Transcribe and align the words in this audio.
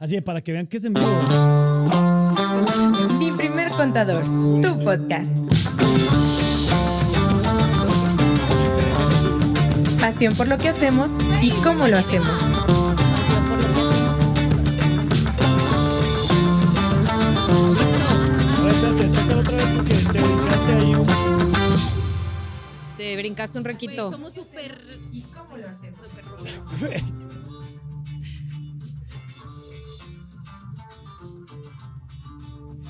Así 0.00 0.14
de, 0.16 0.22
para 0.22 0.40
que 0.40 0.52
vean 0.52 0.66
que 0.66 0.78
es 0.78 0.84
en 0.86 0.94
vivo. 0.94 1.06
Mi 3.18 3.30
primer 3.32 3.70
contador, 3.72 4.24
tu 4.62 4.82
podcast. 4.82 5.30
Pasión 10.00 10.34
por 10.34 10.48
lo 10.48 10.56
que 10.56 10.70
hacemos 10.70 11.10
y 11.42 11.50
cómo 11.62 11.86
lo 11.86 11.98
hacemos. 11.98 12.30
Pasión 12.30 13.48
por 13.50 13.60
lo 13.60 13.74
que 13.74 13.80
hacemos. 13.82 14.18
Listo. 17.78 18.06
A 18.56 18.62
ver, 18.62 18.72
espérate, 18.72 19.08
tócalo 19.18 19.40
otra 19.40 19.56
vez 19.56 19.76
porque 19.76 19.94
te 19.94 20.20
brincaste 20.22 20.72
ahí. 20.72 20.94
un- 20.94 21.06
Te 22.96 23.16
brincaste 23.16 23.58
un 23.58 23.64
Güey, 23.64 23.74
requito. 23.74 24.10
somos 24.10 24.32
súper. 24.32 24.98
¿Y 25.12 25.22
cómo 25.22 25.56
lo 25.58 25.68
hacemos? 25.68 26.00
súper 26.70 27.02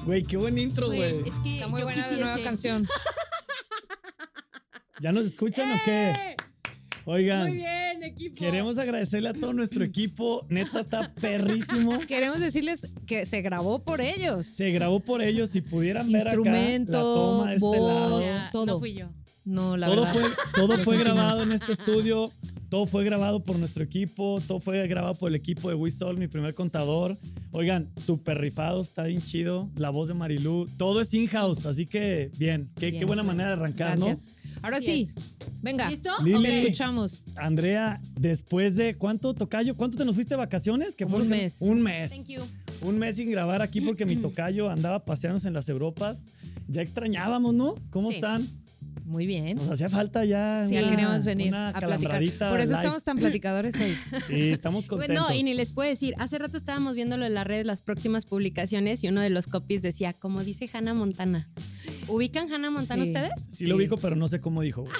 Güey. 0.06 0.24
Qué 0.24 0.36
buen 0.36 0.58
intro, 0.58 0.86
güey. 0.86 1.28
Es 1.28 1.34
que 1.42 1.54
Está 1.54 1.68
muy 1.68 1.80
yo 1.80 1.86
buena 1.86 2.06
la 2.10 2.16
nueva 2.16 2.42
canción. 2.42 2.86
¿Ya 5.00 5.12
nos 5.12 5.24
escuchan 5.26 5.72
o 5.72 5.80
qué? 5.84 6.10
¡Eh! 6.10 6.36
Oigan, 7.06 7.48
Muy 7.48 7.56
bien, 7.56 8.02
equipo. 8.02 8.34
queremos 8.36 8.78
agradecerle 8.78 9.30
a 9.30 9.34
todo 9.34 9.54
nuestro 9.54 9.82
equipo. 9.82 10.46
Neta, 10.50 10.80
está 10.80 11.12
perrísimo. 11.14 11.98
Queremos 12.06 12.40
decirles 12.40 12.86
que 13.06 13.24
se 13.24 13.40
grabó 13.40 13.82
por 13.82 14.00
ellos. 14.02 14.44
Se 14.46 14.70
grabó 14.70 15.00
por 15.00 15.22
ellos. 15.22 15.48
Si 15.50 15.62
pudieran 15.62 16.12
ver 16.12 16.28
acá 16.28 16.30
la 16.30 16.34
Instrumento, 16.36 16.92
toma 16.92 17.48
de 17.48 17.54
este 17.54 17.66
voz. 17.66 17.88
lado. 17.88 18.20
Ya, 18.20 18.50
todo. 18.52 18.66
No 18.66 18.78
fui 18.78 18.94
yo. 18.94 19.08
No, 19.44 19.76
la 19.78 19.86
todo 19.86 20.04
verdad. 20.04 20.12
fue, 20.12 20.30
todo 20.54 20.78
fue 20.84 20.98
grabado 20.98 21.42
en 21.42 21.52
este 21.52 21.72
estudio. 21.72 22.30
Todo 22.70 22.86
fue 22.86 23.04
grabado 23.04 23.42
por 23.42 23.58
nuestro 23.58 23.82
equipo. 23.84 24.40
Todo 24.46 24.60
fue 24.60 24.86
grabado 24.86 25.14
por 25.16 25.28
el 25.28 25.34
equipo 25.34 25.68
de 25.68 25.74
Wistol, 25.74 26.16
mi 26.16 26.28
primer 26.28 26.54
contador. 26.54 27.14
Oigan, 27.50 27.90
súper 28.06 28.38
rifados, 28.38 28.88
está 28.88 29.02
bien 29.02 29.20
chido. 29.20 29.68
La 29.76 29.90
voz 29.90 30.06
de 30.08 30.14
Marilú. 30.14 30.66
Todo 30.78 31.00
es 31.00 31.12
in-house, 31.12 31.66
así 31.66 31.84
que 31.84 32.30
bien. 32.38 32.70
Qué, 32.76 32.86
qué 32.86 32.90
Bien. 32.92 33.06
buena 33.08 33.22
manera 33.24 33.48
de 33.48 33.52
arrancar, 33.54 33.98
Gracias. 33.98 34.30
Ahora 34.62 34.76
Así 34.76 35.06
sí, 35.06 35.14
venga. 35.62 35.88
¿Listo? 35.90 36.10
Lili. 36.22 36.42
Te 36.42 36.60
escuchamos. 36.62 37.24
¿no? 37.34 37.40
Andrea, 37.40 37.98
después 38.20 38.76
de 38.76 38.94
cuánto 38.94 39.32
tocayo, 39.34 39.74
¿cuánto 39.76 39.96
te 39.96 40.04
nos 40.04 40.14
fuiste 40.14 40.34
de 40.34 40.38
vacaciones? 40.38 40.94
Que 40.94 41.06
fue 41.06 41.22
un 41.22 41.28
mes. 41.28 41.62
Un 41.62 41.80
mes. 41.80 42.12
Thank 42.12 42.26
you. 42.26 42.42
Un 42.82 42.98
mes 42.98 43.16
sin 43.16 43.30
grabar 43.30 43.62
aquí 43.62 43.80
porque 43.80 44.04
mi 44.06 44.16
tocayo 44.22 44.68
andaba 44.70 45.04
paseándose 45.04 45.48
en 45.48 45.54
las 45.54 45.68
Europas. 45.68 46.22
Ya 46.68 46.82
extrañábamos, 46.82 47.52
¿no? 47.54 47.74
¿Cómo 47.90 48.10
Sí. 48.10 48.16
están? 48.16 48.46
Muy 49.10 49.26
bien. 49.26 49.56
Nos 49.56 49.68
hacía 49.68 49.88
falta 49.88 50.24
ya. 50.24 50.64
Sí, 50.68 50.76
una- 50.76 50.88
queremos 50.88 51.24
venir 51.24 51.48
una 51.48 51.70
a 51.70 51.80
platicar. 51.80 52.20
Por 52.50 52.60
eso 52.60 52.70
live. 52.70 52.76
estamos 52.76 53.02
tan 53.02 53.18
platicadores 53.18 53.74
hoy. 53.74 53.96
Sí, 54.28 54.50
estamos 54.50 54.86
contentos. 54.86 55.24
Bueno, 55.24 55.36
y 55.36 55.42
ni 55.42 55.52
les 55.52 55.72
puedo 55.72 55.88
decir, 55.90 56.14
hace 56.18 56.38
rato 56.38 56.56
estábamos 56.56 56.94
viéndolo 56.94 57.26
en 57.26 57.34
las 57.34 57.44
redes, 57.44 57.66
las 57.66 57.82
próximas 57.82 58.24
publicaciones, 58.24 59.02
y 59.02 59.08
uno 59.08 59.20
de 59.20 59.30
los 59.30 59.48
copies 59.48 59.82
decía, 59.82 60.12
como 60.12 60.44
dice 60.44 60.70
Hannah 60.72 60.94
Montana. 60.94 61.48
¿Ubican 62.06 62.52
Hannah 62.52 62.70
Montana 62.70 63.04
Sí. 63.04 63.10
ustedes? 63.10 63.32
Sí, 63.52 63.66
lo 63.66 63.74
ubico, 63.76 63.96
pero 63.96 64.14
no 64.14 64.28
sé 64.28 64.40
cómo 64.40 64.62
dijo. 64.62 64.82
güey. 64.82 64.94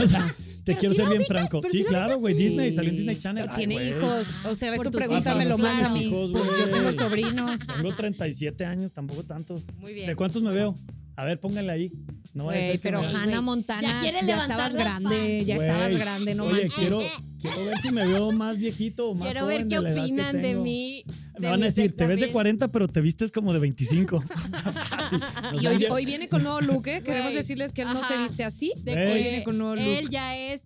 O 0.00 0.06
sea, 0.06 0.34
te 0.64 0.76
quiero 0.76 0.94
ser 0.94 1.06
bien 1.08 1.22
ubicas, 1.22 1.26
franco. 1.38 1.62
Sí, 1.68 1.82
claro, 1.82 2.18
güey. 2.20 2.34
Disney, 2.34 2.70
Sí. 2.70 2.76
salió 2.76 2.90
en 2.92 2.96
Disney 2.96 3.18
Channel. 3.18 3.46
Ay, 3.50 3.56
Tiene 3.56 3.88
hijos. 3.88 4.28
O 4.44 4.54
sea, 4.54 4.72
eso 4.72 4.90
pregúntamelo 4.92 5.58
más 5.58 5.82
a 5.82 5.88
mí. 5.92 6.04
Hijos, 6.04 6.30
Pues 6.30 6.44
yo 6.58 6.70
tengo 6.70 6.92
sobrinos. 6.92 7.58
Tengo 7.76 7.92
37 7.92 8.64
años, 8.64 8.92
tampoco 8.92 9.24
tanto. 9.24 9.60
Muy 9.80 9.92
bien. 9.94 10.06
¿De 10.06 10.14
cuántos 10.14 10.42
me 10.42 10.52
veo? 10.52 10.76
A 11.16 11.24
ver, 11.24 11.38
pónganle 11.40 11.72
ahí. 11.72 11.92
No 12.34 12.46
vaya 12.46 12.58
a 12.58 12.62
Güey, 12.62 12.70
ser 12.72 12.80
que 12.80 12.88
pero 12.88 13.00
me- 13.02 13.06
Güey, 13.08 13.16
Hannah 13.16 13.32
ya 13.32 13.40
Montana, 13.42 14.00
quiere 14.00 14.20
ya, 14.20 14.24
levantar 14.26 14.50
estabas 14.50 14.72
las 14.72 14.82
grande, 14.84 15.44
ya 15.44 15.56
Güey, 15.56 15.68
estabas 15.68 15.96
grande, 15.98 16.34
no 16.34 16.44
Oye, 16.44 16.52
manches. 16.62 16.74
quiero, 16.74 17.02
quiero 17.42 17.64
ver 17.66 17.78
si 17.82 17.90
me 17.92 18.06
veo 18.06 18.32
más 18.32 18.58
viejito 18.58 19.10
o 19.10 19.14
más 19.14 19.24
Quiero 19.24 19.40
joven 19.42 19.58
ver 19.58 19.68
qué 19.68 19.74
de 19.76 19.82
la 19.82 19.88
edad 19.90 19.96
que 19.96 20.02
opinan 20.02 20.36
de 20.36 20.42
tengo. 20.42 20.62
mí. 20.64 21.04
Me 21.38 21.46
van 21.48 21.54
a 21.54 21.56
mi 21.58 21.62
decir, 21.64 21.94
te 21.94 22.06
ves 22.06 22.16
de 22.18 22.24
appeal". 22.24 22.32
40, 22.32 22.68
pero 22.68 22.88
te 22.88 23.00
vistes 23.02 23.30
como 23.32 23.52
de 23.52 23.58
25. 23.58 24.24
Y 25.60 25.66
hoy, 25.66 25.86
hoy 25.90 26.06
viene 26.06 26.28
con 26.28 26.42
nuevo 26.42 26.60
look, 26.60 26.86
¿eh? 26.88 27.02
Queremos 27.02 27.34
decirles 27.34 27.72
que 27.72 27.82
él 27.82 27.88
no 27.92 28.02
se 28.06 28.16
viste 28.18 28.44
así. 28.44 28.72
De. 28.78 28.92
Hoy 28.92 29.22
viene 29.22 29.44
con 29.44 29.58
nuevo 29.58 29.74
look. 29.76 29.84
Él 29.84 30.08
ya 30.10 30.36
es 30.36 30.62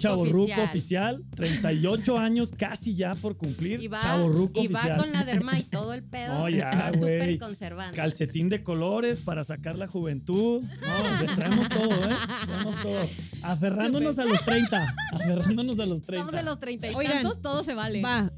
Chaborruco 0.00 0.52
oficial. 0.62 0.64
oficial. 0.64 1.24
38 1.34 2.18
años 2.18 2.50
casi 2.56 2.94
ya 2.94 3.14
por 3.14 3.36
cumplir. 3.36 3.82
Y 3.82 3.88
va, 3.88 3.98
Chaborruco 4.00 4.60
y 4.62 4.68
va 4.68 4.80
oficial. 4.80 4.98
con 4.98 5.12
la 5.12 5.24
derma 5.24 5.58
y 5.58 5.62
todo 5.62 5.94
el 5.94 6.02
pedo. 6.02 6.34
No, 6.38 6.48
ya, 6.48 6.92
súper 6.92 7.38
conservando. 7.38 7.96
Calcetín 7.96 8.48
de 8.48 8.62
colores 8.62 9.20
para 9.20 9.44
sacar 9.44 9.76
la 9.76 9.86
juventud. 9.86 10.62
No, 10.62 11.20
le 11.26 11.34
traemos 11.34 11.68
todo, 11.68 12.10
¿eh? 12.10 12.16
Traemos 12.46 12.82
todo. 12.82 13.08
Aferrándonos 13.42 14.18
a 14.18 14.24
los 14.24 14.44
30. 14.44 14.94
Aferrándonos 15.12 15.78
a 15.78 15.86
los 15.86 16.02
30. 16.02 16.20
Estamos 16.26 16.40
en 16.40 16.46
los 16.46 16.60
treinta 16.60 16.90
y 16.90 16.94
Oigan, 16.94 17.22
tantos, 17.22 17.40
todo 17.42 17.64
se 17.64 17.74
vale. 17.74 18.02
Va. 18.02 18.30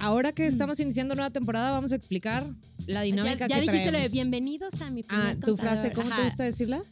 Ahora 0.00 0.32
que 0.32 0.46
estamos 0.46 0.80
iniciando 0.80 1.14
nueva 1.14 1.30
temporada, 1.30 1.70
vamos 1.70 1.92
a 1.92 1.96
explicar 1.96 2.44
la 2.86 3.02
dinámica 3.02 3.46
ya, 3.46 3.56
ya 3.58 3.64
que 3.64 3.70
dijiste 3.70 3.92
lo 3.92 3.98
de 3.98 4.08
bienvenidos 4.08 4.80
a 4.82 4.90
mi 4.90 5.02
primer 5.02 5.26
Ah, 5.26 5.34
tu 5.34 5.56
contador. 5.56 5.58
frase, 5.60 5.92
¿cómo 5.92 6.14
te 6.14 6.24
gusta 6.24 6.44
decirla? 6.44 6.82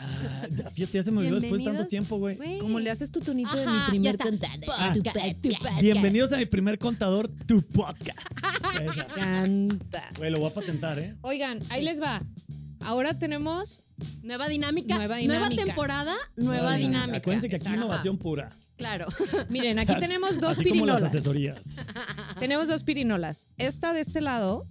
Ah, 0.00 0.46
ya, 0.50 0.68
fíjate, 0.70 0.98
ya 0.98 1.02
se 1.04 1.12
me 1.12 1.18
olvidó 1.18 1.36
después 1.38 1.60
de 1.60 1.64
tanto 1.64 1.84
Bienvenidos, 1.84 1.88
tiempo, 1.88 2.18
güey. 2.18 2.36
Güey. 2.36 2.58
Como 2.58 2.80
le 2.80 2.90
haces 2.90 3.10
tu 3.12 3.20
tonito 3.20 3.56
de 3.56 3.62
Ajá, 3.62 3.70
mi 3.72 3.78
ya 3.78 3.86
primer 3.86 4.10
está. 4.16 4.24
contador. 4.24 4.74
Ah, 4.76 4.92
Tu 4.92 5.02
podcast. 5.50 5.80
Bienvenidos 5.80 6.32
a 6.32 6.36
mi 6.36 6.46
primer 6.46 6.78
contador, 6.78 7.30
tu 7.46 7.62
podcast. 7.62 8.18
Esa. 8.84 9.06
Canta. 9.06 10.10
Güey, 10.18 10.30
lo 10.32 10.40
voy 10.40 10.50
a 10.50 10.54
patentar, 10.54 10.98
¿eh? 10.98 11.14
Oigan, 11.22 11.60
ahí 11.70 11.82
les 11.84 12.02
va. 12.02 12.20
Ahora 12.80 13.16
tenemos 13.16 13.83
Nueva 14.22 14.48
dinámica. 14.48 14.96
Nueva 14.96 15.50
temporada, 15.50 16.14
nueva 16.36 16.76
dinámica. 16.76 17.18
Acuérdense 17.18 17.48
que 17.48 17.56
aquí 17.56 17.64
Exacto. 17.66 17.80
innovación 17.84 18.18
pura. 18.18 18.50
Claro. 18.76 19.06
Miren, 19.50 19.78
aquí 19.78 19.94
tenemos 20.00 20.40
dos 20.40 20.58
Así 20.58 20.68
como 20.68 20.86
las 20.86 20.96
pirinolas. 20.96 21.04
asesorías. 21.04 21.76
Tenemos 22.40 22.68
dos 22.68 22.82
pirinolas. 22.82 23.46
Esta 23.56 23.92
de 23.92 24.00
este 24.00 24.20
lado 24.20 24.66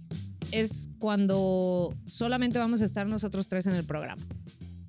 es 0.50 0.90
cuando 0.98 1.94
solamente 2.06 2.58
vamos 2.58 2.82
a 2.82 2.84
estar 2.84 3.06
nosotros 3.08 3.48
tres 3.48 3.66
en 3.66 3.74
el 3.74 3.84
programa. 3.84 4.22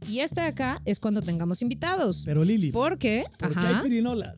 Y 0.09 0.19
esta 0.19 0.44
de 0.44 0.50
acá 0.50 0.81
es 0.85 1.00
cuando 1.00 1.22
tengamos 1.22 1.62
invitados. 1.62 2.24
Pero 2.25 2.44
Lili, 2.44 2.72
¿por, 2.72 2.91
¿Por 2.91 3.00
qué? 3.00 3.25
qué 3.40 3.45
hay 3.59 3.81
pirinolas? 3.84 4.35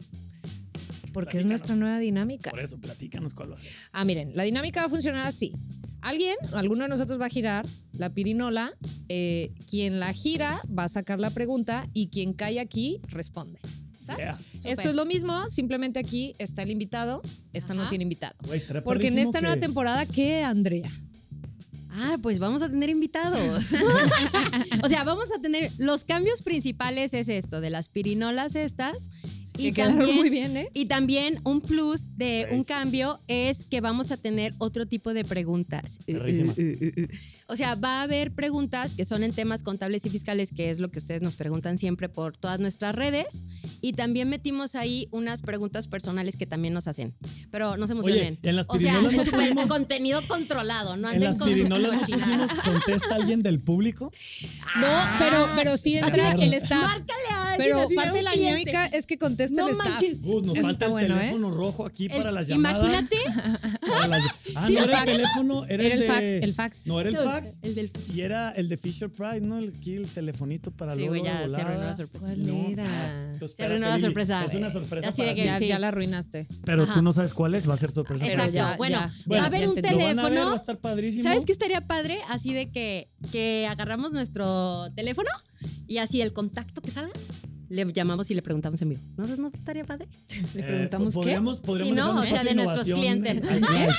porque 1.18 1.40
es 1.40 1.46
nuestra 1.48 1.76
nueva 1.76 1.98
dinámica. 1.98 2.52
Por 2.52 2.60
eso, 2.60 2.78
platícanos 2.80 3.34
cuál 3.34 3.54
va 3.54 3.56
a 3.56 3.60
ser. 3.60 3.72
Ah, 3.92 4.06
miren, 4.06 4.34
la 4.36 4.44
dinámica 4.44 4.82
va 4.82 4.86
a 4.86 4.90
funcionar 4.90 5.26
así. 5.26 5.52
Alguien, 6.08 6.38
alguno 6.54 6.84
de 6.84 6.88
nosotros 6.88 7.20
va 7.20 7.26
a 7.26 7.30
girar 7.30 7.66
la 7.92 8.14
pirinola, 8.14 8.72
eh, 9.10 9.52
quien 9.70 10.00
la 10.00 10.14
gira 10.14 10.62
va 10.66 10.86
a 10.86 10.88
sacar 10.88 11.20
la 11.20 11.32
pregunta 11.32 11.86
y 11.92 12.08
quien 12.08 12.32
cae 12.32 12.62
aquí 12.62 13.02
responde. 13.10 13.60
¿Sabes? 14.06 14.28
Yeah. 14.64 14.72
Esto 14.72 14.88
es 14.88 14.96
lo 14.96 15.04
mismo, 15.04 15.50
simplemente 15.50 16.00
aquí 16.00 16.34
está 16.38 16.64
el 16.64 16.72
invitado, 16.72 17.22
esta 17.52 17.74
no 17.74 17.90
tiene 17.90 18.04
invitado. 18.04 18.36
Porque 18.86 19.10
en 19.10 19.18
esta 19.18 19.40
que- 19.40 19.48
nueva 19.48 19.60
temporada, 19.60 20.06
¿qué, 20.06 20.46
Andrea? 20.46 20.90
Ah, 21.90 22.16
pues 22.22 22.40
vamos 22.40 22.62
a 22.62 22.70
tener 22.70 22.90
invitados. 22.90 23.66
o 24.84 24.88
sea, 24.88 25.04
vamos 25.04 25.26
a 25.38 25.42
tener. 25.42 25.74
Los 25.78 26.06
cambios 26.06 26.42
principales 26.42 27.14
es 27.14 27.28
esto, 27.28 27.60
de 27.60 27.70
las 27.70 27.90
pirinolas 27.90 28.56
estas. 28.56 29.10
Que 29.58 29.68
Y 29.68 29.72
quedaron 29.74 29.98
también, 29.98 30.18
muy 30.18 30.30
bien, 30.30 30.58
¿eh? 30.58 30.70
y 30.74 30.86
también 30.86 31.40
un 31.44 31.62
plus 31.62 32.16
de 32.18 32.48
un 32.52 32.64
cambio 32.64 33.20
es 33.28 33.64
que 33.66 33.82
vamos 33.82 34.12
a 34.12 34.18
tener 34.18 34.54
otro 34.60 34.86
tipo 34.86 35.14
de 35.14 35.26
preguntas. 35.26 36.00
Uh, 36.08 36.14
uh, 36.14 37.02
uh. 37.02 37.08
O 37.50 37.56
sea, 37.56 37.76
va 37.76 38.00
a 38.00 38.04
haber 38.04 38.32
preguntas 38.32 38.94
que 38.94 39.06
son 39.06 39.24
en 39.24 39.32
temas 39.32 39.64
contables 39.64 40.06
y 40.06 40.10
fiscales, 40.10 40.52
que 40.54 40.70
es 40.70 40.80
lo 40.80 40.92
que 40.92 41.00
ustedes 41.00 41.22
nos 41.22 41.36
preguntan 41.36 41.78
siempre 41.78 42.10
por 42.10 42.36
todas 42.36 42.60
nuestras 42.60 42.94
redes. 42.94 43.46
Y 43.80 43.94
también 43.94 44.30
metimos 44.30 44.76
ahí 44.76 45.08
unas 45.12 45.42
preguntas 45.42 45.88
personales 45.88 46.36
que 46.36 46.46
también 46.46 46.74
nos 46.74 46.88
hacen. 46.88 47.16
Pero 47.50 47.78
no 47.78 47.88
se 47.88 47.94
Oye, 47.94 48.02
emocionen. 48.02 48.40
en 48.44 48.56
las 48.58 48.66
o 48.70 48.78
sea, 48.78 49.02
no 49.02 49.68
contenido 49.70 50.22
controlado, 50.28 50.98
no 50.98 51.10
En 51.10 51.16
anden 51.16 51.30
las 51.30 51.38
con 51.38 51.54
sus 51.54 51.70
no 51.70 51.78
pusimos 51.78 52.52
contesta 52.64 53.16
alguien 53.16 53.42
del 53.42 53.62
público. 53.62 54.12
No, 54.80 54.88
pero, 55.18 55.50
pero 55.56 55.78
sí 55.78 55.98
entra 55.98 56.30
Así, 56.30 56.44
el 56.44 56.54
staff. 56.56 56.84
Márcale 56.84 57.37
Pero 57.58 57.88
parte 57.96 58.18
de 58.18 58.22
la 58.24 58.32
cliente. 58.32 58.60
dinámica 58.60 58.86
es 58.88 59.06
que 59.06 59.18
conteste 59.18 59.56
No 59.56 59.68
el 59.68 59.74
staff. 59.74 59.90
manches. 59.90 60.18
Uh, 60.24 60.42
nos 60.42 60.56
Eso 60.56 60.62
falta 60.68 60.70
está 60.72 60.86
el 60.86 60.92
bueno, 60.92 61.16
¿eh? 61.16 61.20
teléfono 61.20 61.52
rojo 61.52 61.86
aquí 61.86 62.06
El- 62.06 62.12
para 62.12 62.32
las 62.32 62.48
llamadas. 62.48 62.82
Imagínate. 62.82 63.16
Las- 64.10 64.24
Ah, 64.56 64.66
Sí, 64.68 64.74
no 64.74 64.80
el 64.84 64.86
era 64.90 64.98
fax. 64.98 65.08
el 65.08 65.18
teléfono, 65.18 65.66
era, 65.66 65.84
Era 65.84 65.94
el 65.96 66.00
de- 66.02 66.08
fax, 66.08 66.30
el 66.30 66.54
fax. 66.54 66.88
No, 66.88 67.00
era 67.00 67.10
el 67.10 67.18
fax. 67.18 67.58
El 67.62 67.76
del 67.76 67.92
Y 68.14 68.22
era 68.22 68.52
el 68.52 68.70
de 68.70 68.78
Fisher 68.78 69.10
Price, 69.10 69.42
¿no? 69.42 69.58
El, 69.60 69.70
aquí 69.78 69.96
el 69.96 70.08
telefonito 70.08 70.72
para 70.72 70.94
Sí, 70.94 71.00
luego 71.00 71.12
güey, 71.14 71.22
de 71.24 71.28
ya 71.28 71.50
se 71.50 71.56
arruinó 71.62 71.84
la 71.84 71.96
sorpresa. 71.96 72.26
¿Cuál 72.28 72.46
No, 72.46 72.68
era? 72.70 72.84
ah, 72.88 73.30
entonces, 73.34 73.58
Se 73.58 73.64
arruinó 73.64 73.90
la 73.90 74.00
sorpresa. 74.00 74.46
Es 74.46 74.56
una 74.56 74.70
sorpresa 74.70 75.10
Así 75.10 75.18
para 75.18 75.30
de 75.30 75.36
que- 75.36 75.42
ti. 75.42 75.48
Ya, 75.48 75.60
sí. 75.60 75.68
ya 75.68 75.80
la 75.80 75.88
arruinaste. 75.90 76.48
Pero 76.66 76.84
Ajá. 76.84 76.94
tú 76.96 77.02
no 77.02 77.12
sabes 77.14 77.34
cuál 77.34 77.56
es, 77.56 77.70
va 77.70 77.74
a 77.74 77.78
ser 77.78 77.92
sorpresa. 77.92 78.26
para 78.26 78.48
ti. 78.48 78.54
ya, 78.54 78.76
bueno, 78.78 78.98
ya, 79.00 79.12
va 79.36 79.44
a 79.44 79.46
haber 79.46 79.68
un 79.70 79.76
teléfono. 79.76 80.46
va 80.48 80.54
a 80.54 80.56
estar 80.56 80.78
padrísimo. 80.80 81.24
¿Sabes 81.24 81.46
qué 81.46 81.52
estaría 81.52 81.82
padre? 81.82 82.18
Así 82.30 82.54
de 82.54 82.72
que, 82.72 83.10
que 83.32 83.68
agarramos 83.70 84.12
nuestro 84.14 84.92
teléfono 84.96 85.30
y 85.88 85.98
así 85.98 86.22
el 86.22 86.34
contacto 86.34 86.82
que 86.82 86.92
salga, 86.92 87.14
le 87.70 87.86
llamamos 87.92 88.32
y 88.32 88.34
le 88.34 88.42
preguntamos 88.42 88.82
en 88.82 88.90
vivo. 88.90 89.02
¿No, 89.18 89.28
no 89.28 89.52
estaría 89.54 89.84
padre? 89.84 90.08
Le 90.54 90.62
Eh, 90.62 90.64
preguntamos 90.64 91.14
qué. 91.14 91.20
podríamos, 91.20 91.60
podríamos 91.60 91.96
Sí, 91.96 92.02
no, 92.02 92.18
o 92.20 92.22
sea, 92.24 92.44
de 92.44 92.56
nuestros 92.56 92.86
clientes. 92.86 93.42
¿Qué? 93.42 93.90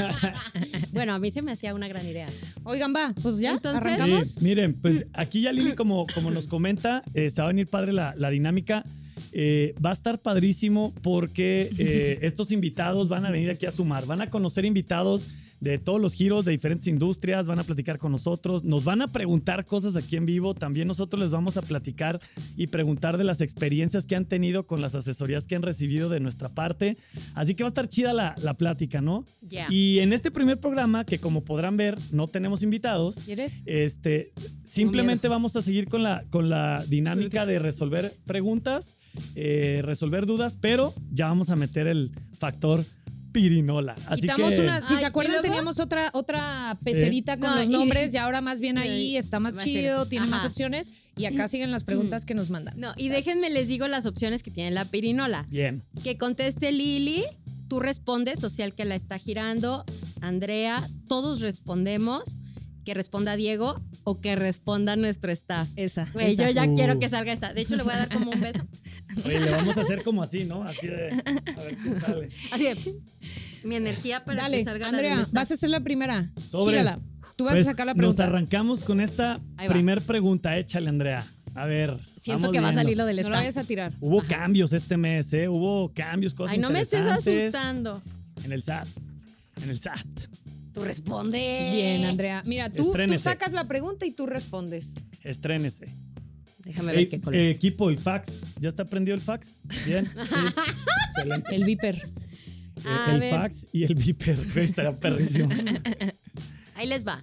Bueno, 0.92 1.12
a 1.14 1.18
mí 1.18 1.30
se 1.30 1.40
me 1.42 1.52
hacía 1.52 1.74
una 1.74 1.86
gran 1.88 2.04
idea. 2.06 2.28
Oigan, 2.64 2.92
va, 2.94 3.14
pues 3.22 3.38
ya, 3.38 3.52
Entonces- 3.52 3.80
arrancamos. 3.80 4.28
Sí, 4.28 4.40
miren, 4.44 4.74
pues 4.74 5.06
aquí 5.12 5.42
ya 5.42 5.52
Lili, 5.52 5.74
como, 5.74 6.06
como 6.14 6.30
nos 6.30 6.46
comenta, 6.46 7.02
eh, 7.14 7.30
se 7.30 7.40
va 7.40 7.46
a 7.46 7.48
venir 7.52 7.68
padre 7.68 7.92
la, 7.92 8.14
la 8.16 8.30
dinámica. 8.30 8.84
Eh, 9.32 9.74
va 9.84 9.90
a 9.90 9.92
estar 9.92 10.20
padrísimo 10.20 10.92
porque 11.02 11.70
eh, 11.78 12.18
estos 12.22 12.50
invitados 12.50 13.08
van 13.08 13.24
a 13.24 13.30
venir 13.30 13.50
aquí 13.50 13.66
a 13.66 13.70
sumar, 13.70 14.04
van 14.06 14.20
a 14.22 14.30
conocer 14.30 14.64
invitados 14.64 15.28
de 15.60 15.78
todos 15.78 16.00
los 16.00 16.14
giros 16.14 16.44
de 16.44 16.52
diferentes 16.52 16.88
industrias, 16.88 17.46
van 17.46 17.58
a 17.58 17.64
platicar 17.64 17.98
con 17.98 18.12
nosotros, 18.12 18.64
nos 18.64 18.84
van 18.84 19.02
a 19.02 19.08
preguntar 19.08 19.66
cosas 19.66 19.96
aquí 19.96 20.16
en 20.16 20.26
vivo, 20.26 20.54
también 20.54 20.88
nosotros 20.88 21.22
les 21.22 21.30
vamos 21.30 21.56
a 21.56 21.62
platicar 21.62 22.20
y 22.56 22.68
preguntar 22.68 23.18
de 23.18 23.24
las 23.24 23.40
experiencias 23.40 24.06
que 24.06 24.16
han 24.16 24.24
tenido 24.24 24.66
con 24.66 24.80
las 24.80 24.94
asesorías 24.94 25.46
que 25.46 25.56
han 25.56 25.62
recibido 25.62 26.08
de 26.08 26.20
nuestra 26.20 26.48
parte. 26.48 26.96
Así 27.34 27.54
que 27.54 27.62
va 27.62 27.68
a 27.68 27.72
estar 27.72 27.88
chida 27.88 28.12
la, 28.12 28.34
la 28.38 28.54
plática, 28.54 29.00
¿no? 29.00 29.24
Y 29.68 29.98
en 29.98 30.12
este 30.12 30.30
primer 30.30 30.58
programa, 30.58 31.04
que 31.04 31.18
como 31.18 31.44
podrán 31.44 31.76
ver, 31.76 31.98
no 32.12 32.26
tenemos 32.26 32.62
invitados, 32.62 33.16
¿Quieres? 33.24 33.62
este, 33.66 34.32
simplemente 34.64 35.28
vamos 35.28 35.56
a 35.56 35.62
seguir 35.62 35.88
con 35.88 36.02
la, 36.02 36.24
con 36.30 36.48
la 36.48 36.84
dinámica 36.88 37.46
de 37.46 37.58
resolver 37.58 38.16
preguntas, 38.26 38.96
eh, 39.34 39.82
resolver 39.84 40.26
dudas, 40.26 40.56
pero 40.60 40.94
ya 41.10 41.26
vamos 41.26 41.50
a 41.50 41.56
meter 41.56 41.86
el 41.86 42.12
factor 42.38 42.84
pirinola. 43.32 43.94
Así 44.06 44.22
Quitamos 44.22 44.50
que, 44.50 44.60
una, 44.60 44.80
si 44.86 44.94
Ay, 44.94 45.00
se 45.00 45.06
acuerdan, 45.06 45.40
teníamos 45.42 45.78
otra, 45.80 46.10
otra 46.14 46.78
pecerita 46.84 47.38
con 47.38 47.50
No, 47.50 47.56
los 47.56 47.68
y- 47.68 47.72
nombres 47.72 48.12
y 48.14 48.16
ahora 48.16 48.40
más 48.40 48.60
bien 48.60 48.78
ahí 48.78 49.12
y- 49.12 49.16
está 49.16 49.40
más 49.40 49.56
chido, 49.56 50.06
tiene 50.06 50.26
más 50.26 50.44
opciones 50.44 50.90
y 51.16 51.24
acá 51.26 51.48
siguen 51.48 51.70
las 51.70 51.84
preguntas 51.84 52.24
que 52.24 52.34
nos 52.34 52.50
mandan. 52.50 52.78
No, 52.78 52.92
y 52.96 53.08
déjenme 53.08 53.50
les 53.50 53.68
digo 53.68 53.86
las 53.88 54.06
opciones 54.06 54.42
que 54.42 54.50
tiene 54.50 54.70
la 54.70 54.84
pirinola. 54.84 55.46
Bien. 55.48 55.84
Que 56.02 56.16
conteste 56.18 56.72
Lili, 56.72 57.24
tú 57.68 57.78
respondes, 57.80 58.40
social 58.40 58.74
que 58.74 58.84
la 58.84 58.94
está 58.94 59.18
girando, 59.18 59.84
Andrea, 60.20 60.88
todos 61.06 61.40
respondemos, 61.40 62.22
que 62.84 62.94
responda 62.94 63.36
Diego 63.36 63.80
o 64.04 64.20
que 64.20 64.34
responda 64.36 64.96
nuestro 64.96 65.30
staff. 65.32 65.68
Esa. 65.76 66.08
Güey, 66.14 66.32
esa. 66.32 66.46
yo 66.48 66.50
ya 66.54 66.64
Uh. 66.64 66.74
quiero 66.74 66.98
que 66.98 67.08
salga 67.10 67.32
esta. 67.32 67.52
De 67.52 67.60
hecho, 67.60 67.76
le 67.76 67.82
voy 67.82 67.92
a 67.92 67.98
dar 67.98 68.08
como 68.08 68.30
un 68.30 68.40
beso. 68.40 68.60
Oye, 69.24 69.40
le 69.40 69.50
vamos 69.50 69.76
a 69.76 69.80
hacer 69.80 70.02
como 70.02 70.22
así, 70.22 70.44
¿no? 70.44 70.62
Así 70.64 70.86
de. 70.86 71.08
A 71.56 71.62
ver 71.62 71.76
quién 71.82 72.00
sale. 72.00 72.28
Así 72.52 72.64
de, 72.64 72.76
mi 73.64 73.76
energía 73.76 74.24
para 74.24 74.42
Dale, 74.42 74.58
que 74.58 74.64
salga 74.64 74.86
la 74.86 74.98
Andrea, 74.98 75.26
vas 75.32 75.50
a 75.50 75.56
ser 75.56 75.70
la 75.70 75.80
primera. 75.80 76.30
Gírala. 76.50 76.98
Tú 77.36 77.44
vas 77.44 77.54
Pues, 77.54 77.66
a 77.68 77.70
sacar 77.70 77.86
la 77.86 77.92
Nos 77.94 77.98
pregunta. 77.98 78.24
arrancamos 78.24 78.82
con 78.82 79.00
esta 79.00 79.40
primer 79.68 80.02
pregunta. 80.02 80.56
Échale, 80.58 80.88
Andrea. 80.88 81.24
A 81.54 81.66
ver. 81.66 81.96
Siento 82.20 82.42
vamos 82.42 82.52
que 82.52 82.60
va 82.60 82.68
a 82.68 82.74
salir 82.74 82.96
lo 82.96 83.06
del 83.06 83.16
No 83.16 83.22
la 83.22 83.28
staff. 83.28 83.40
vayas 83.40 83.56
a 83.56 83.64
tirar. 83.64 83.92
Hubo 84.00 84.20
Ajá. 84.20 84.28
cambios 84.28 84.72
este 84.72 84.96
mes, 84.96 85.32
¿eh? 85.32 85.48
Hubo 85.48 85.90
cambios, 85.92 86.34
cosas 86.34 86.54
Ay, 86.54 86.60
no 86.60 86.70
me 86.70 86.82
estés 86.82 87.00
interesantes 87.00 87.40
asustando. 87.54 88.02
En 88.44 88.52
el 88.52 88.62
SAT. 88.62 88.88
En 89.62 89.70
el 89.70 89.80
SAT. 89.80 90.06
Tú 90.72 90.84
responde. 90.84 91.70
Bien, 91.74 92.04
Andrea. 92.04 92.42
Mira, 92.46 92.70
tú, 92.70 92.92
tú 92.92 93.18
sacas 93.18 93.52
la 93.52 93.64
pregunta 93.64 94.06
y 94.06 94.12
tú 94.12 94.26
respondes. 94.26 94.92
Estrénese. 95.24 95.88
Déjame 96.64 96.92
ver 96.92 96.98
Ey, 97.00 97.06
qué 97.08 97.20
color. 97.20 97.40
eh, 97.40 97.50
equipo, 97.50 97.90
el 97.90 97.98
fax. 97.98 98.40
¿Ya 98.60 98.68
está 98.68 98.84
prendido 98.84 99.14
el 99.14 99.20
fax? 99.20 99.60
Bien. 99.86 100.06
Sí. 100.06 100.12
Excelente. 101.16 101.54
El 101.56 101.64
viper. 101.64 101.96
Eh, 101.96 102.88
A 102.88 103.14
el 103.14 103.20
ver. 103.20 103.30
fax 103.34 103.66
y 103.72 103.84
el 103.84 103.94
viper. 103.94 104.36
Güey, 104.52 104.64
Estaría 104.64 104.92
perrísimo. 104.92 105.48
Ahí 106.74 106.86
les 106.86 107.06
va. 107.06 107.22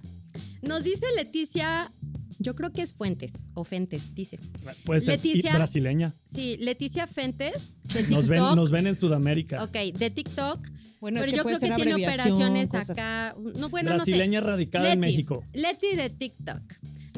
Nos 0.62 0.82
dice 0.84 1.06
Leticia, 1.16 1.90
yo 2.38 2.54
creo 2.54 2.72
que 2.72 2.82
es 2.82 2.92
Fuentes 2.92 3.32
o 3.54 3.64
Fentes, 3.64 4.14
dice. 4.14 4.38
Puede 4.84 5.00
ser 5.00 5.20
y- 5.24 5.28
Leticia. 5.28 5.54
brasileña. 5.54 6.14
Sí, 6.24 6.56
Leticia 6.60 7.06
Fentes 7.06 7.76
de 7.84 8.00
TikTok. 8.00 8.10
Nos 8.10 8.28
ven, 8.28 8.40
nos 8.56 8.70
ven 8.70 8.86
en 8.88 8.94
Sudamérica. 8.94 9.62
Ok, 9.64 9.72
de 9.96 10.10
TikTok. 10.10 10.66
Bueno, 11.00 11.20
pero 11.20 11.26
es 11.26 11.30
que 11.30 11.36
yo 11.36 11.42
puede 11.44 11.58
creo 11.58 11.70
que 11.70 11.76
tiene 11.76 11.92
abreviación, 11.92 12.34
operaciones 12.34 12.70
cosas. 12.70 12.90
acá. 12.90 13.36
No, 13.56 13.68
bueno, 13.68 13.90
no 13.92 13.98
sé. 14.00 14.10
brasileña 14.10 14.40
radicada 14.40 14.92
en 14.92 15.00
Leti. 15.00 15.12
México. 15.12 15.44
Leti 15.52 15.94
de 15.96 16.10
TikTok 16.10 16.62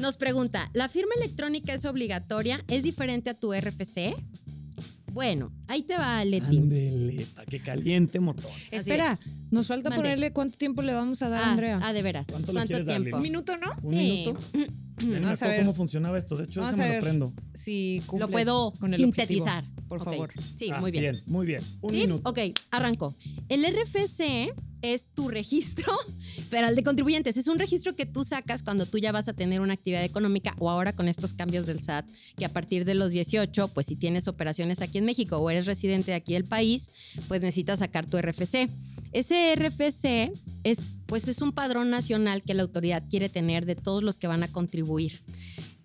nos 0.01 0.17
pregunta, 0.17 0.69
¿la 0.73 0.89
firma 0.89 1.13
electrónica 1.17 1.73
es 1.73 1.85
obligatoria? 1.85 2.63
¿Es 2.67 2.83
diferente 2.83 3.29
a 3.29 3.33
tu 3.33 3.53
RFC? 3.53 4.15
Bueno, 5.13 5.51
ahí 5.67 5.83
te 5.83 5.97
va, 5.97 6.23
Leti. 6.23 6.57
Ándele, 6.57 7.25
pa' 7.35 7.45
que 7.45 7.59
caliente 7.59 8.19
motor. 8.21 8.49
Espera, 8.71 9.19
nos 9.51 9.67
falta 9.67 9.89
Mande. 9.89 10.03
ponerle 10.03 10.31
cuánto 10.31 10.57
tiempo 10.57 10.81
le 10.81 10.93
vamos 10.93 11.21
a 11.21 11.27
dar 11.29 11.43
a 11.43 11.47
Ah, 11.47 11.51
Andrea. 11.51 11.79
ah, 11.83 11.91
de 11.93 12.01
veras. 12.01 12.27
¿Cuánto 12.29 12.53
¿Cuánto, 12.53 12.61
le 12.61 12.67
quieres 12.67 12.85
darle? 12.85 13.03
tiempo? 13.05 13.17
¿Un 13.17 13.23
minuto, 13.23 13.57
no? 13.57 13.71
¿Un 13.83 13.89
Sí. 13.89 13.95
minuto? 13.95 14.39
Me 15.01 15.19
Vamos 15.19 15.29
a 15.29 15.31
acuerdo 15.33 15.47
ver. 15.49 15.59
cómo 15.61 15.73
funcionaba 15.73 16.17
esto. 16.17 16.35
De 16.37 16.43
hecho, 16.45 16.61
Vamos 16.61 16.77
déjame 16.77 16.95
a 16.95 16.99
lo 16.99 17.01
ver. 17.03 17.09
prendo. 17.09 17.33
Si 17.55 18.01
Lo 18.17 18.29
puedo 18.29 18.71
con 18.79 18.93
el 18.93 18.99
sintetizar. 18.99 19.63
objetivo, 19.65 19.80
por 19.99 20.03
favor. 20.05 20.31
Sí, 20.55 20.69
Ah, 20.71 20.79
muy 20.79 20.89
bien. 20.91 21.21
muy 21.25 21.45
bien. 21.45 21.61
Un 21.81 21.91
¿Sí? 21.91 21.97
minuto. 22.01 22.29
Ok, 22.29 22.39
arrancó. 22.71 23.13
El 23.49 23.65
RFC 23.65 24.53
es 24.81 25.05
tu 25.13 25.27
registro 25.27 25.93
federal 26.49 26.75
de 26.75 26.83
contribuyentes. 26.83 27.35
Es 27.35 27.47
un 27.47 27.59
registro 27.59 27.93
que 27.95 28.05
tú 28.05 28.23
sacas 28.23 28.63
cuando 28.63 28.85
tú 28.85 28.97
ya 28.99 29.11
vas 29.11 29.27
a 29.27 29.33
tener 29.33 29.59
una 29.59 29.73
actividad 29.73 30.03
económica 30.05 30.55
o 30.59 30.69
ahora 30.69 30.93
con 30.93 31.09
estos 31.09 31.33
cambios 31.33 31.65
del 31.65 31.83
SAT, 31.83 32.05
que 32.37 32.45
a 32.45 32.49
partir 32.49 32.85
de 32.85 32.95
los 32.95 33.11
18, 33.11 33.67
pues 33.67 33.87
si 33.87 33.95
tienes 33.97 34.27
operaciones 34.29 34.81
aquí 34.81 34.97
en 34.97 35.05
México 35.05 35.37
o 35.37 35.49
eres 35.49 35.65
residente 35.65 36.11
de 36.11 36.15
aquí 36.17 36.33
del 36.33 36.45
país, 36.45 36.89
pues 37.27 37.41
necesitas 37.41 37.79
sacar 37.79 38.05
tu 38.05 38.17
RFC. 38.17 38.69
Ese 39.11 39.53
RFC 39.55 40.31
es, 40.63 40.79
pues 41.05 41.27
es 41.27 41.41
un 41.41 41.51
padrón 41.51 41.89
nacional 41.89 42.43
que 42.43 42.53
la 42.53 42.63
autoridad 42.63 43.03
quiere 43.09 43.27
tener 43.27 43.65
de 43.65 43.75
todos 43.75 44.03
los 44.03 44.17
que 44.17 44.27
van 44.27 44.41
a 44.41 44.47
contribuir. 44.47 45.21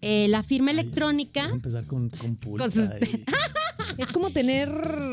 Eh, 0.01 0.29
la 0.29 0.43
firma 0.45 0.71
Ay, 0.71 0.79
electrónica 0.79 1.45
Voy 1.45 1.53
a 1.53 1.55
empezar 1.57 1.85
con, 1.87 2.09
con 2.11 2.37
pulsa. 2.37 2.65
Con 2.65 2.73
sus- 2.73 3.09
y- 3.15 3.25
Es 3.99 4.09
como 4.09 4.31
tener. 4.31 4.69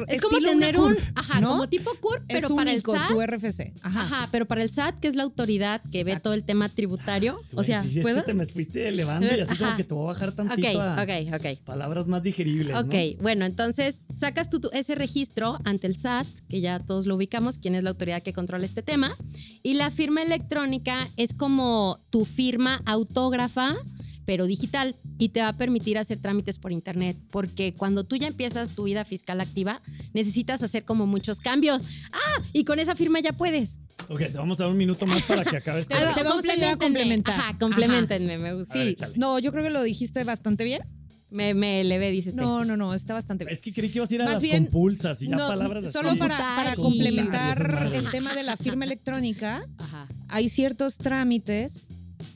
es 0.07 0.21
como 0.21 0.39
tener 0.39 0.77
un, 0.77 0.95
ajá, 1.15 1.41
¿no? 1.41 1.50
como 1.50 1.69
tipo 1.69 1.91
CURP, 2.00 2.24
Es 2.27 2.41
pero 2.41 2.56
para 2.56 2.71
el 2.71 2.81
SAT 2.81 3.07
tu 3.09 3.21
RFC. 3.21 3.74
Ajá. 3.81 4.01
Ajá, 4.01 4.30
pero 4.31 4.45
para 4.45 4.62
el 4.62 4.69
SAT, 4.69 5.00
que 5.00 5.07
es 5.07 5.15
la 5.15 5.24
autoridad 5.24 5.81
que 5.91 6.03
ve 6.03 6.19
todo 6.19 6.33
el 6.33 6.44
tema 6.44 6.69
tributario, 6.69 7.39
o 7.53 7.63
sea, 7.63 7.81
si, 7.81 8.00
es 8.00 8.06
que 8.06 8.21
te 8.21 8.33
me 8.33 8.45
fuiste 8.45 8.88
elevando 8.88 9.27
y 9.27 9.39
así 9.39 9.56
como 9.57 9.75
que 9.75 9.83
te 9.83 9.94
voy 9.94 10.06
a 10.06 10.07
bajar 10.07 10.30
Ok, 10.30 10.35
tantito 10.35 10.81
a 10.81 11.03
ok, 11.03 11.35
ok. 11.35 11.59
palabras 11.63 12.07
más 12.07 12.24
digeribles, 12.24 12.75
Ok, 12.75 13.21
bueno, 13.21 13.45
entonces 13.45 14.01
sacas 14.13 14.50
tú 14.50 14.62
ese 14.74 14.95
registro 14.95 15.59
ante 15.65 15.88
el 15.88 15.97
SAT, 15.97 16.27
que 16.50 16.62
ya 16.62 16.79
todos 16.79 17.06
lo 17.06 17.15
ubicamos, 17.15 17.57
quién 17.57 17.75
es 17.75 17.83
la 17.83 17.91
autoridad 17.91 18.21
que 18.21 18.33
controla 18.33 18.65
este 18.65 18.81
tema, 18.81 19.15
y 19.62 19.74
la 19.74 19.91
firma 19.91 20.21
electrónica 20.21 21.07
es 21.18 21.33
como 21.33 22.00
tu 22.09 22.25
firma 22.25 22.81
autógrafa, 22.86 23.75
pero 24.25 24.45
digital, 24.45 24.95
y 25.17 25.29
te 25.29 25.41
va 25.41 25.49
a 25.49 25.53
permitir 25.57 25.97
hacer 25.97 26.19
trámites 26.19 26.57
por 26.57 26.71
internet, 26.71 27.17
porque 27.31 27.73
cuando 27.73 28.03
tú 28.03 28.15
ya 28.15 28.27
empiezas 28.27 28.69
tu 28.69 28.83
vida 28.83 29.05
fiscal 29.05 29.41
activa, 29.41 29.81
necesitas 30.13 30.63
hacer 30.63 30.85
como 30.85 31.05
muchos 31.07 31.39
cambios. 31.39 31.83
Ah, 32.11 32.41
y 32.53 32.63
con 32.63 32.79
esa 32.79 32.95
firma 32.95 33.19
ya 33.19 33.33
puedes. 33.33 33.79
Ok, 34.09 34.19
te 34.19 34.29
vamos 34.37 34.59
a 34.59 34.63
dar 34.63 34.71
un 34.71 34.77
minuto 34.77 35.05
más 35.05 35.21
para 35.23 35.43
que 35.43 35.57
acabes 35.57 35.87
con 35.89 35.97
Te 35.97 36.23
vamos 36.23 36.43
a 36.45 36.77
complementar. 36.77 37.39
Ajá, 37.39 37.57
complementenme, 37.59 38.37
me 38.37 38.53
ver, 38.53 38.65
Sí. 38.65 38.95
No, 39.15 39.39
yo 39.39 39.51
creo 39.51 39.63
que 39.63 39.69
lo 39.69 39.83
dijiste 39.83 40.23
bastante 40.23 40.63
bien. 40.63 40.81
Me, 41.29 41.55
me 41.55 41.81
elevé, 41.81 42.11
dices. 42.11 42.35
No, 42.35 42.63
no, 42.63 42.77
no, 42.77 42.93
está 42.93 43.15
bastante 43.15 43.43
bien. 43.43 43.55
Es 43.55 43.61
que 43.63 43.73
creí 43.73 43.89
que 43.89 43.97
ibas 43.97 44.11
a 44.11 44.15
ir 44.15 44.21
a 44.21 44.25
Más 44.25 44.33
las 44.35 44.41
bien, 44.43 44.65
compulsas 44.65 45.19
y 45.23 45.27
ya 45.29 45.35
No, 45.35 45.47
palabras 45.47 45.83
así. 45.85 45.91
solo 45.93 46.15
para, 46.15 46.37
para 46.37 46.73
y- 46.73 46.75
complementar 46.75 47.89
el 47.91 48.11
tema 48.11 48.35
de 48.35 48.43
la 48.43 48.55
firma 48.55 48.85
electrónica, 48.85 49.65
Ajá. 49.79 50.07
hay 50.27 50.47
ciertos 50.47 50.97
trámites 50.99 51.87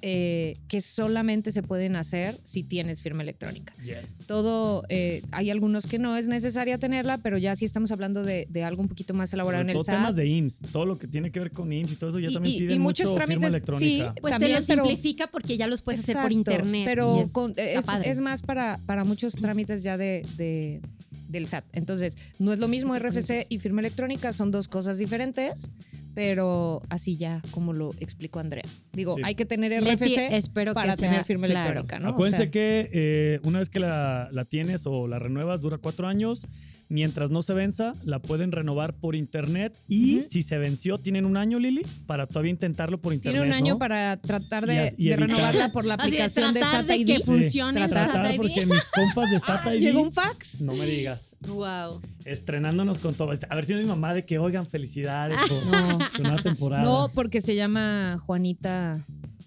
eh, 0.01 0.57
que 0.67 0.81
solamente 0.81 1.51
se 1.51 1.63
pueden 1.63 1.95
hacer 1.95 2.37
si 2.43 2.63
tienes 2.63 3.01
firma 3.01 3.23
electrónica. 3.23 3.73
Yes. 3.83 4.25
Todo, 4.27 4.83
eh, 4.89 5.21
hay 5.31 5.49
algunos 5.49 5.85
que 5.87 5.99
no 5.99 6.15
es 6.17 6.27
necesaria 6.27 6.77
tenerla, 6.77 7.17
pero 7.17 7.37
ya 7.37 7.55
sí 7.55 7.65
estamos 7.65 7.91
hablando 7.91 8.23
de, 8.23 8.47
de 8.49 8.63
algo 8.63 8.81
un 8.81 8.87
poquito 8.87 9.13
más 9.13 9.31
elaborado 9.33 9.61
Sobre 9.63 9.71
en 9.71 9.77
el 9.77 9.83
todo 9.83 9.83
SAT. 9.85 9.95
temas 9.95 10.15
de 10.15 10.27
IMSS, 10.27 10.61
todo 10.71 10.85
lo 10.85 10.97
que 10.97 11.07
tiene 11.07 11.31
que 11.31 11.39
ver 11.39 11.51
con 11.51 11.71
IMSS 11.71 11.93
y 11.93 11.95
todo 11.95 12.09
eso 12.11 12.19
ya 12.19 12.29
Y- 12.29 12.33
también 12.33 12.55
y- 12.55 12.59
piden 12.59 12.75
y 12.75 12.79
muchos 12.79 13.05
mucho 13.07 13.15
trámites, 13.15 13.35
firma 13.43 13.47
electrónica. 13.47 14.15
Pues 14.21 14.31
También, 14.31 14.53
te 14.53 14.59
lo 14.61 14.65
pero- 14.67 14.85
simplifica 14.85 15.27
porque 15.27 15.57
ya 15.57 15.67
los 15.67 15.81
puedes 15.81 16.01
hacer 16.01 16.15
por 16.15 16.31
Exacto, 16.31 16.37
internet. 16.51 16.83
Pero 16.85 17.21
es- 17.21 17.31
con- 17.31 17.53
es, 17.57 17.85
es 18.05 18.19
más 18.19 18.41
para, 18.41 18.79
para 18.85 19.03
muchos 19.03 19.33
trámites 19.33 19.83
ya 19.83 19.97
de, 19.97 20.25
de- 20.37 20.81
del 21.29 21.47
SAT. 21.47 21.65
Entonces, 21.73 22.17
no 22.39 22.53
es 22.53 22.59
lo 22.59 22.67
mismo 22.69 22.95
RFC 22.97 23.45
y 23.49 23.59
firma 23.59 23.81
electrónica, 23.81 24.31
son 24.31 24.49
dos 24.51 24.67
cosas 24.69 24.97
diferentes, 24.97 25.69
pero 26.17 26.81
así 26.89 27.15
ya, 27.15 27.43
como 27.51 27.73
lo 27.73 27.91
explicó 27.99 28.39
Andrea. 28.39 28.63
Digo, 28.91 29.17
Sí. 29.17 29.21
hay 29.23 29.35
que 29.35 29.45
tener 29.45 29.71
Leti, 29.83 30.05
RFC 30.05 30.35
espero 30.35 30.73
para 30.73 30.93
que 30.93 30.97
sea 30.97 31.09
tener 31.11 31.25
firma 31.25 31.45
claro. 31.45 31.73
electrónica, 31.73 31.99
¿no? 31.99 32.09
O 32.09 32.11
Acuérdense 32.13 32.45
sea, 32.45 32.49
que 32.51 32.89
eh, 32.91 33.39
una 33.43 33.59
vez 33.59 33.69
que 33.69 33.77
la, 33.79 34.27
la 34.31 34.45
tienes 34.45 34.87
o 34.87 35.07
la 35.07 35.19
renuevas, 35.19 35.61
dura 35.61 35.77
cuatro 35.77 36.07
años. 36.07 36.47
Mientras 36.89 37.29
no 37.29 37.41
se 37.41 37.53
venza, 37.53 37.93
la 38.05 38.19
pueden 38.19 38.51
renovar 38.53 38.93
por 38.93 39.15
internet. 39.15 39.77
Y 39.89 40.21
si 40.29 40.41
se 40.41 40.57
venció, 40.57 40.97
tienen 40.97 41.25
un 41.25 41.35
año, 41.35 41.59
Lili, 41.59 41.85
para 42.05 42.27
todavía 42.27 42.51
intentarlo 42.51 42.99
por 43.01 43.13
internet. 43.13 43.41
tiene 43.41 43.47
un 43.49 43.53
año 43.53 43.73
¿no? 43.73 43.79
para 43.79 44.15
tratar 44.21 44.65
de, 44.65 44.93
y 44.97 45.11
renovarla 45.13 45.71
por 45.73 45.83
la 45.85 45.95
aplicación 45.95 46.53
de 46.53 46.61
tratar 46.61 46.85
SAT 46.85 46.87
de 46.87 46.97
ID. 46.97 47.07
que 47.07 47.17
Sí. 47.17 47.23
funcione 47.23 47.81
el 47.83 47.89
Tratar. 47.89 48.11
Tratar, 48.11 48.27
SAT 48.31 48.37
porque 48.37 48.65
mis 48.65 48.83
compas 48.85 49.31
de 49.31 49.39
SAT 49.45 49.65
ID. 49.75 49.79
Llegó 49.81 50.01
un 50.01 50.11
fax. 50.13 50.61
No 50.61 50.75
me 50.75 50.85
digas. 50.85 51.35
Wow. 51.41 52.01
Estrenándonos 52.23 52.99
con 52.99 53.13
todo. 53.15 53.31
A 53.49 53.55
ver 53.55 53.65
si 53.65 53.73
mi 53.73 53.83
mamá 53.83 54.13
de 54.13 54.23
que, 54.25 54.39
oigan, 54.39 54.65
felicidades 54.65 55.37
por 55.49 55.65
No. 55.65 55.99
su 56.15 56.23
nueva 56.23 56.37
temporada. 56.41 56.83
No, 56.83 57.09
porque 57.13 57.41
se 57.41 57.55
llama 57.55 58.17
Juanita. 58.25 59.05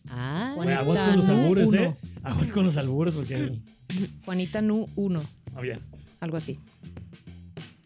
Ah, 0.09 0.53
Juanita 0.57 0.79
aguas 0.81 0.99
con 0.99 1.17
los 1.17 1.29
albures, 1.29 1.69
uno. 1.69 1.81
¿eh? 1.83 1.97
Aguas 2.23 2.53
con 2.53 2.65
los 2.65 2.77
albures 2.77 3.15
porque... 3.15 3.53
Juanita 4.25 4.61
Nu 4.61 4.87
1. 4.97 5.23
Ah, 5.55 5.61
bien. 5.61 5.79
Algo 6.21 6.37
así. 6.37 6.59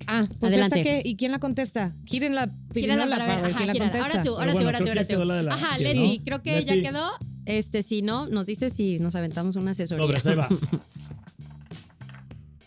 Ah, 0.06 0.26
pues 0.40 0.52
Adelante. 0.52 0.80
esta 0.80 0.90
que, 1.02 1.08
¿y 1.08 1.16
quién 1.16 1.32
la 1.32 1.38
contesta? 1.38 1.94
Giren 2.04 2.34
la 2.34 2.50
pirinola 2.72 3.08
para 3.08 3.26
ver. 3.26 3.44
Ajá, 3.46 3.56
quién 3.56 3.66
la 3.68 3.72
gírala. 3.72 3.90
contesta. 3.92 4.06
Ahora 4.18 4.22
tú, 4.24 4.34
ahora 4.36 4.52
tú, 4.52 4.58
ahora 4.58 4.78
tú, 4.78 4.84
creo 4.84 4.84
que 4.84 4.90
ahora 4.90 5.02
ya 5.02 5.08
quedó 5.08 5.20
tú. 5.20 5.24
la 5.26 5.34
de 5.36 5.42
la- 5.44 5.54
Ajá, 5.54 5.78
Leti, 5.78 6.18
¿no? 6.18 6.24
creo 6.24 6.42
que 6.42 6.64
ya 6.64 6.74
quedó. 6.82 7.08
Este, 7.46 7.82
si 7.82 8.02
no, 8.02 8.26
nos 8.26 8.46
dice 8.46 8.70
si 8.70 8.98
nos 8.98 9.14
aventamos 9.14 9.56
una 9.56 9.72
asesoría. 9.72 10.04
Sobres, 10.06 10.26
ahí 10.26 10.34
va. 10.34 10.48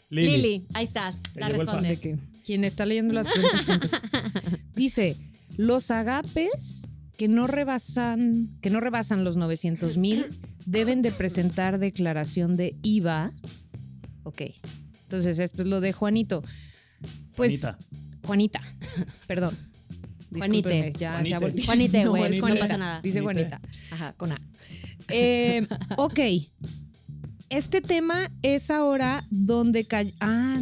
Lili. 0.09 0.37
Lili, 0.37 0.65
ahí 0.73 0.85
estás. 0.85 1.15
Te 1.33 1.39
La 1.41 1.49
responde. 1.49 1.89
De 1.89 1.97
que 1.97 2.17
quien 2.45 2.63
está 2.63 2.85
leyendo 2.85 3.13
las 3.13 3.27
preguntas. 3.27 3.91
Dice, 4.75 5.17
los 5.57 5.91
agapes 5.91 6.91
que 7.17 7.27
no 7.27 7.45
rebasan, 7.47 8.57
que 8.61 8.69
no 8.69 8.79
rebasan 8.79 9.23
los 9.25 9.35
900 9.37 9.97
mil 9.97 10.27
deben 10.65 11.01
de 11.01 11.11
presentar 11.11 11.77
declaración 11.79 12.55
de 12.55 12.75
IVA. 12.83 13.33
Ok. 14.23 14.43
Entonces, 15.03 15.39
esto 15.39 15.63
es 15.63 15.67
lo 15.67 15.81
de 15.81 15.91
Juanito. 15.93 16.43
Pues, 17.37 17.61
Juanita. 17.61 17.77
Juanita. 18.25 18.61
Perdón. 19.27 19.55
Juanite. 20.35 20.93
Ya, 20.97 21.11
Juanite. 21.13 21.29
ya 21.29 21.39
volteé. 21.39 21.65
Juanite, 21.67 22.07
güey, 22.07 22.39
no 22.39 22.55
pasa 22.59 22.77
nada. 22.77 23.01
Dice. 23.01 23.21
Juanita. 23.21 23.61
Ajá. 23.91 24.13
Con 24.17 24.31
A. 24.31 24.41
Eh, 25.07 25.65
ok. 25.97 26.19
Este 27.49 27.79
tema 27.79 28.29
es 28.41 28.69
ahora 28.69 29.25
donde 29.29 29.85
cayó. 29.85 30.11
Ah, 30.19 30.59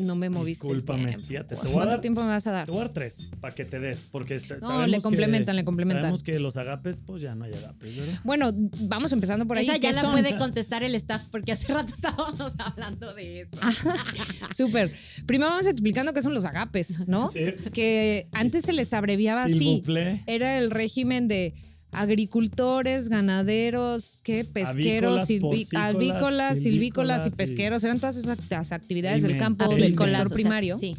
no 0.00 0.16
me 0.16 0.28
moviste. 0.28 0.66
Discúlpame, 0.66 1.16
fíjate, 1.18 1.56
te 1.56 1.62
voy 1.62 1.70
a 1.70 1.72
¿Cuánto 1.72 1.90
dar- 1.92 2.00
tiempo 2.02 2.20
me 2.20 2.26
vas 2.28 2.46
a 2.46 2.52
dar? 2.52 2.66
Te 2.66 2.72
voy 2.72 2.80
a 2.82 2.84
dar 2.84 2.92
tres 2.92 3.28
para 3.40 3.54
que 3.54 3.64
te 3.64 3.80
des, 3.80 4.06
porque 4.12 4.38
No, 4.60 4.86
le 4.86 4.98
que- 4.98 5.02
complementan, 5.02 5.56
le 5.56 5.64
complementan. 5.64 6.02
Sabemos 6.02 6.22
que 6.22 6.38
los 6.38 6.58
agapes, 6.58 7.00
pues 7.06 7.22
ya 7.22 7.34
no 7.34 7.46
hay 7.46 7.54
agapes, 7.54 7.96
¿verdad? 7.96 8.20
Bueno, 8.22 8.50
vamos 8.54 9.12
empezando 9.12 9.46
por 9.46 9.56
ahí. 9.56 9.64
Esa 9.64 9.74
ya 9.78 9.80
¿qué 9.88 9.92
la 9.94 10.02
son? 10.02 10.12
puede 10.12 10.36
contestar 10.36 10.82
el 10.82 10.94
staff 10.96 11.22
porque 11.30 11.52
hace 11.52 11.72
rato 11.72 11.94
estábamos 11.94 12.52
hablando 12.58 13.14
de 13.14 13.40
eso. 13.40 13.56
Súper. 14.54 14.92
Primero 15.24 15.50
vamos 15.50 15.66
explicando 15.66 16.12
qué 16.12 16.20
son 16.22 16.34
los 16.34 16.44
agapes, 16.44 16.98
¿no? 17.08 17.30
Sí. 17.32 17.52
Que 17.72 18.28
antes 18.32 18.64
se 18.64 18.74
les 18.74 18.92
abreviaba 18.92 19.48
S'il 19.48 19.80
así. 19.82 20.20
Era 20.26 20.58
el 20.58 20.70
régimen 20.70 21.28
de 21.28 21.54
agricultores, 21.92 23.08
ganaderos, 23.08 24.20
¿qué? 24.22 24.44
pesqueros, 24.44 25.22
Avícolas, 25.22 25.28
silvi- 25.28 25.76
avícolas, 25.76 25.78
silvícolas 25.78 26.56
y 26.58 26.60
silvícolas 26.60 27.26
y- 27.26 27.30
pesqueros. 27.30 27.84
Eran 27.84 27.98
todas 28.00 28.16
esas 28.16 28.38
act- 28.38 28.72
actividades 28.72 29.22
del 29.22 29.38
campo 29.38 29.68
del 29.68 29.82
sector 29.82 30.08
o 30.08 30.12
sea, 30.12 30.24
primario. 30.26 30.78
Sí. 30.78 30.96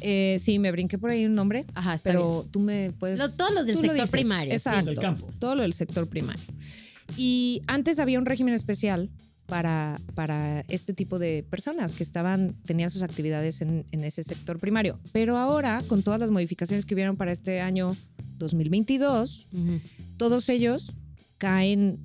Eh, 0.00 0.38
sí, 0.40 0.58
me 0.58 0.70
brinqué 0.72 0.96
por 0.96 1.10
ahí 1.10 1.26
un 1.26 1.34
nombre, 1.34 1.66
Ajá, 1.74 1.94
está 1.94 2.10
bien. 2.10 2.22
pero 2.22 2.46
tú 2.50 2.60
me 2.60 2.92
puedes... 2.98 3.18
Lo- 3.18 3.30
todos 3.30 3.52
los 3.54 3.66
del 3.66 3.74
lo 3.76 3.80
sector 3.82 3.96
dices. 3.96 4.10
primario. 4.10 4.52
Exacto. 4.52 4.86
Del 4.86 4.98
campo. 4.98 5.28
Todo 5.38 5.54
lo 5.54 5.62
del 5.62 5.74
sector 5.74 6.08
primario. 6.08 6.42
Y 7.16 7.60
antes 7.66 7.98
había 7.98 8.18
un 8.18 8.24
régimen 8.24 8.54
especial 8.54 9.10
para, 9.46 10.00
para 10.14 10.60
este 10.68 10.94
tipo 10.94 11.18
de 11.18 11.44
personas 11.50 11.92
que 11.92 12.02
estaban, 12.04 12.54
tenían 12.64 12.88
sus 12.88 13.02
actividades 13.02 13.60
en, 13.60 13.84
en 13.90 14.04
ese 14.04 14.22
sector 14.22 14.58
primario. 14.58 14.98
Pero 15.12 15.36
ahora, 15.36 15.82
con 15.88 16.02
todas 16.02 16.18
las 16.20 16.30
modificaciones 16.30 16.86
que 16.86 16.94
hubieron 16.94 17.16
para 17.18 17.32
este 17.32 17.60
año 17.60 17.94
2022, 18.42 19.48
Ujú. 19.52 19.80
todos 20.16 20.48
ellos 20.48 20.92
caen, 21.38 21.98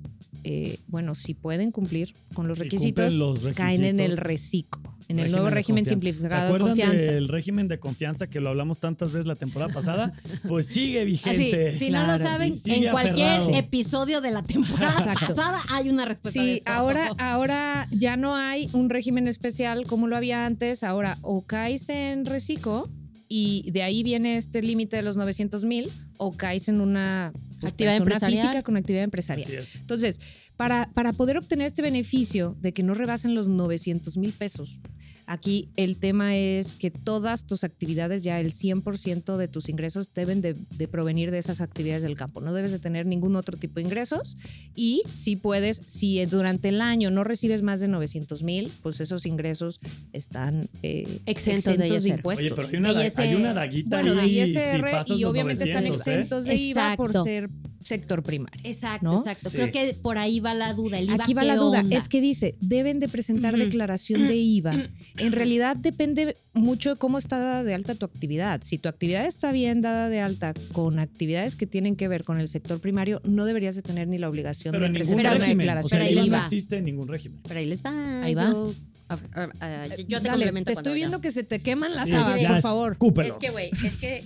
eh, 0.44 0.78
bueno, 0.86 1.14
si 1.14 1.34
pueden 1.34 1.70
cumplir 1.72 2.14
con 2.34 2.48
los 2.48 2.58
Si 2.58 2.64
requisitos, 2.64 3.14
los 3.14 3.46
caen 3.54 3.84
en 3.84 4.00
el 4.00 4.16
reciclo, 4.16 4.96
en 5.08 5.18
el 5.20 5.30
nuevo 5.30 5.48
régimen 5.48 5.84
confianza. 5.84 5.90
simplificado 6.10 6.48
¿Se 6.48 6.52
de 6.54 6.60
confianza. 6.60 7.12
del 7.12 7.28
régimen 7.28 7.66
de 7.68 7.78
confianza 7.78 8.26
que 8.26 8.40
lo 8.40 8.50
hablamos 8.50 8.78
tantas 8.78 9.12
veces 9.12 9.26
la 9.26 9.36
temporada 9.36 9.72
pasada? 9.72 10.12
Pues 10.48 10.66
sigue 10.66 11.00
Así, 11.02 11.06
vigente. 11.10 11.78
si 11.78 11.90
no 11.90 12.06
lo 12.06 12.18
saben, 12.18 12.54
en 12.66 12.90
cualquier 12.90 13.26
aferrado. 13.28 13.54
episodio 13.54 14.20
de 14.20 14.30
la 14.32 14.42
temporada 14.42 14.98
Exacto. 14.98 15.26
pasada 15.28 15.60
hay 15.70 15.88
una 15.88 16.04
respuesta 16.04 16.40
Sí, 16.42 16.60
ahora, 16.66 17.12
ahora 17.18 17.88
ya 17.90 18.16
no 18.16 18.34
hay 18.36 18.68
un 18.72 18.90
régimen 18.90 19.28
especial 19.28 19.86
como 19.86 20.08
lo 20.08 20.16
había 20.16 20.44
antes. 20.46 20.82
Ahora 20.82 21.16
o 21.22 21.42
caes 21.46 21.88
en 21.88 22.26
reciclo 22.26 22.88
y 23.28 23.70
de 23.70 23.82
ahí 23.82 24.02
viene 24.02 24.36
este 24.36 24.62
límite 24.62 24.96
de 24.96 25.02
los 25.02 25.16
900 25.16 25.64
mil 25.64 25.90
o 26.18 26.32
caes 26.32 26.68
en 26.68 26.80
una 26.80 27.32
pues, 27.60 27.72
Actividad 27.72 27.96
empresarial. 27.96 28.42
física 28.42 28.62
con 28.62 28.76
actividad 28.76 29.04
empresarial. 29.04 29.48
Así 29.48 29.56
es. 29.56 29.76
Entonces, 29.76 30.20
para, 30.56 30.90
para 30.92 31.12
poder 31.12 31.38
obtener 31.38 31.66
este 31.66 31.82
beneficio 31.82 32.56
de 32.60 32.72
que 32.72 32.82
no 32.82 32.94
rebasen 32.94 33.34
los 33.34 33.48
900 33.48 34.16
mil 34.18 34.32
pesos, 34.32 34.82
aquí 35.28 35.68
el 35.76 35.98
tema 35.98 36.36
es 36.36 36.74
que 36.74 36.90
todas 36.90 37.46
tus 37.46 37.62
actividades, 37.62 38.22
ya 38.22 38.40
el 38.40 38.52
100% 38.52 39.36
de 39.36 39.46
tus 39.46 39.68
ingresos 39.68 40.12
deben 40.14 40.40
de, 40.40 40.54
de 40.54 40.88
provenir 40.88 41.30
de 41.30 41.38
esas 41.38 41.60
actividades 41.60 42.02
del 42.02 42.16
campo. 42.16 42.40
No 42.40 42.54
debes 42.54 42.72
de 42.72 42.78
tener 42.78 43.06
ningún 43.06 43.36
otro 43.36 43.56
tipo 43.56 43.74
de 43.76 43.82
ingresos 43.82 44.36
y 44.74 45.02
si 45.12 45.36
puedes, 45.36 45.82
si 45.86 46.24
durante 46.26 46.70
el 46.70 46.80
año 46.80 47.10
no 47.10 47.24
recibes 47.24 47.62
más 47.62 47.80
de 47.80 47.88
900 47.88 48.42
mil, 48.42 48.72
pues 48.82 49.00
esos 49.00 49.26
ingresos 49.26 49.80
están 50.12 50.68
eh, 50.82 51.20
Exentos 51.26 51.76
de 51.76 51.88
ISR. 51.88 52.08
impuestos. 52.08 52.44
Oye, 52.44 52.54
pero 52.54 52.68
hay 52.68 52.76
una, 52.76 52.92
De 52.94 53.12
hay 53.16 53.34
una 53.34 53.54
daguita 53.54 54.00
bueno, 54.00 54.14
de 54.14 54.20
ahí 54.22 54.46
si 54.46 54.52
ISR 54.52 55.04
y 55.08 55.24
obviamente 55.24 55.64
están 55.64 55.84
900, 55.84 56.06
¿eh? 56.06 56.12
exentos 56.12 56.44
de 56.46 56.54
IVA 56.54 56.96
por 56.96 57.12
ser 57.12 57.50
sector 57.82 58.22
primario. 58.22 58.60
Exacto, 58.64 59.04
¿no? 59.04 59.18
exacto. 59.18 59.50
Sí. 59.50 59.56
Creo 59.56 59.72
que 59.72 59.94
por 59.94 60.18
ahí 60.18 60.40
va 60.40 60.54
la 60.54 60.74
duda. 60.74 60.98
El 60.98 61.06
IVA, 61.06 61.24
Aquí 61.24 61.34
va 61.34 61.42
¿qué 61.42 61.48
la 61.48 61.56
duda, 61.56 61.80
onda? 61.80 61.96
es 61.96 62.08
que 62.08 62.20
dice, 62.20 62.56
deben 62.60 63.00
de 63.00 63.08
presentar 63.08 63.56
declaración 63.56 64.26
de 64.26 64.36
IVA. 64.36 64.72
En 65.18 65.32
realidad 65.32 65.76
depende 65.76 66.36
mucho 66.52 66.90
de 66.90 66.96
cómo 66.96 67.18
está 67.18 67.38
dada 67.38 67.64
de 67.64 67.74
alta 67.74 67.94
tu 67.94 68.06
actividad. 68.06 68.60
Si 68.62 68.78
tu 68.78 68.88
actividad 68.88 69.26
está 69.26 69.52
bien 69.52 69.80
dada 69.80 70.08
de 70.08 70.20
alta 70.20 70.54
con 70.72 70.98
actividades 70.98 71.56
que 71.56 71.66
tienen 71.66 71.96
que 71.96 72.08
ver 72.08 72.24
con 72.24 72.38
el 72.38 72.48
sector 72.48 72.80
primario, 72.80 73.20
no 73.24 73.44
deberías 73.44 73.74
de 73.74 73.82
tener 73.82 74.06
ni 74.08 74.18
la 74.18 74.28
obligación 74.28 74.72
Pero 74.72 74.86
de 74.86 74.92
presentar 74.92 75.36
una 75.36 75.44
régimen. 75.44 75.56
O 75.56 75.60
declaración 75.60 76.00
sea, 76.00 76.08
de 76.08 76.26
IVA 76.26 76.38
no 76.38 76.44
existe 76.44 76.76
en 76.76 76.84
ningún 76.84 77.08
régimen. 77.08 77.40
Pero 77.46 77.60
ahí 77.60 77.66
les 77.66 77.82
va. 77.82 78.22
Ahí 78.22 78.34
va. 78.34 78.50
Yo, 78.50 78.74
a- 79.08 79.14
a- 79.34 79.82
a- 79.82 79.86
yo 79.88 80.18
te 80.20 80.28
Dale, 80.28 80.30
complemento 80.30 80.66
te 80.66 80.72
estoy 80.72 80.94
viendo 80.94 81.18
vaya. 81.18 81.22
que 81.22 81.30
se 81.30 81.44
te 81.44 81.60
queman 81.62 81.94
las 81.94 82.08
Sí, 82.08 82.14
habas, 82.14 82.40
por 82.42 82.60
favor. 82.62 82.92
escúpelo. 82.92 83.32
Es 83.32 83.38
que, 83.38 83.50
güey, 83.50 83.70
es 83.72 83.96
que 83.96 84.24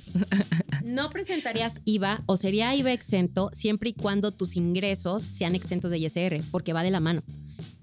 no 0.85 1.11
presentarías 1.11 1.81
IVA 1.85 2.23
o 2.27 2.37
sería 2.37 2.75
IVA 2.75 2.93
exento 2.93 3.51
siempre 3.53 3.91
y 3.91 3.93
cuando 3.95 4.33
tus 4.33 4.57
ingresos 4.57 5.23
sean 5.23 5.55
exentos 5.55 5.91
de 5.91 5.99
ISR, 5.99 6.41
porque 6.51 6.73
va 6.73 6.83
de 6.83 6.91
la 6.91 7.01
mano. 7.01 7.23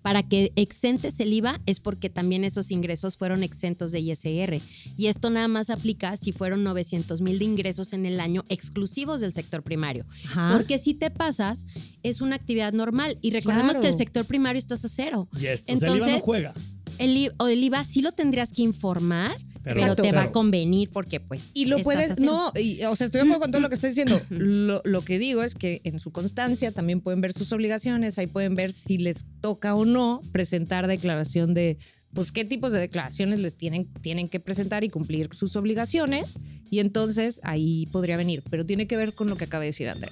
Para 0.01 0.24
que 0.24 0.51
exentes 0.56 1.20
el 1.20 1.32
IVA 1.34 1.60
es 1.65 1.79
porque 1.82 2.10
también 2.10 2.44
esos 2.46 2.72
ingresos 2.72 3.18
fueron 3.18 3.44
exentos 3.44 3.91
de 3.91 4.00
ISR. 4.00 4.62
Y 4.98 5.08
esto 5.08 5.29
nada 5.29 5.48
más 5.50 5.70
aplica 5.70 6.15
si 6.18 6.32
fueron 6.32 6.63
900 6.63 7.20
mil 7.22 7.38
de 7.38 7.46
ingresos 7.46 7.91
en 7.94 8.06
el 8.06 8.20
año 8.22 8.44
exclusivos 8.50 9.20
del 9.22 9.34
sector 9.34 9.62
primario. 9.62 10.06
Ajá. 10.25 10.53
Porque 10.56 10.79
si 10.79 10.94
te 10.94 11.12
pasas, 11.12 11.65
es 12.01 12.22
una 12.22 12.36
actividad 12.38 12.72
normal. 12.74 13.18
Y 13.22 13.32
recordemos 13.32 13.74
Claro. 13.74 13.82
que 13.84 13.89
el 13.89 13.98
sector 13.98 14.25
primario 14.25 14.58
estás 14.60 14.84
a 14.86 14.89
cero. 14.89 15.27
Yes. 15.38 15.63
o 15.68 15.75
sea, 15.75 15.75
el 15.75 15.79
IVA 15.79 15.88
no 15.89 15.96
Entonces, 16.06 16.22
juega. 16.24 16.53
El, 17.00 17.18
I- 17.18 17.32
o 17.38 17.48
el 17.48 17.63
IVA 17.63 17.84
sí 17.84 18.01
lo 18.01 18.12
tendrías 18.12 18.51
que 18.53 18.62
informar, 18.62 19.36
Pero, 19.63 19.96
te 19.96 20.12
va 20.12 20.24
a 20.24 20.32
convenir 20.32 20.89
porque 20.91 21.20
pues... 21.20 21.50
Y 21.53 21.65
lo 21.65 21.79
puedes, 21.79 22.12
haciendo- 22.12 22.51
no, 22.53 22.60
y, 22.60 22.84
o 22.84 22.96
sea, 22.96 23.06
estoy 23.06 23.20
de 23.22 23.25
acuerdo 23.25 23.41
con 23.41 23.51
todo 23.51 23.62
lo 23.62 23.70
que 23.70 23.75
estás 23.75 23.91
diciendo. 23.96 24.22
Lo, 24.29 24.82
lo 24.86 25.01
que 25.03 25.18
digo 25.20 25.41
es 25.44 25.56
que 25.56 25.82
en 25.84 26.00
su 26.00 26.12
constancia 26.12 26.72
también 26.72 27.01
pueden 27.01 27.22
ver 27.22 27.34
sus 27.34 27.51
obligaciones, 27.51 28.18
ahí 28.20 28.27
pueden 28.27 28.56
ver 28.56 28.72
si 28.72 28.98
les 28.98 29.25
toca 29.41 29.75
o 29.75 29.86
no 29.86 30.22
presentar 30.32 30.88
declaración 30.88 31.53
de, 31.53 31.77
pues, 32.13 32.32
qué 32.32 32.46
tipos 32.46 32.72
de 32.74 32.79
declaraciones 32.79 33.39
les 33.39 33.56
tienen, 33.56 33.88
tienen 34.01 34.29
que 34.29 34.39
presentar 34.39 34.84
y 34.84 34.89
cumplir 34.89 35.29
sus 35.34 35.56
obligaciones. 35.56 36.38
Y 36.72 36.79
entonces 36.79 37.39
ahí 37.44 37.88
podría 37.91 38.15
venir, 38.18 38.44
pero 38.50 38.65
tiene 38.65 38.86
que 38.88 38.96
ver 38.98 39.13
con 39.13 39.27
lo 39.29 39.38
que 39.38 39.46
acaba 39.46 39.62
de 39.62 39.68
decir 39.70 39.89
Andrea. 39.89 40.12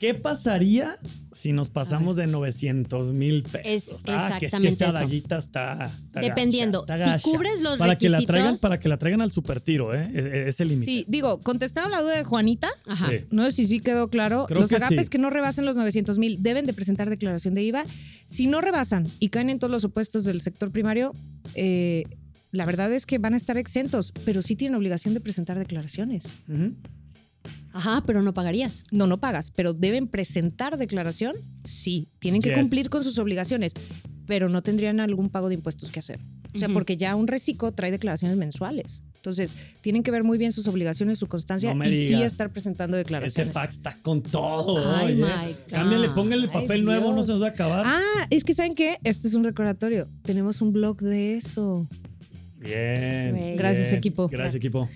¿Qué 0.00 0.14
pasaría 0.14 0.98
si 1.32 1.52
nos 1.52 1.70
pasamos 1.70 2.16
de 2.16 2.26
900 2.26 3.12
mil 3.12 3.42
pesos? 3.42 3.96
Es 3.96 4.00
ah, 4.08 4.36
que 4.38 4.46
es 4.46 4.54
que 4.54 4.68
eso. 4.68 4.92
daguita 4.92 5.38
está, 5.38 5.90
está 6.00 6.20
Dependiendo. 6.20 6.84
gacha, 6.86 7.16
está 7.16 7.18
si 7.18 7.30
cubres 7.30 7.60
los 7.60 7.78
para 7.78 7.96
que 7.96 8.08
la 8.08 8.18
requisitos... 8.18 8.34
traigan 8.34 8.58
para 8.58 8.78
que 8.80 8.88
la 8.88 8.96
traigan 8.96 9.20
al 9.20 9.32
super 9.32 9.60
tiro, 9.60 9.94
¿eh? 9.94 10.10
E- 10.14 10.18
e- 10.18 10.48
Ese 10.48 10.64
límite. 10.64 10.84
Sí, 10.84 11.04
digo, 11.08 11.40
contestando 11.40 11.90
la 11.90 12.02
duda 12.02 12.16
de 12.16 12.24
Juanita, 12.24 12.68
Ajá. 12.86 13.08
Sí. 13.10 13.24
No 13.30 13.44
sé 13.44 13.52
si 13.52 13.66
sí 13.66 13.80
quedó 13.80 14.08
claro. 14.08 14.46
Creo 14.46 14.60
los 14.60 14.70
que 14.70 14.76
agapes 14.76 15.06
sí. 15.06 15.10
que 15.10 15.18
no 15.18 15.30
rebasen 15.30 15.64
los 15.64 15.76
900 15.76 16.18
mil 16.18 16.42
deben 16.42 16.66
de 16.66 16.72
presentar 16.72 17.10
declaración 17.10 17.54
de 17.54 17.62
IVA. 17.62 17.84
Si 18.26 18.46
no 18.46 18.60
rebasan 18.60 19.06
y 19.18 19.28
caen 19.28 19.50
en 19.50 19.58
todos 19.58 19.70
los 19.70 19.84
opuestos 19.84 20.24
del 20.24 20.40
sector 20.40 20.70
primario, 20.70 21.14
eh, 21.54 22.04
la 22.50 22.64
verdad 22.64 22.92
es 22.92 23.06
que 23.06 23.18
van 23.18 23.34
a 23.34 23.36
estar 23.36 23.58
exentos, 23.58 24.12
pero 24.24 24.42
sí 24.42 24.56
tienen 24.56 24.74
obligación 24.76 25.14
de 25.14 25.20
presentar 25.20 25.58
declaraciones. 25.58 26.24
Ujú. 26.48 26.74
Ajá, 27.72 28.02
pero 28.06 28.22
no 28.22 28.32
pagarías. 28.34 28.84
No, 28.90 29.06
no 29.06 29.18
pagas, 29.18 29.50
pero 29.50 29.72
deben 29.74 30.06
presentar 30.08 30.76
declaración. 30.78 31.34
Sí, 31.64 32.08
tienen 32.18 32.40
que 32.42 32.48
Yes. 32.50 32.58
cumplir 32.58 32.88
con 32.90 33.04
sus 33.04 33.18
obligaciones, 33.18 33.72
pero 34.26 34.48
no 34.48 34.62
tendrían 34.62 35.00
algún 35.00 35.28
pago 35.28 35.48
de 35.48 35.54
impuestos 35.54 35.90
que 35.90 35.98
hacer. 36.00 36.18
O 36.54 36.58
sea, 36.58 36.68
Ujú. 36.68 36.74
porque 36.74 36.96
ya 36.96 37.14
un 37.14 37.26
reciclo 37.26 37.72
trae 37.72 37.90
declaraciones 37.90 38.36
mensuales. 38.38 39.02
Entonces, 39.16 39.54
tienen 39.82 40.02
que 40.02 40.10
ver 40.10 40.24
muy 40.24 40.38
bien 40.38 40.52
sus 40.52 40.66
obligaciones, 40.68 41.18
su 41.18 41.26
constancia 41.26 41.74
No 41.74 41.86
y 41.86 41.92
sí 41.92 42.14
digas. 42.14 42.32
estar 42.32 42.50
presentando 42.50 42.96
Ese 42.96 43.04
declaraciones. 43.04 43.52
fax 43.52 43.74
está 43.74 43.94
con 44.00 44.22
todo. 44.22 44.94
Ay, 44.94 45.14
oye. 45.14 45.16
my 45.16 45.28
God. 45.52 45.56
Cámbiale, 45.72 46.08
póngale 46.10 46.42
Ay, 46.44 46.48
papel 46.52 46.84
nuevo, 46.84 47.12
no 47.12 47.22
se 47.22 47.32
nos 47.32 47.42
va 47.42 47.46
a 47.48 47.50
acabar. 47.50 47.84
Ah, 47.86 48.26
es 48.30 48.44
que 48.44 48.54
¿saben 48.54 48.74
qué? 48.74 48.96
Este 49.04 49.28
es 49.28 49.34
un 49.34 49.44
recordatorio. 49.44 50.08
Tenemos 50.22 50.62
un 50.62 50.72
blog 50.72 51.00
de 51.00 51.34
eso. 51.36 51.86
Bien. 52.58 53.56
Gracias, 53.56 53.86
bien. 53.88 53.98
equipo. 53.98 54.28
Gracias, 54.28 54.54
equipo. 54.56 54.88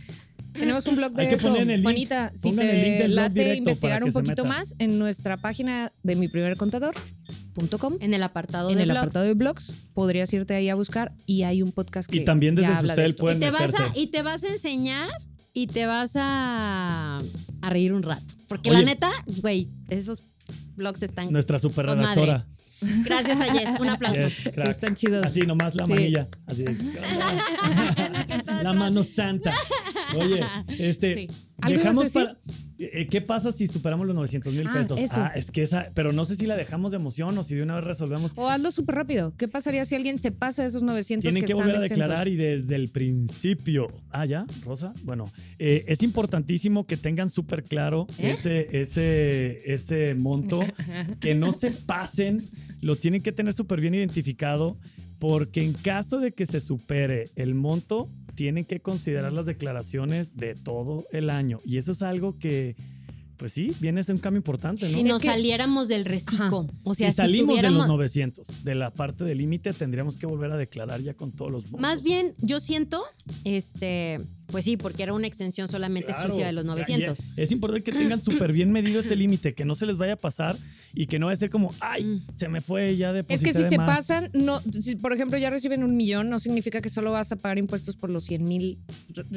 Tenemos 0.52 0.86
un 0.86 0.96
blog 0.96 1.12
de 1.12 1.22
Hay 1.22 1.28
que 1.28 1.34
eso. 1.36 1.54
link. 1.56 1.82
Juanita, 1.82 2.32
si 2.34 2.50
Pongan 2.50 2.66
el 2.68 2.74
link 2.76 2.84
te 2.84 3.02
del 3.02 3.12
blog 3.12 3.22
late 3.28 3.54
investigar 3.56 4.04
un 4.04 4.12
poquito 4.12 4.44
más, 4.44 4.74
en 4.78 4.98
nuestra 4.98 5.36
página 5.38 5.92
de 6.02 6.16
mi 6.16 6.28
primer 6.28 6.56
contador.com, 6.56 7.96
En 8.00 8.14
el 8.14 8.22
apartado 8.22 8.70
en 8.70 8.76
de 8.76 8.82
el 8.82 8.88
blogs. 8.90 8.98
apartado 9.00 9.24
de 9.24 9.34
blogs, 9.34 9.74
podrías 9.94 10.32
irte 10.32 10.54
ahí 10.54 10.68
a 10.68 10.74
buscar 10.74 11.12
y 11.26 11.42
hay 11.44 11.62
un 11.62 11.72
podcast 11.72 12.10
que 12.10 12.18
Y 12.18 12.24
también 12.24 12.54
desde 12.54 12.68
ya 12.68 12.74
su 12.74 12.78
habla 12.80 12.96
de 12.96 13.04
esto. 13.06 13.20
pueden 13.22 13.38
y 13.38 13.40
te, 13.40 13.50
vas 13.50 13.60
meterse. 13.62 13.82
a, 13.82 13.92
y 13.98 14.06
te 14.08 14.22
vas 14.22 14.44
a 14.44 14.48
enseñar 14.48 15.08
y 15.54 15.66
te 15.66 15.86
vas 15.86 16.12
a, 16.16 17.18
a 17.60 17.70
reír 17.70 17.92
un 17.92 18.02
rato. 18.02 18.22
Porque 18.48 18.70
Oye. 18.70 18.78
la 18.80 18.84
neta, 18.84 19.10
güey, 19.40 19.68
esos 19.88 20.22
blogs 20.76 21.02
están... 21.02 21.32
Nuestra 21.32 21.58
super 21.58 21.86
Con 21.86 21.98
redactora. 21.98 22.46
Gracias 23.04 23.40
a 23.40 23.44
Jess. 23.54 23.78
Un 23.78 23.88
aplauso. 23.90 24.18
Yes. 24.20 24.46
Están 24.68 24.96
chidos. 24.96 25.24
Así 25.24 25.42
nomás 25.42 25.76
la 25.76 25.86
Sí. 25.86 25.92
manilla. 25.92 26.26
Así 26.46 26.64
de- 26.64 26.74
la 28.62 28.72
mano 28.72 29.04
santa. 29.04 29.52
Oye, 30.16 30.40
este. 30.78 31.14
Sí. 31.14 31.28
¿Algo 31.60 31.78
Dejamos 31.78 32.08
para. 32.12 32.36
eh, 32.78 33.06
¿Qué 33.08 33.20
pasa 33.20 33.52
si 33.52 33.68
superamos 33.68 34.04
los 34.06 34.16
900 34.16 34.52
mil 34.52 34.66
Ah, 34.66 34.72
pesos? 34.72 34.98
eso. 34.98 35.14
Ah, 35.18 35.32
es 35.36 35.52
que 35.52 35.62
esa. 35.62 35.90
Pero 35.94 36.12
no 36.12 36.24
sé 36.24 36.34
si 36.34 36.46
la 36.46 36.56
dejamos 36.56 36.90
de 36.90 36.96
emoción 36.96 37.38
o 37.38 37.44
si 37.44 37.54
de 37.54 37.62
una 37.62 37.76
vez 37.76 37.84
resolvemos. 37.84 38.32
O 38.34 38.48
hazlo 38.48 38.72
súper 38.72 38.96
rápido. 38.96 39.32
¿Qué 39.36 39.46
pasaría 39.46 39.84
si 39.84 39.94
alguien 39.94 40.18
se 40.18 40.32
pasa 40.32 40.62
de 40.62 40.68
esos 40.68 40.82
900 40.82 41.22
Tienen 41.22 41.40
que, 41.42 41.46
que 41.46 41.52
están 41.52 41.66
volver 41.68 41.82
a 41.82 41.84
exentos? 41.86 42.08
declarar 42.08 42.26
y 42.28 42.34
desde 42.36 42.74
el 42.74 42.88
principio. 42.88 43.92
Ah, 44.10 44.26
ya, 44.26 44.44
Rosa. 44.64 44.92
Bueno, 45.04 45.26
eh, 45.60 45.84
es 45.86 46.02
importantísimo 46.02 46.84
que 46.86 46.96
tengan 46.96 47.30
súper 47.30 47.62
claro 47.62 48.06
¿Eh? 48.18 48.32
ese, 48.32 48.68
ese, 48.80 49.72
ese 49.72 50.14
monto, 50.16 50.60
que 51.20 51.34
no 51.36 51.52
se 51.52 51.70
pasen, 51.70 52.48
lo 52.80 52.96
tienen 52.96 53.22
que 53.22 53.30
tener 53.30 53.52
súper 53.52 53.80
bien 53.80 53.94
identificado, 53.94 54.76
porque 55.20 55.62
en 55.62 55.72
caso 55.74 56.18
de 56.18 56.32
que 56.32 56.46
se 56.46 56.58
supere 56.58 57.30
el 57.36 57.54
monto, 57.54 58.10
tienen 58.34 58.64
que 58.64 58.80
considerar 58.80 59.32
las 59.32 59.46
declaraciones 59.46 60.36
de 60.36 60.54
todo 60.54 61.04
el 61.12 61.30
año. 61.30 61.58
Y 61.64 61.76
eso 61.78 61.92
es 61.92 62.02
algo 62.02 62.38
que, 62.38 62.76
pues 63.36 63.52
sí, 63.52 63.72
viene 63.80 64.00
a 64.00 64.02
ser 64.04 64.14
un 64.14 64.20
cambio 64.20 64.38
importante, 64.38 64.86
¿no? 64.88 64.94
Si 64.94 65.00
Es 65.00 65.06
nos 65.06 65.20
que- 65.20 65.28
saliéramos 65.28 65.88
del 65.88 66.04
reciclo. 66.04 66.66
O 66.84 66.94
sea, 66.94 67.10
si 67.10 67.16
salimos 67.16 67.56
de 67.56 67.62
los 67.62 67.70
tuviéramos- 67.72 67.88
900, 67.88 68.46
de 68.64 68.74
la 68.74 68.90
parte 68.92 69.24
del 69.24 69.38
límite, 69.38 69.72
tendríamos 69.72 70.16
que 70.16 70.26
volver 70.26 70.52
a 70.52 70.56
declarar 70.56 71.00
ya 71.02 71.14
con 71.14 71.32
todos 71.32 71.50
los 71.50 71.62
montos. 71.64 71.80
Más 71.80 72.02
bien, 72.02 72.34
yo 72.38 72.60
siento, 72.60 73.02
este, 73.44 74.20
pues 74.52 74.64
sí, 74.64 74.76
porque 74.76 75.02
era 75.02 75.12
una 75.14 75.26
extensión 75.26 75.66
solamente 75.66 76.06
Claro, 76.08 76.20
exclusiva 76.20 76.46
de 76.46 76.52
los 76.52 76.64
ya- 76.64 76.70
900. 76.70 77.18
ya- 77.18 77.24
Es 77.36 77.50
importante 77.50 77.90
que 77.90 77.98
tengan 77.98 78.20
súper 78.20 78.52
bien 78.52 78.70
medido 78.70 79.00
ese 79.00 79.16
límite, 79.16 79.54
que 79.54 79.64
no 79.64 79.74
se 79.74 79.86
les 79.86 79.96
vaya 79.96 80.12
a 80.12 80.16
pasar 80.16 80.56
y 80.94 81.06
que 81.06 81.18
no 81.18 81.26
vaya 81.26 81.34
a 81.34 81.36
ser 81.36 81.50
como, 81.50 81.74
ay, 81.80 82.04
Mm. 82.04 82.20
se 82.36 82.48
me 82.48 82.60
fue, 82.60 82.96
ya 82.96 83.08
Es 83.10 83.14
deposité 83.16 83.50
que 83.50 83.56
si 83.56 83.62
de 83.64 83.68
se 83.70 83.78
más". 83.78 83.96
pasan, 83.98 84.30
no, 84.34 84.60
si 84.60 84.94
por 84.96 85.12
ejemplo 85.12 85.38
ya 85.38 85.50
reciben 85.50 85.82
un 85.82 85.96
millón, 85.96 86.28
no 86.30 86.38
significa 86.38 86.80
que 86.80 86.88
solo 86.90 87.10
vas 87.10 87.32
a 87.32 87.36
pagar 87.36 87.58
impuestos 87.58 87.96
por 87.96 88.10
los 88.10 88.24
100 88.24 88.46
mil 88.46 88.78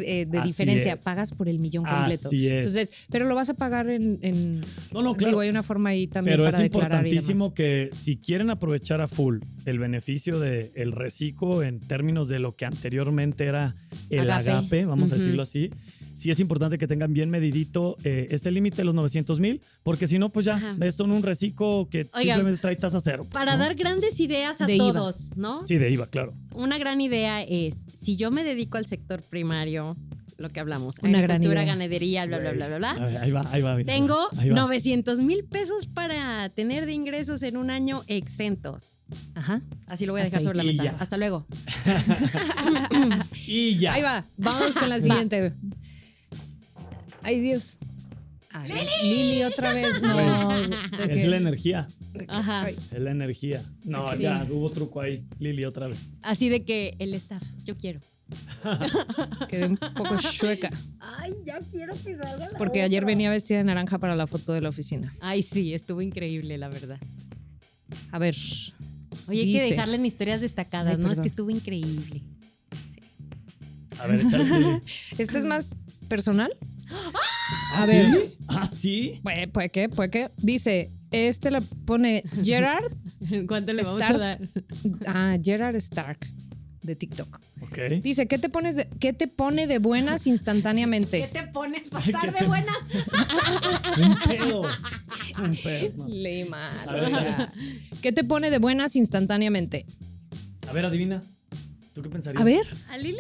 eh, 0.04 0.26
de 0.30 0.38
Así 0.40 0.48
diferencia. 0.50 0.94
es. 0.94 1.02
Pagas 1.02 1.32
por 1.32 1.48
el 1.50 1.58
millón 1.60 1.86
completo. 1.86 2.28
Así 2.28 2.48
es. 2.48 2.54
Entonces, 2.68 2.92
pero 3.10 3.26
lo 3.26 3.34
vas 3.36 3.50
a 3.50 3.54
pagar 3.54 3.90
en. 3.90 4.20
en- 4.22 4.62
no, 4.94 5.02
no, 5.02 5.16
claro. 5.16 5.30
Digo, 5.32 5.40
hay 5.40 5.50
una 5.50 5.64
forma 5.64 5.90
ahí 5.90 6.08
también 6.08 6.34
Pero 6.38 6.48
es 6.48 6.54
para 6.56 6.66
importantísimo 6.66 7.54
que 7.54 7.90
si 7.94 8.18
quieren 8.18 8.50
aprovechar 8.50 9.00
a 9.02 9.08
full 9.08 9.40
el 9.66 9.80
beneficio 9.80 10.40
del 10.40 10.72
el 10.76 10.92
reciclo 10.92 11.64
en 11.64 11.80
términos 11.80 12.28
de 12.28 12.40
lo 12.40 12.56
que 12.56 12.66
anteriormente 12.66 13.46
era 13.46 13.76
el 14.10 14.30
agape, 14.30 14.50
Agape. 14.52 14.86
vamos 14.86 15.05
a 15.12 15.16
Ujú. 15.16 15.24
decirlo 15.24 15.42
así, 15.42 15.70
sí 16.14 16.32
es 16.32 16.40
importante 16.40 16.78
que 16.78 16.88
tengan 16.88 17.14
bien 17.14 17.30
medidito 17.30 17.98
eh, 18.04 18.28
ese 18.32 18.52
límite 18.52 18.78
de 18.78 18.84
los 18.86 18.96
900 18.96 19.40
mil, 19.40 19.62
porque 19.84 20.08
si 20.08 20.18
no, 20.20 20.30
pues 20.30 20.46
ya, 20.46 20.56
Ajá. 20.56 20.78
esto 20.82 21.04
en 21.06 21.12
un 21.12 21.24
reciclo 21.24 21.88
que 21.92 22.02
Oigan, 22.14 22.22
simplemente 22.38 22.62
trae 22.62 22.76
tasa 22.76 23.00
cero. 23.00 23.26
Para 23.32 23.54
¿no? 23.54 23.60
dar 23.60 23.76
grandes 23.76 24.20
ideas 24.20 24.62
a 24.62 24.66
De 24.68 24.76
IVA. 24.76 24.94
todos, 24.94 25.30
¿no? 25.36 25.68
Sí, 25.68 25.78
de 25.78 25.90
IVA, 25.92 26.08
claro. 26.08 26.34
Una 26.54 26.78
gran 26.78 27.02
idea 27.02 27.42
es, 27.44 27.86
si 27.96 28.16
yo 28.16 28.32
me 28.32 28.44
dedico 28.44 28.78
al 28.78 28.86
sector 28.86 29.22
primario, 29.24 29.96
lo 30.38 30.50
que 30.50 30.60
hablamos, 30.60 30.98
Una 31.02 31.22
gran 31.22 31.42
idea. 31.42 31.64
ganadería, 31.64 32.26
bla, 32.26 32.40
bla, 32.40 32.52
bla, 32.52 32.68
bla, 32.68 32.78
bla. 32.78 32.94
ver, 33.06 33.18
ahí 33.18 33.32
va, 33.32 33.46
ahí 33.52 33.62
va. 33.62 33.76
mira, 33.76 33.94
Tengo 33.94 34.18
ahí 34.38 34.50
va. 34.50 34.56
900 34.56 35.20
mil 35.20 35.46
pesos 35.46 35.86
para 35.88 36.50
tener 36.50 36.86
de 36.86 36.92
ingresos 36.94 37.42
en 37.44 37.56
un 37.58 37.70
año 37.70 38.04
exentos. 38.08 38.98
Ajá. 39.34 39.62
Así 39.88 40.06
lo 40.06 40.14
voy 40.14 40.22
a 40.22 40.24
Hasta 40.26 40.40
dejar 40.40 40.54
sobre 40.54 40.58
la 40.58 40.64
mesa. 40.64 40.84
ya. 40.84 40.96
Hasta 41.00 41.18
luego. 41.18 41.46
Y 43.48 43.78
ya. 43.78 43.94
Ahí 43.94 44.02
va. 44.02 44.26
Vamos 44.38 44.72
con 44.76 44.90
la 44.90 45.00
siguiente. 45.00 45.54
Ay, 47.22 47.40
Dios. 47.40 47.78
Ay, 48.52 48.72
Lili, 49.04 49.44
otra 49.44 49.74
vez. 49.74 50.02
No. 50.02 50.14
Bueno, 50.14 50.50
¿de 51.08 51.22
Es 51.22 51.28
la 51.28 51.38
energía. 51.38 51.88
Ajá. 52.28 52.70
Es 52.70 52.80
la 53.00 53.12
energía. 53.12 53.64
No, 53.84 54.12
Sí. 54.16 54.24
ya, 54.24 54.46
hubo 54.50 54.70
truco 54.72 55.02
ahí. 55.02 55.26
Lili, 55.40 55.66
otra 55.66 55.88
vez. 55.88 56.00
Así 56.22 56.50
de 56.50 56.64
que 56.64 56.96
el 57.00 57.14
staff, 57.16 57.44
yo 57.66 57.76
quiero. 57.78 58.00
quedé 59.50 59.68
un 59.68 59.78
poco 59.78 60.16
chueca. 60.18 60.72
Ay, 61.00 61.34
ya 61.46 61.60
quiero 61.72 61.94
que 62.04 62.16
salga. 62.16 62.50
la 62.52 62.58
Porque 62.58 62.82
ayer 62.82 63.06
venía 63.06 63.30
vestida 63.30 63.60
de 63.60 63.64
naranja 63.66 64.00
para 64.00 64.16
la 64.16 64.28
foto 64.28 64.54
de 64.54 64.62
la 64.62 64.70
oficina. 64.70 65.16
Ay, 65.22 65.44
sí, 65.44 65.74
estuvo 65.74 66.02
increíble, 66.02 66.58
la 66.58 66.68
verdad. 66.68 67.00
A 68.12 68.20
ver. 68.20 68.36
Oye, 69.28 69.42
hay 69.42 69.54
que 69.54 69.62
dejarle 69.62 69.96
en 69.96 70.06
historias 70.06 70.42
destacadas, 70.42 70.98
Ay, 70.98 71.02
¿no? 71.02 71.12
Es 71.12 71.20
que 71.20 71.28
estuvo 71.28 71.50
increíble. 71.50 72.22
A 74.00 74.08
ver, 74.08 74.22
échale. 74.22 74.82
¿Este 75.18 75.38
es 75.38 75.46
más 75.46 75.76
personal? 76.08 76.56
A 77.74 77.84
¿Ah, 77.84 77.86
ver. 77.86 78.12
¿sí? 78.12 78.38
¿Ah, 78.48 78.68
sí? 78.68 79.20
Puede, 79.24 79.48
puede 79.48 79.70
que, 79.70 79.90
puede 79.90 80.10
que. 80.10 80.32
Dice, 80.38 80.92
este 81.12 81.52
le 81.52 81.62
pone 81.62 82.24
Gerard. 82.44 82.92
¿Cuánto 83.48 83.74
le 83.74 83.84
vamos 83.84 84.02
a 84.02 84.18
dar? 84.18 84.40
Ah, 85.06 85.38
Gerard 85.42 85.76
Stark 85.76 86.28
de 86.82 86.96
TikTok. 86.96 87.40
Dice, 88.02 88.28
¿qué 88.28 88.38
te, 88.38 88.50
pones 88.50 88.76
de, 88.76 88.88
¿qué 89.00 89.14
te 89.14 89.28
pone 89.28 89.68
de 89.68 89.80
buenas 89.80 90.24
¿Qué 90.24 90.30
instantáneamente? 90.32 91.30
te 91.32 91.44
pones 91.48 91.90
para 91.90 92.04
¿Qué 92.04 92.12
estar 92.12 92.34
te- 92.34 92.42
de 92.42 92.48
buena? 92.48 92.72
Un 93.98 94.18
pedo. 94.30 94.62
Un 95.44 95.56
pedo. 95.64 95.94
no. 95.98 96.08
Leí 96.08 96.46
mal. 96.46 96.90
A 96.90 96.94
ver, 96.94 97.04
o 97.06 97.10
sea, 97.10 97.54
¿Qué 98.02 98.12
te 98.12 98.24
pone 98.24 98.50
de 98.50 98.60
buenas 98.60 98.96
instantáneamente? 98.96 99.86
A 100.68 100.74
ver, 100.74 100.86
adivina. 100.86 101.22
¿Tú 101.94 102.02
qué 102.02 102.10
pensarías? 102.10 102.42
A 102.42 102.46
ver, 102.46 102.66
¿A 102.90 102.98
Lili? 102.98 103.18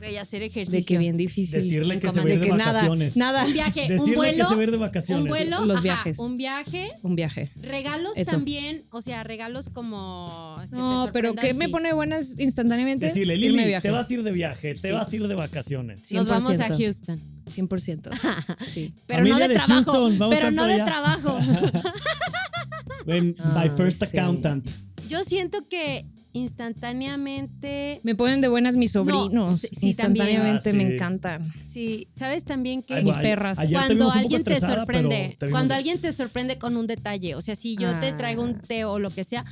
Voy 0.00 0.16
a 0.16 0.22
hacer 0.22 0.42
ejercicio. 0.42 0.80
de 0.80 0.84
que 0.84 0.98
bien 0.98 1.16
difícil. 1.16 1.60
Decirle 1.60 1.94
Un 1.96 2.00
que 2.00 2.10
se 2.10 2.14
va 2.16 2.22
a 2.22 2.24
comando. 2.24 2.34
ir 2.34 2.40
de 2.40 2.44
de 2.46 2.50
que 2.50 2.56
nada, 2.56 2.72
vacaciones. 2.72 3.16
nada. 3.16 3.44
Un 3.44 3.52
viaje, 3.52 3.82
un 3.82 3.88
Decirle 3.88 4.16
vuelo. 4.16 4.44
que 4.48 4.54
se 4.54 4.56
va 4.66 4.70
de 4.72 4.76
vacaciones. 4.78 5.22
Un 5.24 5.28
vuelo. 5.28 5.64
Los 5.66 5.76
ajá, 5.76 5.82
viajes. 5.82 6.18
Un 6.18 6.36
viaje. 6.38 6.90
Un 7.02 7.16
viaje. 7.16 7.50
Regalos 7.60 8.16
Eso. 8.16 8.30
también, 8.32 8.82
o 8.90 9.02
sea, 9.02 9.22
regalos 9.24 9.68
como. 9.68 10.56
que 10.62 10.68
te 10.68 10.76
No, 10.76 11.10
pero 11.12 11.28
sorprendan, 11.28 11.44
¿qué 11.46 11.54
me 11.54 11.66
sí. 11.66 11.70
pone 11.70 11.92
buenas 11.92 12.38
instantáneamente? 12.40 13.06
Decirle, 13.06 13.34
Irme 13.36 13.48
Lili, 13.50 13.64
viaje. 13.68 13.88
te 13.88 13.92
vas 13.92 14.10
a 14.10 14.14
ir 14.14 14.22
de 14.22 14.32
viaje, 14.32 14.74
te 14.74 14.88
Sí. 14.88 14.92
vas 14.94 15.12
a 15.12 15.16
ir 15.16 15.28
de 15.28 15.34
vacaciones. 15.34 16.10
Nos 16.12 16.26
vamos 16.28 16.58
a 16.60 16.68
100%. 16.68 16.76
Houston. 16.78 17.20
100%. 17.46 18.10
Sí. 18.68 18.94
Pero 19.06 19.18
Familia 19.18 19.34
no 19.34 19.40
de, 19.40 19.48
de 19.48 19.54
trabajo. 19.54 19.74
Houston, 19.92 20.18
vamos 20.18 20.34
a 20.34 20.38
pero 20.38 20.50
no 20.50 20.64
de 20.66 20.72
allá. 20.74 20.84
trabajo. 20.86 21.38
When 23.06 23.34
Ah, 23.38 23.62
my 23.64 23.70
first 23.76 23.98
sí. 24.02 24.04
accountant. 24.04 24.68
Yo 25.08 25.24
siento 25.24 25.66
que 25.68 26.06
instantáneamente. 26.32 28.00
Me 28.02 28.14
ponen 28.14 28.40
de 28.40 28.48
buenas 28.48 28.76
mis 28.76 28.92
sobrinos. 28.92 29.32
No, 29.32 29.56
sí, 29.56 29.68
instantáneamente 29.82 30.70
también. 30.70 30.76
me 30.76 30.82
Ah, 30.84 30.88
sí. 30.88 30.94
encantan. 30.94 31.52
Sí, 31.66 32.08
sabes 32.16 32.44
también 32.44 32.82
que. 32.82 32.94
Ay, 32.94 33.04
mis 33.04 33.16
perras. 33.16 33.58
ayer 33.58 33.72
cuando 33.78 34.10
alguien 34.10 34.44
te 34.44 34.60
sorprende, 34.60 35.36
cuando 35.50 35.74
alguien 35.74 36.00
te 36.00 36.12
sorprende 36.12 36.58
con 36.58 36.76
un 36.76 36.86
detalle, 36.86 37.34
o 37.34 37.42
sea, 37.42 37.56
si 37.56 37.76
yo 37.76 37.98
te 38.00 38.12
traigo 38.12 38.42
un 38.42 38.56
Ah. 38.56 38.62
té 38.66 38.84
o 38.84 38.98
lo 38.98 39.10
que 39.10 39.24
sea, 39.24 39.44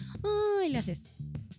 ay, 0.63 0.71
le 0.71 0.79
haces. 0.79 1.03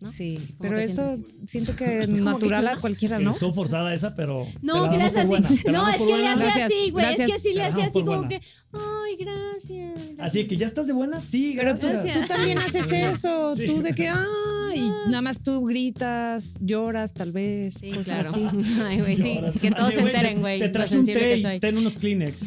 ¿No? 0.02 0.12
Sí, 0.12 0.38
¿Cómo 0.58 0.70
pero 0.70 0.78
eso 0.80 1.18
siento 1.46 1.76
que 1.76 2.08
natural 2.08 2.68
a 2.68 2.78
cualquiera, 2.78 3.20
¿no? 3.20 3.32
Estuvo 3.32 3.54
forzada 3.54 3.94
esa, 3.94 4.16
pero. 4.16 4.46
te 4.46 4.58
No, 4.62 4.86
la 4.86 4.92
que 4.92 4.98
le 4.98 5.04
damos 5.04 5.18
hace 5.18 5.28
por 5.28 5.38
así. 5.38 5.42
buena, 5.44 5.62
te 5.64 5.72
la 5.72 5.78
No, 5.78 5.90
es 5.90 5.98
que 5.98 6.18
le 6.18 6.28
hace 6.28 6.40
Gracias, 6.44 6.66
así, 6.66 6.90
güey. 6.92 7.06
Es 7.06 7.12
que 7.12 7.18
gracias. 7.26 7.42
sí 7.42 7.54
le 7.54 7.64
hace 7.64 7.82
así 7.82 7.92
como 7.92 8.06
buena. 8.06 8.30
que, 8.30 8.42
ay, 8.74 9.16
gracias. 9.20 10.00
Así 10.20 10.48
que 10.48 10.58
ya 10.58 10.66
estás 10.66 10.88
de 10.88 10.94
buena, 10.94 11.20
sí, 11.20 11.54
Pero 11.58 11.76
tú, 11.76 11.88
gracias. 11.88 12.20
tú 12.22 12.28
también 12.28 12.58
haces 12.60 12.92
eso, 12.94 13.56
Sí. 13.56 13.66
tú 13.66 13.82
de 13.82 13.94
que, 13.94 14.08
ay, 14.72 14.92
nada 15.08 15.22
más 15.22 15.42
tú 15.42 15.66
gritas, 15.66 16.58
lloras 16.62 17.14
tal 17.14 17.32
vez, 17.32 17.74
Sí, 17.76 17.92
claro. 17.92 18.30
así. 18.30 18.48
Ay, 18.84 19.00
güey, 19.00 19.16
sí. 19.18 19.36
Lloras. 19.36 19.56
Que 19.60 19.72
todos 19.72 19.94
se 19.94 20.00
enteren, 20.02 20.40
güey. 20.40 20.60
Te 20.60 20.70
traje 20.70 20.98
un 20.98 21.06
té 21.06 21.38
y 21.56 21.60
ten 21.60 21.78
unos 21.78 21.94
Kleenex. 21.98 22.42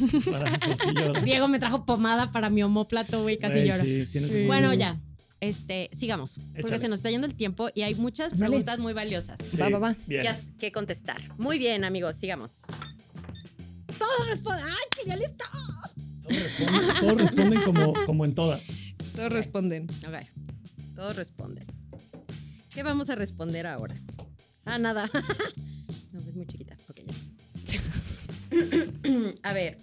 Diego 1.24 1.48
me 1.48 1.58
trajo 1.58 1.84
pomada 1.84 2.32
para 2.32 2.50
mi 2.50 2.62
homóplato, 2.62 3.22
güey, 3.22 3.38
casi 3.38 3.64
lloro. 3.66 3.82
sí, 3.84 4.06
tienes 4.10 4.30
Sí. 4.30 4.46
Bueno, 4.46 4.72
ya. 4.74 4.98
Este, 5.42 5.90
sigamos. 5.92 6.38
Porque 6.60 6.78
se 6.78 6.88
nos 6.88 7.00
está 7.00 7.10
yendo 7.10 7.26
el 7.26 7.34
tiempo 7.34 7.68
y 7.74 7.82
hay 7.82 7.96
muchas 7.96 8.30
Dale. 8.30 8.46
preguntas 8.46 8.78
muy 8.78 8.92
valiosas. 8.92 9.40
Sí, 9.44 9.56
Va, 9.56 9.68
va, 9.70 9.80
va. 9.80 9.96
Bien. 10.06 10.24
Que 10.56 10.70
contestar. 10.70 11.20
Muy 11.36 11.58
bien, 11.58 11.82
amigos, 11.82 12.14
sigamos. 12.14 12.60
Todos 13.98 14.28
responden. 14.28 14.64
¡Ay, 14.64 14.84
qué 14.94 15.08
ya 15.08 15.14
está! 15.16 15.50
Todos 16.22 16.42
responden, 16.44 17.00
todos 17.00 17.20
responden 17.22 17.62
como, 17.62 17.92
como 18.06 18.24
en 18.24 18.36
todas. 18.36 18.68
Todos 19.16 19.32
responden. 19.32 19.88
Ok. 20.06 20.94
Todos 20.94 21.16
responden. 21.16 21.66
¿Qué 22.72 22.84
vamos 22.84 23.10
a 23.10 23.16
responder 23.16 23.66
ahora? 23.66 23.96
Ah, 24.64 24.78
nada. 24.78 25.10
no, 26.12 26.20
es 26.20 26.36
muy 26.36 26.46
chiquita. 26.46 26.76
Ok, 26.88 27.00
ya. 27.64 27.80
a 29.42 29.52
ver. 29.52 29.76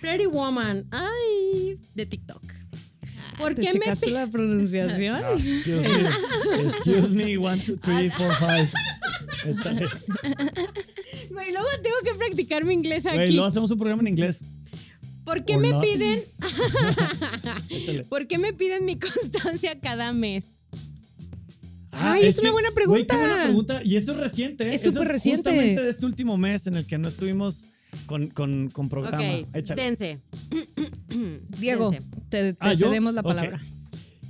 Pretty 0.00 0.26
Woman. 0.26 0.88
Ay, 0.90 1.78
de 1.94 2.06
TikTok. 2.06 2.42
¿Por 3.38 3.54
¿Te 3.54 3.62
qué 3.62 3.66
me 3.74 3.80
checaste 3.80 4.10
la 4.10 4.26
pronunciación? 4.26 5.16
Ah, 5.22 5.32
excuse 5.32 5.88
me. 5.88 6.62
Excuse 6.62 7.14
me. 7.14 7.36
One, 7.38 7.60
two, 7.62 7.76
three, 7.76 8.10
four, 8.10 8.32
five. 8.34 8.68
Échale. 9.46 9.86
Güey, 11.30 11.52
luego 11.52 11.68
tengo 11.82 11.96
que 12.04 12.14
practicar 12.16 12.64
mi 12.64 12.74
inglés 12.74 13.04
Güey, 13.04 13.18
aquí. 13.18 13.32
luego 13.32 13.46
hacemos 13.46 13.70
un 13.70 13.78
programa 13.78 14.02
en 14.02 14.08
inglés. 14.08 14.40
¿Por 15.24 15.44
qué 15.44 15.54
Or 15.56 15.60
me 15.60 15.70
not. 15.70 15.82
piden, 15.82 16.22
por 18.08 18.26
qué 18.28 18.38
me 18.38 18.52
piden 18.52 18.84
mi 18.84 18.96
constancia 18.98 19.78
cada 19.80 20.12
mes? 20.12 20.44
Ay, 21.90 22.26
es 22.26 22.38
una 22.38 22.52
buena 22.52 22.70
Güey, 22.70 23.06
qué 23.06 23.16
buena 23.16 23.34
pregunta. 23.34 23.42
pregunta. 23.44 23.80
Y 23.84 23.96
eso 23.96 24.12
es 24.12 24.18
reciente, 24.18 24.68
¿eh? 24.68 24.74
Es 24.74 24.82
súper 24.82 25.08
reciente. 25.08 25.50
Justamente 25.50 25.82
de 25.82 25.90
este 25.90 26.06
último 26.06 26.36
mes 26.36 26.66
en 26.66 26.76
el 26.76 26.86
que 26.86 26.98
no 26.98 27.08
estuvimos 27.08 27.66
con, 28.06 28.28
con, 28.28 28.68
con 28.70 28.88
programa. 28.88 29.18
Ok, 29.18 29.48
Échale. 29.54 29.82
dense. 29.82 30.20
Diego, 31.58 31.90
Dense. 31.90 32.06
te, 32.28 32.52
te 32.54 32.56
Ah, 32.60 32.72
¿yo? 32.74 32.88
cedemos 32.88 33.14
la 33.14 33.22
palabra. 33.22 33.60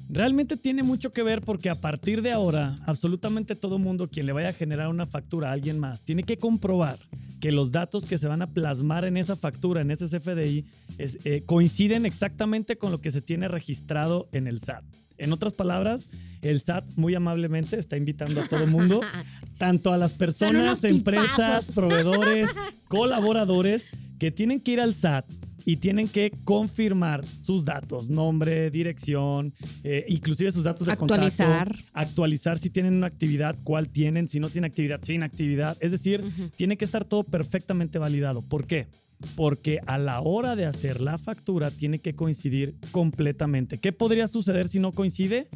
Realmente 0.09 0.57
tiene 0.57 0.85
mucho 0.85 1.13
que 1.13 1.23
ver 1.25 1.41
porque 1.43 1.69
a 1.69 1.75
partir 1.75 2.23
de 2.23 2.31
ahora, 2.31 2.79
absolutamente 2.87 3.57
todo 3.57 3.79
mundo 3.79 4.09
quien 4.09 4.27
le 4.27 4.33
vaya 4.33 4.51
a 4.51 4.53
generar 4.53 4.89
una 4.89 5.05
factura 5.07 5.49
a 5.49 5.53
alguien 5.53 5.81
más 5.81 6.03
tiene 6.03 6.23
que 6.23 6.37
comprobar 6.37 6.99
que 7.41 7.51
los 7.51 7.73
datos 7.73 8.05
que 8.07 8.17
se 8.17 8.29
van 8.29 8.41
a 8.41 8.47
plasmar 8.47 9.05
en 9.05 9.17
esa 9.17 9.35
factura, 9.37 9.81
en 9.81 9.91
ese 9.91 10.07
CFDI, 10.09 10.65
es- 10.99 11.19
eh, 11.25 11.43
coinciden 11.45 12.07
exactamente 12.07 12.77
con 12.79 12.93
lo 12.93 13.01
que 13.01 13.11
se 13.11 13.21
tiene 13.21 13.49
registrado 13.49 14.29
en 14.33 14.47
el 14.47 14.61
SAT. 14.61 14.85
En 15.19 15.33
otras 15.33 15.55
palabras, 15.55 16.09
el 16.41 16.61
SAT 16.61 16.85
muy 16.97 17.15
amablemente 17.15 17.79
está 17.79 17.97
invitando 17.97 18.41
a 18.43 18.47
todo 18.47 18.67
mundo, 18.67 19.01
tanto 19.59 19.93
a 19.93 19.99
las 19.99 20.13
personas, 20.13 20.85
empresas, 20.85 21.67
tipazos. 21.67 21.75
proveedores, 21.75 22.51
colaboradores, 22.89 23.89
que 24.19 24.31
tienen 24.31 24.61
que 24.61 24.73
ir 24.73 24.81
al 24.81 24.95
SAT 24.95 25.27
y 25.67 25.79
tienen 25.79 26.07
que 26.07 26.33
confirmar 26.45 27.27
sus 27.27 27.65
datos, 27.65 28.09
nombre, 28.09 28.71
dirección, 28.71 29.53
eh, 29.83 30.05
inclusive 30.09 30.53
sus 30.53 30.65
datos 30.65 30.87
de 30.87 30.93
Actualizar. 30.93 31.67
contacto, 31.67 31.91
actualizar 31.93 32.59
si 32.59 32.71
tienen 32.71 32.95
una 32.95 33.09
actividad, 33.09 33.57
cuál 33.65 33.89
tienen, 33.89 34.29
si 34.29 34.39
no 34.39 34.49
tienen 34.49 34.71
actividad, 34.71 35.01
sin 35.03 35.25
actividad. 35.25 35.77
Es 35.81 35.91
decir, 35.91 36.23
tiene 36.55 36.77
que 36.77 36.85
estar 36.85 37.05
todo 37.05 37.25
perfectamente 37.25 37.99
validado. 37.99 38.43
¿Por 38.43 38.67
qué? 38.67 38.87
Porque 39.35 39.81
a 39.87 39.99
la 39.99 40.21
hora 40.21 40.55
de 40.55 40.67
hacer 40.67 41.01
la 41.01 41.19
factura 41.19 41.73
tiene 41.73 41.99
que 41.99 42.15
coincidir 42.15 42.77
completamente. 42.93 43.79
¿Qué 43.79 43.93
podría 43.93 44.29
suceder 44.29 44.69
si 44.69 44.79
no 44.79 44.93
coincide? 44.93 45.49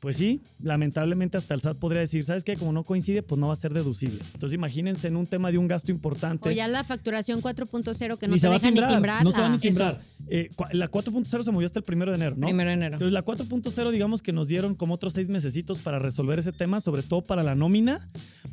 Pues 0.00 0.16
sí, 0.16 0.40
lamentablemente 0.62 1.36
hasta 1.38 1.54
el 1.54 1.60
SAT 1.60 1.76
podría 1.78 2.00
decir, 2.00 2.22
¿sabes 2.22 2.44
qué? 2.44 2.56
Como 2.56 2.72
no 2.72 2.84
coincide, 2.84 3.22
pues 3.22 3.38
no 3.40 3.48
va 3.48 3.52
a 3.52 3.56
ser 3.56 3.72
deducible. 3.74 4.20
Entonces 4.34 4.54
imagínense 4.54 5.08
en 5.08 5.16
un 5.16 5.26
tema 5.26 5.50
de 5.50 5.58
un 5.58 5.66
gasto 5.66 5.90
importante. 5.90 6.48
O 6.48 6.52
ya 6.52 6.68
la 6.68 6.84
facturación 6.84 7.42
4.0 7.42 8.16
que 8.18 8.28
no 8.28 8.34
se 8.34 8.40
se 8.40 8.48
deja 8.48 8.60
timbrar, 8.68 8.88
ni 8.90 8.94
timbrar. 8.94 9.24
no 9.24 9.32
se 9.32 9.40
va 9.40 9.48
ni 9.48 9.56
Ah, 9.56 9.60
timbrar. 9.60 10.00
Eh, 10.28 10.50
la 10.72 10.88
4.0 10.88 11.42
se 11.42 11.50
movió 11.50 11.66
hasta 11.66 11.80
el 11.80 11.84
primero 11.84 12.12
de 12.12 12.16
enero, 12.16 12.36
¿no? 12.36 12.46
Primero 12.46 12.68
de 12.70 12.74
enero. 12.74 12.94
Entonces 12.94 13.12
la 13.12 13.24
4.0 13.24 13.90
digamos 13.90 14.22
que 14.22 14.32
nos 14.32 14.46
dieron 14.46 14.74
como 14.76 14.94
otros 14.94 15.14
seis 15.14 15.28
mesecitos 15.28 15.78
para 15.78 15.98
resolver 15.98 16.38
ese 16.38 16.52
tema, 16.52 16.80
sobre 16.80 17.02
todo 17.02 17.22
para 17.22 17.42
la 17.42 17.54
nómina, 17.56 18.08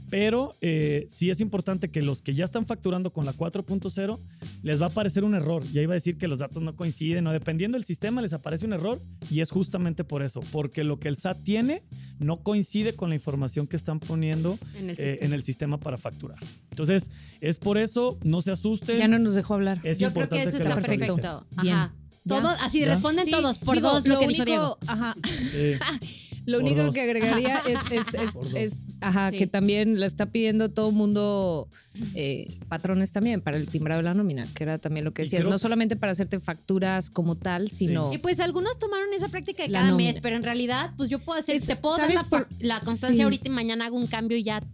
pero 0.09 0.55
eh, 0.61 1.05
sí 1.09 1.29
es 1.29 1.41
importante 1.41 1.89
que 1.91 2.01
los 2.01 2.21
que 2.21 2.33
ya 2.33 2.45
están 2.45 2.65
facturando 2.65 3.11
con 3.13 3.25
la 3.25 3.33
4.0 3.33 4.19
les 4.63 4.81
va 4.81 4.85
a 4.85 4.89
aparecer 4.89 5.23
un 5.23 5.35
error 5.35 5.63
y 5.71 5.77
ahí 5.79 5.85
va 5.85 5.93
a 5.93 5.95
decir 5.95 6.17
que 6.17 6.27
los 6.27 6.39
datos 6.39 6.63
no 6.63 6.75
coinciden 6.75 7.27
o 7.27 7.31
dependiendo 7.33 7.75
del 7.77 7.85
sistema 7.85 8.21
les 8.21 8.33
aparece 8.33 8.65
un 8.65 8.73
error 8.73 8.99
y 9.29 9.41
es 9.41 9.51
justamente 9.51 10.03
por 10.03 10.23
eso, 10.23 10.41
porque 10.51 10.83
lo 10.83 10.99
que 10.99 11.07
el 11.07 11.17
SAT 11.17 11.34
tiene 11.43 11.83
no 12.19 12.37
coincide 12.43 12.93
con 12.95 13.09
la 13.09 13.15
información 13.15 13.67
que 13.67 13.75
están 13.75 13.99
poniendo 13.99 14.57
en 14.75 14.89
el 14.89 14.91
eh, 14.91 14.95
sistema. 14.95 15.25
en 15.25 15.33
el 15.33 15.43
sistema 15.43 15.77
para 15.79 15.97
facturar. 15.97 16.39
Entonces 16.71 17.11
es 17.41 17.57
por 17.59 17.77
eso, 17.77 18.17
no 18.23 18.41
se 18.41 18.51
asusten. 18.51 18.97
Ya 18.97 19.07
no 19.09 19.19
nos 19.19 19.35
dejó 19.35 19.53
hablar. 19.55 19.79
es 19.83 19.99
Yo 19.99 20.13
creo 20.13 20.29
que 20.29 20.35
importante 20.37 20.49
eso 20.49 20.57
que 20.57 20.63
está 20.63 20.75
lo 20.75 20.81
perfecto. 20.81 21.45
Ajá. 21.57 21.63
Ya. 21.65 21.93
Todos, 22.27 22.57
así 22.61 22.79
¿Ya? 22.79 22.87
responden 22.87 23.25
Sí, 23.25 23.31
todos 23.31 23.57
por 23.59 23.75
digo, 23.75 23.91
dos 23.91 24.07
lo, 24.07 24.17
que 24.19 24.27
dijo 24.27 24.41
único, 24.43 24.45
Diego. 24.45 24.77
Ajá, 24.87 25.15
Sí. 25.23 25.73
lo 26.45 26.57
único 26.59 26.83
dos. 26.85 26.95
que 26.95 27.01
agregaría 27.01 27.57
es, 27.67 27.79
es, 27.91 28.13
es- 28.15 28.53
es, 28.55 28.84
ajá, 29.01 29.31
Sí. 29.31 29.37
que 29.37 29.47
también 29.47 29.99
le 29.99 30.05
está 30.05 30.27
pidiendo 30.27 30.69
todo 30.69 30.89
el 30.89 30.95
mundo 30.95 31.67
eh, 32.13 32.57
patrones 32.67 33.11
también 33.13 33.39
para 33.41 33.55
el 33.57 33.67
timbrado 33.67 33.99
de 33.99 34.03
la 34.03 34.13
nómina, 34.13 34.47
que 34.53 34.63
era 34.63 34.77
también 34.77 35.05
lo 35.05 35.13
que 35.13 35.21
decías. 35.23 35.41
creo- 35.43 35.51
No 35.51 35.57
solamente 35.57 35.95
para 35.95 36.11
hacerte 36.11 36.39
facturas 36.41 37.09
como 37.09 37.35
tal, 37.35 37.69
Sí. 37.69 37.87
sino... 37.87 38.11
Y 38.13 38.17
pues 38.17 38.39
algunos 38.41 38.77
tomaron 38.79 39.13
esa 39.13 39.29
práctica 39.29 39.63
de 39.63 39.69
La 39.69 39.79
cada 39.79 39.91
nómina. 39.91 40.11
mes, 40.11 40.19
pero 40.21 40.35
en 40.35 40.43
realidad, 40.43 40.91
pues 40.97 41.09
yo 41.09 41.19
puedo 41.19 41.39
hacer, 41.39 41.55
Es- 41.55 41.65
te 41.67 41.75
puedo 41.77 41.95
dar 41.97 42.07
¿sabes 42.11 42.23
la, 42.23 42.29
por- 42.29 42.47
la 42.59 42.79
constancia 42.81 43.15
Sí. 43.17 43.21
ahorita 43.21 43.47
y 43.47 43.51
mañana 43.51 43.85
hago 43.85 43.95
un 43.97 44.07
cambio 44.07 44.37
y 44.37 44.43
ya 44.43 44.59
la- 44.59 44.67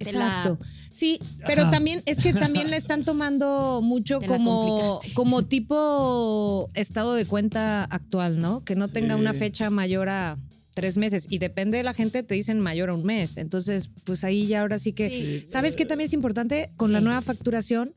Exacto. 0.00 0.58
Sí, 0.90 1.18
pero 1.46 1.62
Ajá. 1.62 1.70
también 1.70 2.02
es 2.06 2.18
que 2.18 2.32
también 2.34 2.68
le 2.70 2.76
están 2.76 3.04
tomando 3.04 3.80
mucho 3.82 4.18
Te 4.20 4.26
la 4.26 4.32
como, 4.36 5.00
como 5.14 5.44
tipo 5.44 6.68
estado 6.74 7.14
de 7.14 7.24
cuenta 7.26 7.84
actual, 7.84 8.40
¿no? 8.40 8.64
Que 8.64 8.74
no 8.76 8.88
tenga 8.88 9.14
Sí. 9.14 9.20
una 9.20 9.32
fecha 9.34 9.70
mayor 9.70 10.08
a 10.08 10.36
tres 10.74 10.98
meses. 10.98 11.26
Y 11.30 11.38
depende 11.38 11.78
de 11.78 11.84
la 11.84 11.94
gente, 11.94 12.22
te 12.22 12.34
dicen 12.34 12.60
mayor 12.60 12.90
a 12.90 12.94
un 12.94 13.04
mes. 13.04 13.36
Entonces, 13.36 13.88
pues 14.04 14.24
ahí 14.24 14.46
ya 14.46 14.60
ahora 14.60 14.78
sí 14.78 14.92
que. 14.92 15.08
Sí. 15.08 15.44
¿Sabes 15.48 15.76
qué 15.76 15.86
también 15.86 16.06
es 16.08 16.12
importante 16.12 16.70
con 16.76 16.92
la 16.92 17.00
nueva 17.00 17.22
facturación? 17.22 17.94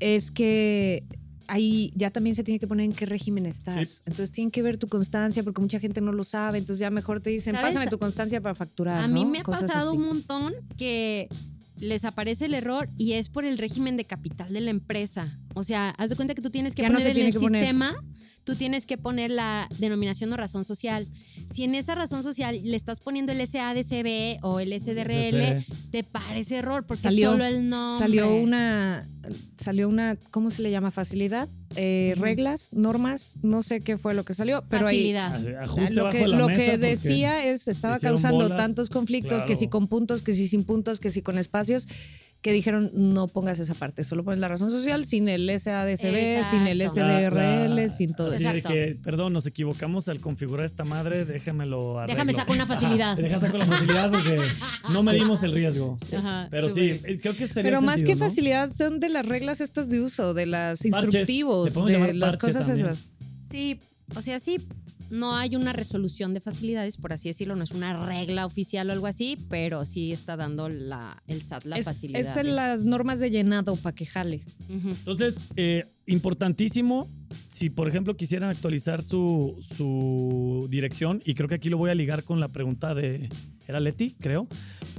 Es 0.00 0.30
que 0.30 1.04
ahí 1.46 1.92
ya 1.94 2.10
también 2.10 2.34
se 2.34 2.44
tiene 2.44 2.58
que 2.58 2.66
poner 2.66 2.84
en 2.84 2.92
qué 2.92 3.06
régimen 3.06 3.46
estás. 3.46 3.88
Sí. 3.88 4.02
Entonces 4.06 4.32
tienen 4.32 4.50
que 4.50 4.62
ver 4.62 4.78
tu 4.78 4.86
constancia 4.88 5.42
porque 5.42 5.60
mucha 5.60 5.80
gente 5.80 6.00
no 6.00 6.12
lo 6.12 6.24
sabe. 6.24 6.58
Entonces 6.58 6.80
ya 6.80 6.90
mejor 6.90 7.20
te 7.20 7.30
dicen, 7.30 7.54
¿Sabes? 7.54 7.74
pásame 7.74 7.90
tu 7.90 7.98
constancia 7.98 8.40
para 8.40 8.54
facturar. 8.54 9.02
A 9.02 9.08
mí 9.08 9.24
¿no? 9.24 9.30
me 9.30 9.38
ha 9.40 9.42
Cosas 9.42 9.62
pasado 9.68 9.90
así. 9.90 9.96
un 9.98 10.06
montón 10.06 10.54
que 10.76 11.28
les 11.78 12.04
aparece 12.04 12.46
el 12.46 12.54
error 12.54 12.88
y 12.98 13.12
es 13.12 13.28
por 13.28 13.44
el 13.44 13.58
régimen 13.58 13.96
de 13.96 14.04
capital 14.04 14.52
de 14.52 14.60
la 14.60 14.70
empresa. 14.70 15.38
O 15.54 15.64
sea, 15.64 15.90
haz 15.90 16.10
de 16.10 16.16
cuenta 16.16 16.34
que 16.34 16.42
tú 16.42 16.50
tienes 16.50 16.74
que 16.74 16.82
Ya 16.82 16.88
no 16.88 16.98
poner 16.98 17.16
en 17.18 17.26
el 17.26 17.32
que 17.32 17.38
poner. 17.40 17.62
sistema, 17.62 17.96
tú 18.44 18.56
tienes 18.56 18.84
que 18.86 18.98
poner 18.98 19.30
la 19.30 19.68
denominación 19.78 20.32
o 20.32 20.36
razón 20.36 20.64
social. 20.64 21.06
Si 21.54 21.64
en 21.64 21.74
esa 21.74 21.94
razón 21.94 22.22
social 22.22 22.60
le 22.62 22.76
estás 22.76 23.00
poniendo 23.00 23.32
el 23.32 23.40
SADCB 23.46 24.38
o 24.42 24.60
el 24.60 24.72
SDRL, 24.72 25.58
SC. 25.60 25.66
te 25.90 26.04
parece 26.04 26.56
error 26.56 26.84
porque 26.86 27.02
Salió- 27.04 27.30
solo 27.32 27.44
el 27.44 27.68
nombre. 27.68 27.98
Salió 27.98 28.34
una, 28.36 29.08
salió 29.56 29.88
una, 29.88 30.16
¿cómo 30.30 30.50
se 30.50 30.62
le 30.62 30.70
llama? 30.70 30.90
Facilidad, 30.90 31.48
eh, 31.76 32.14
reglas, 32.18 32.72
normas, 32.74 33.36
no 33.42 33.62
sé 33.62 33.80
qué 33.80 33.96
fue 33.96 34.12
lo 34.14 34.24
que 34.24 34.34
salió, 34.34 34.62
pero 34.68 34.86
ahí 34.86 34.96
Facilidad. 35.14 35.62
Ajuste 35.62 35.94
lo 35.94 36.04
bajo 36.04 36.16
que, 36.18 36.28
la 36.28 36.36
lo 36.36 36.46
mesa 36.48 36.72
que 36.72 36.78
decía 36.78 37.44
es, 37.46 37.68
estaba 37.68 37.98
causando 37.98 38.44
bolas, 38.44 38.56
tantos 38.58 38.90
conflictos, 38.90 39.44
que 39.44 39.54
si 39.54 39.68
con 39.68 39.88
puntos, 39.88 40.20
que 40.22 40.32
si 40.34 40.48
sin 40.48 40.64
puntos, 40.64 41.00
que 41.00 41.10
si 41.10 41.22
con 41.22 41.38
espacios, 41.38 41.86
que 42.44 42.52
dijeron 42.52 42.90
no 42.92 43.26
pongas 43.26 43.58
esa 43.58 43.72
parte, 43.72 44.04
solo 44.04 44.22
pones 44.22 44.38
la 44.38 44.48
razón 44.48 44.70
social 44.70 45.06
sin 45.06 45.30
el 45.30 45.48
SADCB, 45.58 46.44
sin 46.50 46.66
el. 46.66 46.82
SDRL, 46.82 47.34
La- 47.34 47.68
la- 47.68 47.88
sin 47.88 48.12
todo 48.14 48.32
así 48.32 48.44
eso. 48.46 48.68
que, 48.68 48.98
perdón, 49.02 49.32
nos 49.32 49.46
equivocamos 49.46 50.10
al 50.10 50.20
configurar 50.20 50.66
esta 50.66 50.84
madre, 50.84 51.24
déjamelo 51.24 51.98
arreglo. 51.98 52.12
Déjame 52.14 52.34
sacar 52.34 52.54
una 52.54 52.66
facilidad. 52.66 53.16
Deja 53.24 53.40
saco 53.40 53.56
la 53.56 53.64
facilidad 53.64 54.10
porque 54.10 54.42
no 54.92 55.02
medimos 55.02 55.42
el 55.42 55.52
riesgo. 55.52 55.96
Ajá, 56.14 56.48
Pero 56.50 56.68
sí, 56.68 57.00
eh, 57.02 57.18
creo 57.18 57.34
que 57.34 57.46
sería 57.46 57.70
Pero 57.70 57.80
más 57.80 57.96
sentido, 58.00 58.14
que 58.18 58.20
¿no? 58.20 58.28
facilidad 58.28 58.72
son 58.74 59.00
de 59.00 59.08
las 59.08 59.24
reglas 59.26 59.62
estas 59.62 59.88
de 59.88 60.02
uso, 60.02 60.34
de 60.34 60.44
las 60.44 60.80
Parches. 60.82 60.92
Le 60.92 60.96
instructivos, 61.20 61.74
de 61.86 62.12
las 62.12 62.36
cosas 62.36 62.66
también. 62.66 62.88
esas. 62.88 63.08
Sí, 63.50 63.80
o 64.14 64.20
sea, 64.20 64.38
sí, 64.38 64.58
no 65.10 65.36
hay 65.36 65.56
una 65.56 65.72
resolución 65.72 66.34
de 66.34 66.40
facilidades, 66.40 66.96
por 66.96 67.12
así 67.12 67.28
decirlo, 67.28 67.56
no 67.56 67.64
es 67.64 67.70
una 67.72 68.04
regla 68.06 68.46
oficial 68.46 68.88
o 68.90 68.92
algo 68.92 69.06
así, 69.06 69.38
pero 69.48 69.84
sí 69.84 70.12
está 70.12 70.36
dando 70.36 70.68
la, 70.68 71.22
el 71.26 71.42
SAT 71.42 71.64
la 71.64 71.78
Es, 71.78 71.84
facilidad. 71.84 72.20
es 72.20 72.36
en 72.36 72.54
las 72.56 72.84
normas 72.84 73.20
de 73.20 73.30
llenado 73.30 73.76
para 73.76 73.94
que 73.94 74.06
jale. 74.06 74.42
Entonces, 74.68 75.36
eh, 75.56 75.84
importantísimo, 76.06 77.08
si 77.48 77.70
por 77.70 77.88
ejemplo 77.88 78.16
quisieran 78.16 78.50
actualizar 78.50 79.02
su, 79.02 79.56
su 79.76 80.66
dirección, 80.70 81.22
y 81.24 81.34
creo 81.34 81.48
que 81.48 81.54
aquí 81.56 81.68
lo 81.68 81.78
voy 81.78 81.90
a 81.90 81.94
ligar 81.94 82.24
con 82.24 82.40
la 82.40 82.48
pregunta 82.48 82.94
de, 82.94 83.28
¿era 83.68 83.80
Leti? 83.80 84.14
Creo. 84.20 84.48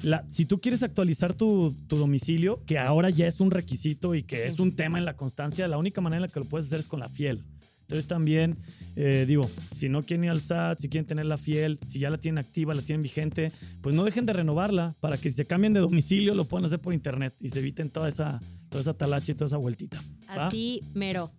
La, 0.04 0.24
si 0.30 0.46
tú 0.46 0.60
quieres 0.60 0.84
actualizar 0.84 1.34
tu, 1.34 1.76
tu 1.88 1.98
domicilio, 1.98 2.64
que 2.66 2.78
ahora 2.78 3.10
ya 3.10 3.28
es 3.28 3.40
un 3.40 3.52
requisito 3.52 4.14
y 4.16 4.24
que 4.24 4.36
Sí. 4.38 4.44
es 4.48 4.60
un 4.60 4.76
tema 4.76 4.98
en 5.00 5.06
la 5.06 5.16
constancia, 5.16 5.68
la 5.68 5.78
única 5.78 6.02
manera 6.02 6.18
en 6.18 6.22
la 6.24 6.28
que 6.28 6.40
lo 6.40 6.46
puedes 6.46 6.68
hacer 6.68 6.80
es 6.80 6.88
con 6.88 7.00
la 7.00 7.10
fiel. 7.10 7.44
Entonces 7.86 8.08
también, 8.08 8.58
eh, 8.96 9.26
digo, 9.28 9.48
si 9.76 9.90
no 9.90 10.02
quieren 10.02 10.24
ir 10.24 10.32
al 10.32 10.42
SAT, 10.42 10.80
si 10.80 10.90
quieren 10.90 11.06
tener 11.06 11.28
la 11.28 11.38
fiel, 11.38 11.80
si 11.86 12.00
ya 12.00 12.10
la 12.10 12.18
tienen 12.18 12.40
activa, 12.40 12.74
la 12.74 12.82
tienen 12.82 13.04
vigente, 13.04 13.52
pues 13.82 13.96
no 13.96 14.04
dejen 14.04 14.26
de 14.26 14.34
renovarla 14.34 14.96
para 15.00 15.18
que 15.18 15.30
si 15.30 15.36
se 15.36 15.46
cambien 15.46 15.74
de 15.74 15.82
domicilio 15.82 16.34
lo 16.34 16.46
puedan 16.46 16.66
hacer 16.66 16.80
por 16.80 16.94
internet 16.96 17.36
y 17.40 17.50
se 17.50 17.60
eviten 17.60 17.92
toda 17.92 18.10
esa, 18.10 18.40
toda 18.70 18.82
esa 18.82 18.96
talacha 18.96 19.32
y 19.32 19.36
toda 19.36 19.46
esa 19.46 19.58
vueltita. 19.58 20.02
¿va? 20.28 20.48
Así, 20.48 20.82
mero. 20.96 21.32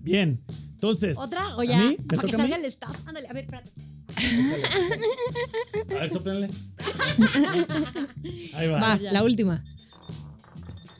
Bien, 0.00 0.42
entonces. 0.72 1.16
¿Otra 1.16 1.54
o 1.56 1.60
¿a 1.60 1.64
ya? 1.64 1.78
mí? 1.78 1.96
¿Me 2.00 2.16
Para 2.16 2.22
que 2.28 2.34
a 2.34 2.38
mí? 2.38 2.42
salga 2.42 2.56
el 2.56 2.64
staff. 2.64 2.96
Ándale, 3.06 3.28
a 3.28 3.32
ver, 3.32 3.44
espérate. 3.44 3.70
A 5.90 6.00
ver, 6.00 6.10
soplenle. 6.10 6.50
Ahí 8.54 8.68
va. 8.68 8.80
Va, 8.80 8.96
la 8.96 9.22
última. 9.22 9.64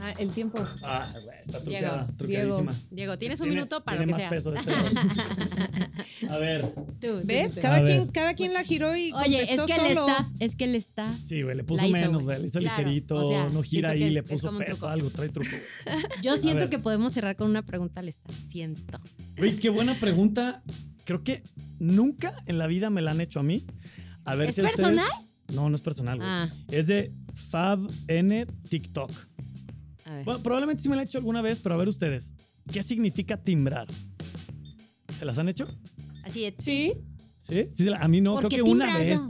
Ah, 0.04 0.10
el 0.18 0.30
tiempo. 0.30 0.58
Ah, 0.82 1.08
güey, 1.12 1.36
está 1.46 1.60
Diego, 1.60 1.62
truqueada, 1.62 1.96
Diego. 2.06 2.16
truqueadísima. 2.18 2.74
Diego, 2.90 3.18
tienes 3.18 3.38
un 3.40 3.44
Tiene- 3.44 3.54
minuto 3.56 3.84
para 3.84 3.98
tiene 3.98 4.12
lo 4.12 4.18
que 4.18 4.24
más 4.24 4.30
sea. 4.30 4.30
peso 4.30 4.54
este. 4.54 6.26
A 6.28 6.38
ver, 6.38 6.74
Tú, 7.00 7.20
¿Ves? 7.24 7.56
Cada 7.60 7.76
A 7.76 7.84
quien, 7.84 7.98
ver. 8.04 8.12
cada 8.12 8.34
quien 8.34 8.52
la 8.52 8.64
giró 8.64 8.96
y 8.96 9.12
Oye, 9.12 9.42
es 9.42 9.48
contestó 9.60 9.66
que 9.66 9.72
el 9.88 9.94
solo. 9.96 10.08
staff, 10.08 10.26
es 10.40 10.56
que 10.56 10.64
el 10.64 10.74
staff. 10.76 11.16
sí, 11.24 11.42
güey, 11.42 11.56
le 11.56 11.64
puso 11.64 11.84
hizo, 11.84 11.92
menos, 11.92 12.22
güey. 12.22 12.40
le 12.40 12.46
hizo 12.48 12.58
Claro, 12.60 12.78
ligerito, 12.82 13.14
o 13.16 13.28
sea, 13.28 13.48
no 13.50 13.62
gira 13.62 13.90
ahí, 13.90 14.00
que 14.00 14.10
le 14.10 14.20
es 14.20 14.26
puso 14.26 14.56
peso, 14.58 14.88
algo, 14.88 15.10
trae 15.10 15.28
truco. 15.28 15.50
Yo 16.22 16.36
siento 16.36 16.68
que 16.68 16.78
podemos 16.78 17.12
cerrar 17.12 17.36
con 17.36 17.48
una 17.50 17.62
pregunta 17.64 18.00
al 18.00 18.08
staff. 18.08 18.34
Siento. 18.48 18.98
Güey, 19.36 19.56
qué 19.56 19.68
buena 19.70 19.94
pregunta. 19.94 20.62
Creo 21.04 21.22
que 21.22 21.42
nunca 21.78 22.34
en 22.46 22.58
la 22.58 22.66
vida 22.66 22.90
me 22.90 23.02
la 23.02 23.12
han 23.12 23.20
hecho 23.20 23.40
a 23.40 23.42
mí. 23.42 23.64
A 24.24 24.34
ver 24.34 24.48
¿Es 24.48 24.56
si 24.56 24.60
a 24.62 24.64
ustedes- 24.64 24.84
personal? 24.84 25.08
No, 25.52 25.68
no 25.68 25.76
es 25.76 25.82
personal, 25.82 26.16
güey. 26.18 26.28
Ah, 26.28 26.50
Es 26.68 26.86
de 26.86 27.12
FabN 27.50 28.46
TikTok. 28.68 29.10
Bueno, 30.24 30.42
probablemente 30.42 30.82
sí 30.82 30.88
me 30.88 30.96
la 30.96 31.02
he 31.02 31.04
hecho 31.04 31.18
alguna 31.18 31.42
vez, 31.42 31.58
pero 31.60 31.74
a 31.74 31.78
ver 31.78 31.88
ustedes. 31.88 32.34
¿Qué 32.72 32.82
significa 32.82 33.36
timbrar? 33.36 33.88
¿Se 35.18 35.24
las 35.24 35.38
han 35.38 35.48
hecho? 35.48 35.66
Así 36.24 36.42
de. 36.42 36.54
Sí. 36.58 36.92
¿Sí? 37.40 37.68
Sí, 37.74 37.88
a 37.92 38.08
mí 38.08 38.20
no, 38.20 38.34
¿Por 38.34 38.48
creo 38.48 38.64
que 38.64 38.70
una 38.70 38.98
vez. 38.98 39.20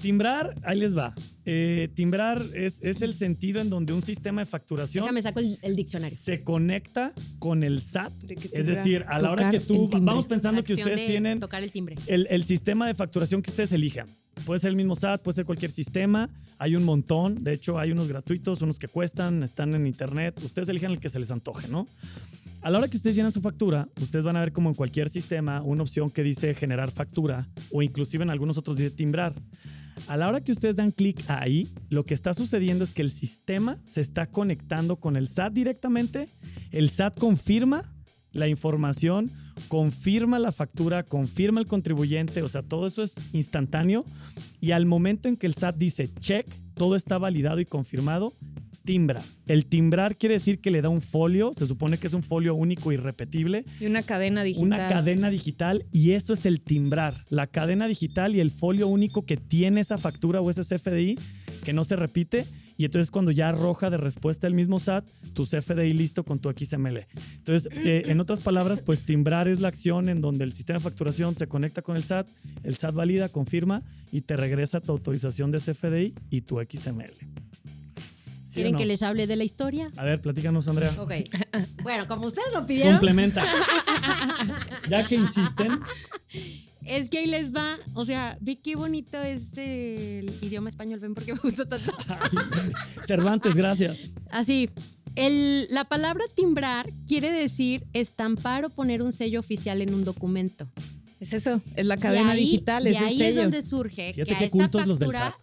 Timbrar, 0.00 0.54
ahí 0.62 0.78
les 0.78 0.96
va. 0.96 1.12
Eh, 1.44 1.88
timbrar 1.96 2.40
es, 2.54 2.78
es 2.80 3.02
el 3.02 3.12
sentido 3.12 3.60
en 3.60 3.68
donde 3.70 3.92
un 3.92 4.02
sistema 4.02 4.40
de 4.40 4.46
facturación 4.46 5.02
Déjame 5.02 5.20
saco 5.20 5.40
el, 5.40 5.58
el 5.62 5.74
diccionario. 5.74 6.16
se 6.16 6.44
conecta 6.44 7.12
con 7.40 7.64
el 7.64 7.82
SAT. 7.82 8.12
¿De 8.22 8.36
qué 8.36 8.50
Es 8.52 8.68
decir, 8.68 9.04
a 9.08 9.18
la 9.18 9.32
hora 9.32 9.50
que 9.50 9.58
tú, 9.58 9.88
vamos 10.00 10.26
pensando 10.26 10.62
que 10.62 10.74
ustedes 10.74 11.00
de 11.00 11.06
tienen 11.06 11.40
Tocar 11.40 11.64
el 11.64 11.72
timbre. 11.72 11.96
el, 12.06 12.28
el 12.30 12.44
sistema 12.44 12.86
de 12.86 12.94
facturación 12.94 13.42
que 13.42 13.50
ustedes 13.50 13.72
elijan. 13.72 14.06
Puede 14.44 14.60
ser 14.60 14.70
el 14.70 14.76
mismo 14.76 14.96
SAT, 14.96 15.22
puede 15.22 15.36
ser 15.36 15.44
cualquier 15.44 15.70
sistema. 15.70 16.28
Hay 16.58 16.76
un 16.76 16.84
montón. 16.84 17.42
De 17.42 17.52
hecho, 17.52 17.78
hay 17.78 17.92
unos 17.92 18.08
gratuitos, 18.08 18.60
unos 18.62 18.78
que 18.78 18.88
cuestan, 18.88 19.42
están 19.42 19.74
en 19.74 19.86
internet. 19.86 20.40
Ustedes 20.42 20.68
elijan 20.68 20.92
el 20.92 21.00
que 21.00 21.08
se 21.08 21.18
les 21.18 21.30
antoje, 21.30 21.68
¿no? 21.68 21.86
A 22.62 22.70
la 22.70 22.78
hora 22.78 22.88
que 22.88 22.96
ustedes 22.96 23.16
llenan 23.16 23.32
su 23.32 23.40
factura, 23.40 23.88
ustedes 24.00 24.22
van 24.22 24.36
a 24.36 24.40
ver 24.40 24.52
como 24.52 24.68
en 24.68 24.74
cualquier 24.74 25.08
sistema 25.08 25.62
una 25.62 25.82
opción 25.82 26.10
que 26.10 26.22
dice 26.22 26.52
generar 26.52 26.90
factura 26.90 27.48
o 27.72 27.80
inclusive 27.80 28.22
en 28.22 28.28
algunos 28.28 28.58
otros 28.58 28.76
dice 28.76 28.90
timbrar. 28.90 29.34
A 30.08 30.16
la 30.16 30.28
hora 30.28 30.42
que 30.42 30.52
ustedes 30.52 30.76
dan 30.76 30.90
clic 30.90 31.24
ahí, 31.28 31.68
lo 31.88 32.04
que 32.04 32.14
está 32.14 32.34
sucediendo 32.34 32.84
es 32.84 32.92
que 32.92 33.02
el 33.02 33.10
sistema 33.10 33.78
se 33.84 34.02
está 34.02 34.26
conectando 34.26 34.96
con 34.96 35.16
el 35.16 35.28
SAT 35.28 35.52
directamente. 35.54 36.28
El 36.70 36.90
SAT 36.90 37.18
confirma 37.18 37.94
la 38.32 38.46
información, 38.46 39.30
confirma 39.68 40.38
la 40.38 40.52
factura, 40.52 41.02
confirma 41.02 41.60
el 41.60 41.66
contribuyente, 41.66 42.42
o 42.42 42.48
sea, 42.48 42.62
todo 42.62 42.86
eso 42.86 43.02
es 43.02 43.14
instantáneo. 43.32 44.04
Y 44.60 44.72
al 44.72 44.86
momento 44.86 45.28
en 45.28 45.36
que 45.36 45.46
el 45.46 45.54
SAT 45.54 45.76
dice 45.76 46.08
check, 46.20 46.46
todo 46.74 46.96
está 46.96 47.18
validado 47.18 47.60
y 47.60 47.66
confirmado, 47.66 48.32
timbra. 48.84 49.22
El 49.46 49.66
timbrar 49.66 50.16
quiere 50.16 50.34
decir 50.36 50.60
que 50.60 50.70
le 50.70 50.82
da 50.82 50.88
un 50.88 51.02
folio, 51.02 51.52
se 51.56 51.66
supone 51.66 51.98
que 51.98 52.06
es 52.06 52.14
un 52.14 52.22
folio 52.22 52.54
único 52.54 52.92
y 52.92 52.96
repetible, 52.96 53.64
Y 53.78 53.86
una 53.86 54.02
cadena 54.02 54.42
digital. 54.42 54.66
una 54.66 54.88
cadena 54.88 55.30
digital 55.30 55.84
y 55.92 56.12
eso 56.12 56.32
es 56.32 56.46
el 56.46 56.60
timbrar, 56.60 57.24
la 57.28 57.46
cadena 57.46 57.86
digital 57.86 58.34
y 58.34 58.40
el 58.40 58.50
folio 58.50 58.88
único 58.88 59.24
que 59.26 59.36
tiene 59.36 59.80
esa 59.82 59.98
factura 59.98 60.40
o 60.40 60.50
ese 60.50 60.62
CFDI 60.62 61.18
que 61.64 61.72
no 61.72 61.84
se 61.84 61.96
repite 61.96 62.46
y 62.80 62.86
entonces 62.86 63.10
cuando 63.10 63.30
ya 63.30 63.50
arroja 63.50 63.90
de 63.90 63.98
respuesta 63.98 64.46
el 64.46 64.54
mismo 64.54 64.80
SAT, 64.80 65.06
tu 65.34 65.44
CFDI 65.44 65.92
listo 65.92 66.24
con 66.24 66.38
tu 66.38 66.50
XML. 66.50 67.06
Entonces, 67.36 67.68
eh, 67.84 68.04
en 68.06 68.20
otras 68.20 68.40
palabras, 68.40 68.80
pues 68.80 69.04
timbrar 69.04 69.48
es 69.48 69.60
la 69.60 69.68
acción 69.68 70.08
en 70.08 70.22
donde 70.22 70.44
el 70.44 70.54
sistema 70.54 70.78
de 70.78 70.84
facturación 70.84 71.36
se 71.36 71.46
conecta 71.46 71.82
con 71.82 71.96
el 71.96 72.04
SAT, 72.04 72.28
el 72.62 72.74
SAT 72.78 72.94
valida, 72.94 73.28
confirma 73.28 73.82
y 74.10 74.22
te 74.22 74.34
regresa 74.34 74.80
tu 74.80 74.92
autorización 74.92 75.50
de 75.50 75.58
CFDI 75.58 76.14
y 76.30 76.40
tu 76.40 76.56
XML. 76.58 77.12
¿Sí 78.46 78.48
o 78.48 78.54
¿Quieren 78.54 78.72
no? 78.72 78.78
que 78.78 78.86
les 78.86 79.02
hable 79.02 79.26
de 79.26 79.36
la 79.36 79.44
historia? 79.44 79.86
A 79.98 80.04
ver, 80.04 80.22
platícanos, 80.22 80.66
Andrea. 80.66 80.90
Ok. 80.96 81.12
Bueno, 81.82 82.08
como 82.08 82.28
ustedes 82.28 82.50
lo 82.54 82.64
pidieron, 82.64 82.94
Complementa. 82.94 83.44
ya 84.88 85.06
que 85.06 85.16
insisten, 85.16 85.80
es 86.90 87.08
que 87.08 87.18
ahí 87.18 87.26
les 87.26 87.54
va. 87.54 87.76
O 87.94 88.04
sea, 88.04 88.36
vi 88.40 88.56
qué 88.56 88.76
bonito 88.76 89.20
es 89.22 89.50
el 89.56 90.32
idioma 90.42 90.68
español. 90.68 91.00
Ven 91.00 91.14
porque 91.14 91.32
me 91.34 91.40
gusta 91.40 91.64
tanto. 91.66 91.92
Cervantes, 93.06 93.54
gracias. 93.54 93.96
Así. 94.30 94.70
El- 95.16 95.66
la 95.70 95.84
palabra 95.86 96.24
timbrar 96.36 96.88
quiere 97.08 97.32
decir 97.32 97.84
estampar 97.92 98.64
o 98.64 98.70
poner 98.70 99.02
un 99.02 99.12
sello 99.12 99.40
oficial 99.40 99.82
en 99.82 99.92
un 99.94 100.04
documento. 100.04 100.68
Es 101.18 101.32
eso, 101.34 101.60
es 101.76 101.84
la 101.86 101.96
cadena 101.96 102.32
ahí- 102.32 102.40
digital, 102.44 102.86
el 102.86 102.96
ahí 102.96 103.16
sello. 103.18 103.28
es 103.30 103.36
donde 103.36 103.62
surge 103.62 104.14
Fíjate 104.14 104.28
que 104.30 104.34
a 104.34 104.38
qué 104.38 104.44
esta 104.46 104.56
cultos 104.56 104.86
los 104.86 104.98
del 104.98 105.10
factura- 105.10 105.36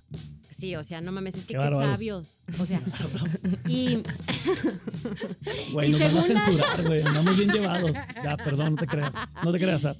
Sí, 0.57 0.75
o 0.75 0.83
sea, 0.83 1.01
no 1.01 1.11
mames, 1.11 1.35
es 1.35 1.45
que 1.45 1.53
Qué 1.53 1.59
sabios. 1.61 2.39
O 2.59 2.65
sea, 2.65 2.81
y 3.67 4.01
Güey, 5.71 5.89
Y 5.89 5.91
nos 5.91 6.01
van 6.01 6.17
a 6.17 6.23
censurar, 6.23 6.83
güey. 6.83 7.01
Andamos 7.03 7.37
bien 7.37 7.51
llevados. 7.51 7.91
Ya, 8.23 8.37
perdón, 8.37 8.71
no 8.73 8.77
te 8.77 8.87
creas. 8.87 9.11
No 9.43 9.51
te 9.51 9.59
creas, 9.59 9.81
Sat. 9.83 9.97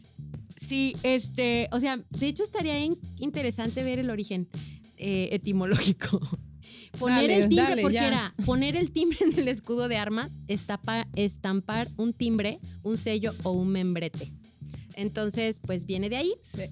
Sí, 0.68 0.96
este, 1.04 1.68
o 1.72 1.80
sea, 1.80 2.04
de 2.10 2.28
hecho 2.28 2.44
estaría 2.44 2.80
in- 2.84 2.98
interesante 3.18 3.84
ver 3.84 4.00
el 4.00 4.10
origen 4.10 4.48
eh, 4.98 5.30
etimológico. 5.32 6.20
Poner 7.00 7.22
Dale, 7.30 7.36
el 7.44 7.50
timbre, 7.50 7.64
dale, 7.70 7.82
porque 7.84 7.94
ya. 7.96 8.08
era 8.08 8.34
poner 8.46 8.76
el 8.76 8.92
timbre 8.92 9.20
en 9.22 9.38
el 9.40 9.48
escudo 9.48 9.88
de 9.88 9.98
armas, 9.98 10.32
estapa- 10.48 11.08
estampar 11.16 11.88
un 11.96 12.12
timbre, 12.14 12.60
un 12.84 12.98
sello 12.98 13.34
o 13.44 13.52
un 13.52 13.70
membrete. 13.70 14.32
Entonces, 14.96 15.60
pues 15.64 15.86
viene 15.86 16.10
de 16.10 16.18
ahí. 16.18 16.34
Sí. 16.44 16.64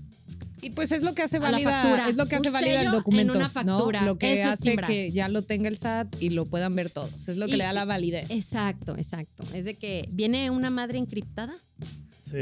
Y 0.62 0.72
pues 0.72 0.92
es 0.92 1.04
lo 1.04 1.14
que 1.14 1.22
hace 1.22 1.38
válida, 1.38 2.10
es 2.10 2.16
lo 2.16 2.26
que 2.26 2.38
hace 2.38 2.50
válida 2.50 2.82
el 2.82 2.92
documento, 2.92 3.34
en 3.34 3.38
una 3.40 3.50
factura. 3.50 4.02
¿no? 4.02 4.08
Lo 4.08 4.18
que 4.18 4.42
Eso 4.42 4.50
hace 4.50 4.76
que 4.78 5.12
ya 5.12 5.30
lo 5.30 5.44
tenga 5.44 5.68
el 5.70 5.78
SAT 5.78 6.20
y 6.22 6.32
lo 6.32 6.46
puedan 6.46 6.76
ver 6.76 6.90
todos. 6.90 7.28
Es 7.28 7.38
lo 7.38 7.46
que 7.46 7.54
Y- 7.54 7.58
le 7.58 7.64
da 7.66 7.74
la 7.74 7.86
validez. 7.86 8.32
Exacto, 8.32 8.96
exacto. 8.98 9.44
Es 9.54 9.66
de 9.66 9.76
que 9.76 10.10
viene 10.12 10.50
una 10.50 10.72
madre 10.72 10.98
encriptada 10.98 11.54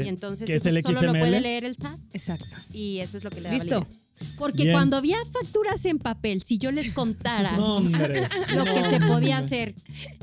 Sí. 0.02 0.04
y 0.04 0.08
entonces 0.08 0.46
¿Qué 0.46 0.54
es 0.56 0.66
eso 0.66 0.76
el 0.76 0.82
solo 0.82 1.00
lo 1.12 1.12
puede 1.18 1.40
leer 1.40 1.64
el 1.64 1.76
SAT 1.76 1.98
Exacto. 2.12 2.56
y 2.72 2.98
eso 2.98 3.16
es 3.16 3.24
lo 3.24 3.30
que 3.30 3.40
le 3.40 3.48
da 3.48 3.54
Listo. 3.54 3.80
validez. 3.80 4.00
Porque 4.38 4.62
Bien. 4.62 4.74
cuando 4.74 4.96
había 4.96 5.16
facturas 5.32 5.84
en 5.86 5.98
papel, 5.98 6.42
si 6.42 6.56
yo 6.56 6.70
les 6.70 6.90
contara 6.90 7.52
No, 7.56 7.76
hombre. 7.78 8.22
lo 8.52 8.64
no, 8.64 8.72
que 8.72 8.88
se 8.88 9.00
podía 9.00 9.08
hombre. 9.08 9.32
hacer 9.32 9.74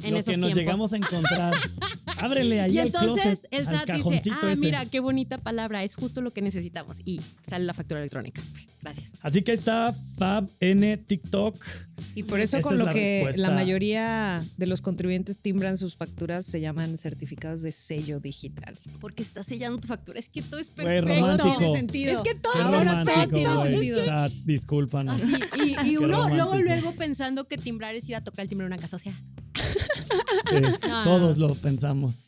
en 0.02 0.14
Lo 0.14 0.20
esos 0.20 0.32
que 0.32 0.38
nos 0.38 0.48
tiempos. 0.54 0.56
llegamos 0.56 0.94
a 0.94 0.98
encontrar. 0.98 1.54
Ábrele 2.18 2.62
ahí 2.62 2.76
y 2.76 2.80
entonces 2.80 3.40
closet, 3.40 3.48
el 3.52 3.66
SAT 3.66 3.90
dice, 3.98 4.32
ah, 4.32 4.50
ese". 4.52 4.62
mira, 4.62 4.86
qué 4.86 5.02
bonita 5.02 5.40
palabra, 5.40 5.84
es 5.84 5.96
justo 5.96 6.22
lo 6.22 6.32
que 6.32 6.42
necesitamos. 6.42 6.98
Y 7.04 7.20
sale 7.48 7.66
la 7.66 7.74
factura 7.74 8.00
electrónica. 8.00 8.42
Gracias. 8.82 9.12
Así 9.22 9.42
que 9.42 9.52
ahí 9.52 9.58
está 9.58 9.94
Fab 10.18 10.50
N 10.62 10.96
TikTok. 10.98 11.62
Y 12.16 12.24
por 12.24 12.40
eso 12.40 12.58
Esa 12.58 12.64
con 12.64 12.74
es 12.74 12.80
lo 12.80 12.86
la 12.86 12.94
que 12.94 13.24
respuesta. 13.26 13.42
la 13.50 13.56
mayoría 13.56 14.44
de 14.58 14.68
los 14.68 14.82
contribuyentes 14.82 15.38
timbran 15.38 15.78
sus 15.78 15.96
facturas 15.96 16.46
se 16.46 16.60
llaman 16.62 16.98
certificados 16.98 17.62
de 17.62 17.72
sello 17.72 18.20
digital. 18.20 18.78
Porque 19.00 19.24
estás 19.24 19.48
sellando 19.48 19.80
tu 19.80 19.88
factura. 19.88 20.20
Es 20.20 20.30
que 20.30 20.42
todo 20.42 20.60
es 20.60 20.70
perfecto. 20.70 21.08
romántico. 21.16 21.58
Tiene 21.58 21.76
sentido. 21.78 22.18
Es 22.18 22.24
que 22.24 22.36
todo 22.36 22.54
Ahora 22.54 23.06
todo 23.06 23.28
tiene 23.30 23.64
sentido. 23.72 24.30
Discúlpanos. 24.46 25.22
Así, 25.22 25.76
y, 25.86 25.98
uno 25.98 26.30
luego, 26.30 26.58
luego 26.58 26.92
pensando 26.94 27.48
que 27.48 27.58
timbrar 27.58 27.96
es 27.96 28.08
ir 28.10 28.16
a 28.16 28.24
tocar 28.24 28.44
el 28.44 28.50
timbre 28.50 28.66
de 28.68 28.74
una 28.74 28.78
casa. 28.82 28.96
O 28.96 29.00
sea, 29.00 29.14
Sí, 30.50 30.56
No. 30.88 31.04
Todos 31.04 31.38
lo 31.38 31.54
pensamos. 31.56 32.28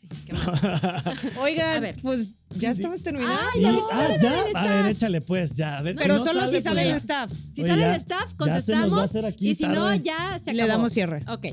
Oigan, 1.40 1.76
A 1.76 1.80
ver. 1.80 1.96
pues 2.02 2.34
ya 2.50 2.70
estamos 2.70 3.02
terminando. 3.02 3.34
Ah, 3.38 3.46
Sí, 3.52 3.60
ya 3.60 3.68
ah, 3.68 3.72
vamos 3.72 3.92
a 3.92 3.98
ver 4.08 4.20
ya. 4.20 4.44
el 4.50 4.56
A 4.56 4.64
ver, 4.82 4.86
échale 4.92 5.20
pues, 5.20 5.54
ya. 5.56 5.78
A 5.78 5.82
ver, 5.82 5.94
Pero 5.96 6.18
no 6.18 6.24
solo 6.24 6.40
si 6.44 6.50
pues 6.50 6.64
sale 6.64 6.82
el 6.82 6.88
ya. 6.88 6.96
staff. 6.96 7.32
Si 7.54 7.62
Oye, 7.62 7.70
sale 7.70 7.82
ya- 7.82 7.94
el 7.94 8.00
staff, 8.00 8.20
ya 8.20 8.26
se 8.28 8.34
nos 8.34 8.36
contestamos. 8.36 8.98
va 8.98 9.02
a 9.02 9.04
hacer 9.04 9.26
aquí 9.26 9.50
y 9.50 9.54
si 9.54 9.66
no, 9.66 9.94
ya 9.94 10.38
se 10.42 10.50
acabó. 10.50 10.56
Le 10.56 10.66
damos 10.66 10.92
cierre. 10.92 11.24
Ok, 11.28 11.46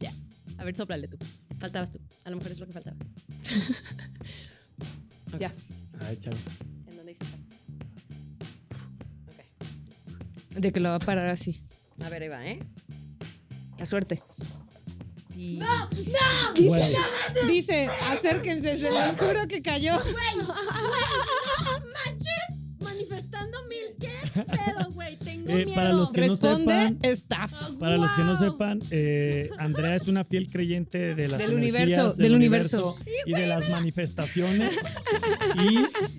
ya. 0.00 0.12
A 0.58 0.64
ver, 0.64 0.76
soplale 0.76 1.08
tú. 1.08 1.16
Faltabas 1.58 1.90
tú. 1.90 1.98
A 2.24 2.30
lo 2.30 2.36
mejor 2.36 2.52
es 2.52 2.58
lo 2.60 2.66
que 2.66 2.72
faltaba. 2.72 2.96
Ya. 5.40 5.52
Ah, 6.00 6.12
échale. 6.12 6.36
¿En 6.86 6.96
dónde 6.96 7.12
dice 7.14 7.24
staff? 7.24 7.40
Ok. 9.28 10.60
De 10.60 10.72
que 10.72 10.78
lo 10.80 10.90
va 10.90 10.94
a 10.96 10.98
parar 11.00 11.28
así. 11.28 11.60
A 12.00 12.08
ver, 12.08 12.22
ahí 12.22 12.28
va, 12.28 12.46
¿eh? 12.46 12.60
La 13.78 13.86
suerte. 13.86 14.22
Y 15.36 15.60
Güey, 16.66 16.94
dice, 17.48 17.88
acérquense, 18.08 18.78
se 18.78 18.90
los 18.90 19.16
juro 19.16 19.46
que 19.48 19.62
cayó. 19.62 19.98
Manifestando 22.80 23.58
mil, 23.66 23.96
¿qué 23.98 24.10
pedo, 24.44 24.90
güey? 24.92 25.16
Tengo 25.16 25.50
Eh, 25.50 25.72
para 25.74 25.92
los 25.92 26.12
que 26.12 26.20
no 26.20 26.26
Responde 26.32 26.88
sepan, 26.88 26.98
staff. 27.02 27.52
Para 27.80 27.96
los 27.96 28.10
que 28.10 28.22
no 28.22 28.34
¡Wow! 28.38 28.50
sepan, 28.50 28.82
eh, 28.90 29.48
Andrea 29.58 29.96
es 29.96 30.06
una 30.06 30.22
fiel 30.24 30.50
creyente 30.50 31.14
de 31.14 31.28
las 31.28 31.38
Del 31.38 31.52
energías, 31.52 31.56
universo, 31.56 32.08
del, 32.14 32.22
del 32.22 32.34
universo, 32.34 32.96
y 33.26 33.32
de 33.32 33.46
las 33.46 33.68
manifestaciones. 33.70 34.72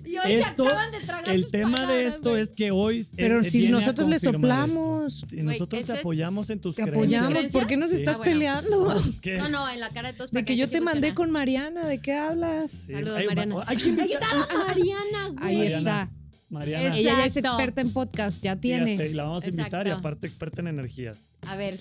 Y 0.04 0.10
Y 0.10 0.15
Esto, 0.30 0.64
se 0.64 0.68
acaban 0.70 0.92
de 0.92 1.00
tragar 1.00 1.30
el 1.34 1.42
sus 1.42 1.50
tema 1.50 1.86
de 1.86 2.06
esto 2.06 2.36
es 2.36 2.50
que 2.52 2.70
hoy 2.70 3.06
Pero 3.16 3.42
si 3.44 3.68
nosotros 3.68 4.08
le 4.08 4.18
soplamos. 4.18 5.22
esto. 5.22 5.36
Nosotros 5.42 5.84
te 5.84 5.92
apoyamos 5.92 6.50
en 6.50 6.60
tus 6.60 6.74
Te 6.76 6.82
creencias. 6.82 7.22
apoyamos. 7.22 7.52
¿Por 7.52 7.66
qué 7.66 7.76
nos 7.76 7.90
Sí. 7.90 7.96
estás 7.96 8.14
Ah, 8.14 8.18
bueno. 8.18 8.32
peleando? 8.32 8.96
Es 9.08 9.20
que- 9.20 9.36
No, 9.38 9.48
no, 9.48 9.68
en 9.68 9.80
la 9.80 9.88
cara 9.90 10.12
de 10.12 10.18
todos. 10.18 10.30
De 10.30 10.44
que 10.44 10.56
yo 10.56 10.68
te 10.68 10.80
mandé 10.80 11.14
con 11.14 11.30
Mariana, 11.30 11.86
¿de 11.86 11.98
qué 11.98 12.14
hablas? 12.14 12.70
sí. 12.72 12.92
Saludos, 12.92 13.18
Ay, 13.18 13.26
Mariana. 13.26 13.54
ma- 13.56 13.64
Hay 13.66 13.76
que 13.76 13.88
invitar 13.88 14.20
Mariana, 14.66 15.28
güey. 15.32 15.48
Ahí 15.48 15.56
Mariana. 15.58 15.78
está. 16.02 16.10
Mariana. 16.48 16.96
Ella 16.96 17.02
ya 17.18 17.24
es 17.26 17.36
experta 17.36 17.80
en 17.80 17.92
podcast, 17.92 18.40
ya 18.42 18.56
fíjate, 18.56 18.84
tiene. 18.84 19.08
y 19.08 19.14
la 19.14 19.24
vamos 19.24 19.42
a 19.44 19.48
invitar 19.50 19.86
y 19.86 19.90
aparte 19.90 20.26
experta 20.28 20.60
en 20.60 20.68
energías. 20.68 21.18
A 21.46 21.56
ver, 21.56 21.76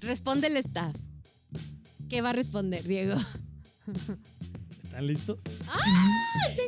responde 0.00 0.48
el 0.48 0.56
staff. 0.56 0.94
¿Qué 2.08 2.20
va 2.20 2.30
a 2.30 2.32
responder, 2.32 2.82
Diego? 2.82 3.14
¿Están 4.84 5.06
listos? 5.06 5.38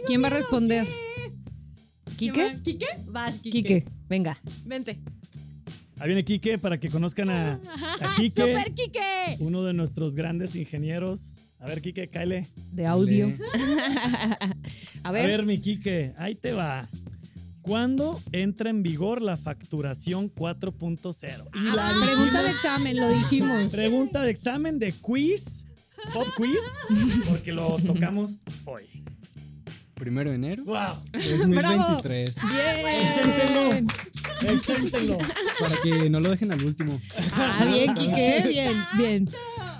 ¿Quién 0.07 0.23
va 0.23 0.29
a 0.29 0.31
responder? 0.31 0.87
¿Quién 0.87 1.20
¿Quique? 2.21 2.59
¿Quique? 2.63 2.87
Vas, 3.07 3.35
Quique. 3.39 3.51
Quique, 3.63 3.85
venga. 4.09 4.39
Vente. 4.65 5.01
Ahí 5.99 6.07
viene 6.09 6.25
Quique 6.25 6.59
para 6.59 6.79
que 6.79 6.89
conozcan 6.89 7.31
a, 7.31 7.55
a 8.01 8.15
Quique, 8.17 8.43
¡Super 8.43 8.73
Quique! 8.75 9.37
uno 9.41 9.63
de 9.65 9.73
nuestros 9.75 10.15
grandes 10.15 10.55
ingenieros. 10.57 11.37
A 11.59 11.67
ver, 11.67 11.83
Quique, 11.83 12.09
cáele. 12.09 12.47
De 12.73 12.87
audio. 12.87 13.29
Le- 13.29 13.39
A 13.53 14.55
A 15.05 15.13
ver, 15.13 15.27
ver, 15.27 15.47
mi 15.47 15.61
Quique, 15.61 16.13
ahí 16.17 16.35
te 16.35 16.53
va. 16.53 16.89
¿Cuándo 17.63 18.19
entra 18.33 18.71
en 18.71 18.83
vigor 18.83 19.21
la 19.21 19.37
facturación 19.37 20.31
4.0? 20.35 21.49
Y 21.55 21.77
la 21.77 21.91
Ah, 21.91 21.93
pregunta 22.03 22.43
de 22.43 22.51
examen, 22.51 22.97
lo 22.97 23.09
dijimos. 23.13 23.71
pregunta 23.71 24.23
de 24.23 24.31
examen 24.31 24.79
de 24.79 24.93
quiz, 24.93 25.67
pop 26.15 26.27
quiz, 26.37 26.59
porque 27.29 27.53
lo 27.53 27.77
tocamos 27.79 28.31
hoy. 28.65 29.05
Primero 30.01 30.31
de 30.31 30.37
enero. 30.37 30.65
¡Wow! 30.65 30.95
2023. 31.13 32.31
Preséntenlo. 32.83 33.93
Exéntenlo. 34.51 35.19
Para 35.61 35.77
que 35.83 36.09
no 36.11 36.21
lo 36.21 36.31
dejen 36.31 36.53
al 36.53 36.65
último. 36.65 36.99
Ah, 37.35 37.65
bien, 37.67 37.95
Quique, 37.95 38.45
bien, 38.49 38.77
bien. 38.97 39.29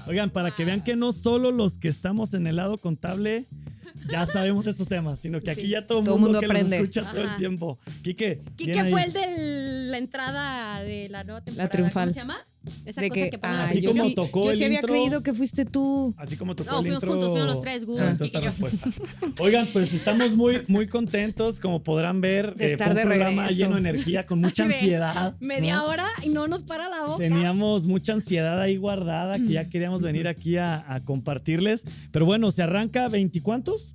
Oigan, 0.07 0.31
para 0.31 0.51
que 0.55 0.65
vean 0.65 0.83
que 0.85 0.95
no 0.95 1.13
solo 1.13 1.51
los 1.53 1.79
que 1.79 1.89
estamos 1.89 2.35
en 2.35 2.47
el 2.47 2.57
lado 2.57 2.77
contable 2.79 3.47
ya 4.09 4.27
sabemos 4.27 4.67
estos 4.67 4.89
temas, 4.89 5.19
sino 5.21 5.41
que 5.41 5.51
aquí 5.51 5.63
Sí. 5.63 5.69
ya 5.69 5.87
todo 5.87 5.99
el 6.01 6.05
mundo, 6.05 6.19
mundo 6.19 6.41
que 6.41 6.47
aprende. 6.47 6.79
nos 6.79 6.89
escucha 6.89 7.11
todo 7.11 7.23
el 7.23 7.37
tiempo. 7.37 7.79
Quique, 8.03 8.41
Quique 8.57 8.73
bien 8.73 8.87
ahí. 8.87 8.93
fue 8.93 9.05
el 9.05 9.13
de 9.13 9.37
la 9.91 9.99
entrada 9.99 10.83
de 10.83 11.09
la 11.11 11.23
nueva 11.25 11.43
temporada. 11.43 11.69
triunfal. 11.71 12.05
¿Cómo 12.09 12.15
se 12.15 12.21
llama? 12.21 12.39
Esa 12.85 13.01
De 13.01 13.09
cosa 13.09 13.21
que, 13.23 13.31
que, 13.31 13.39
ah, 13.43 13.65
Así 13.65 13.83
como 13.83 14.05
sí, 14.05 14.15
tocó 14.15 14.45
yo 14.45 14.51
el 14.51 14.59
sí 14.59 14.65
había 14.65 14.79
intro. 14.81 14.93
creído 14.93 15.23
que 15.23 15.33
fuiste 15.33 15.65
tú. 15.65 16.15
Así 16.19 16.37
como 16.37 16.55
tocó 16.55 16.71
No, 16.71 16.79
el 16.79 16.83
fuimos 16.85 17.03
intro, 17.03 17.13
juntos, 17.13 17.31
fuimos 17.31 17.47
los 17.55 17.61
tres, 17.63 17.85
esta 18.21 18.41
respuesta. 18.41 18.91
Oigan, 19.39 19.67
pues 19.73 19.95
estamos 19.95 20.35
muy, 20.35 20.63
muy 20.69 20.87
contentos, 20.87 21.59
como 21.59 21.83
podrán 21.83 22.21
ver. 22.21 22.55
De 22.55 22.67
eh, 22.67 22.73
estar 22.73 22.89
fue 22.89 22.93
un 22.93 22.97
de 22.97 23.03
programa 23.07 23.43
regreso. 23.43 23.59
lleno 23.63 23.75
de 23.77 23.81
energía, 23.81 24.27
con 24.27 24.41
mucha 24.41 24.65
ansiedad. 24.67 25.35
Media 25.41 25.77
¿no? 25.77 25.87
hora 25.87 26.07
y 26.23 26.29
no 26.29 26.49
nos 26.49 26.63
para 26.63 26.89
la 26.91 27.05
boca. 27.05 27.17
Teníamos 27.19 27.87
mucha 27.87 28.13
ansiedad 28.13 28.61
ahí 28.61 28.77
guardada 28.77 29.39
que 29.39 29.49
ya 29.49 29.69
queríamos 29.69 30.03
venir 30.03 30.29
aquí 30.29 30.57
a, 30.59 30.85
a 30.93 31.01
compartirles. 31.01 31.85
Pero 32.11 32.27
bueno, 32.27 32.51
se 32.51 32.63
arranca 32.63 33.09
20 33.09 33.41
cuántos? 33.41 33.95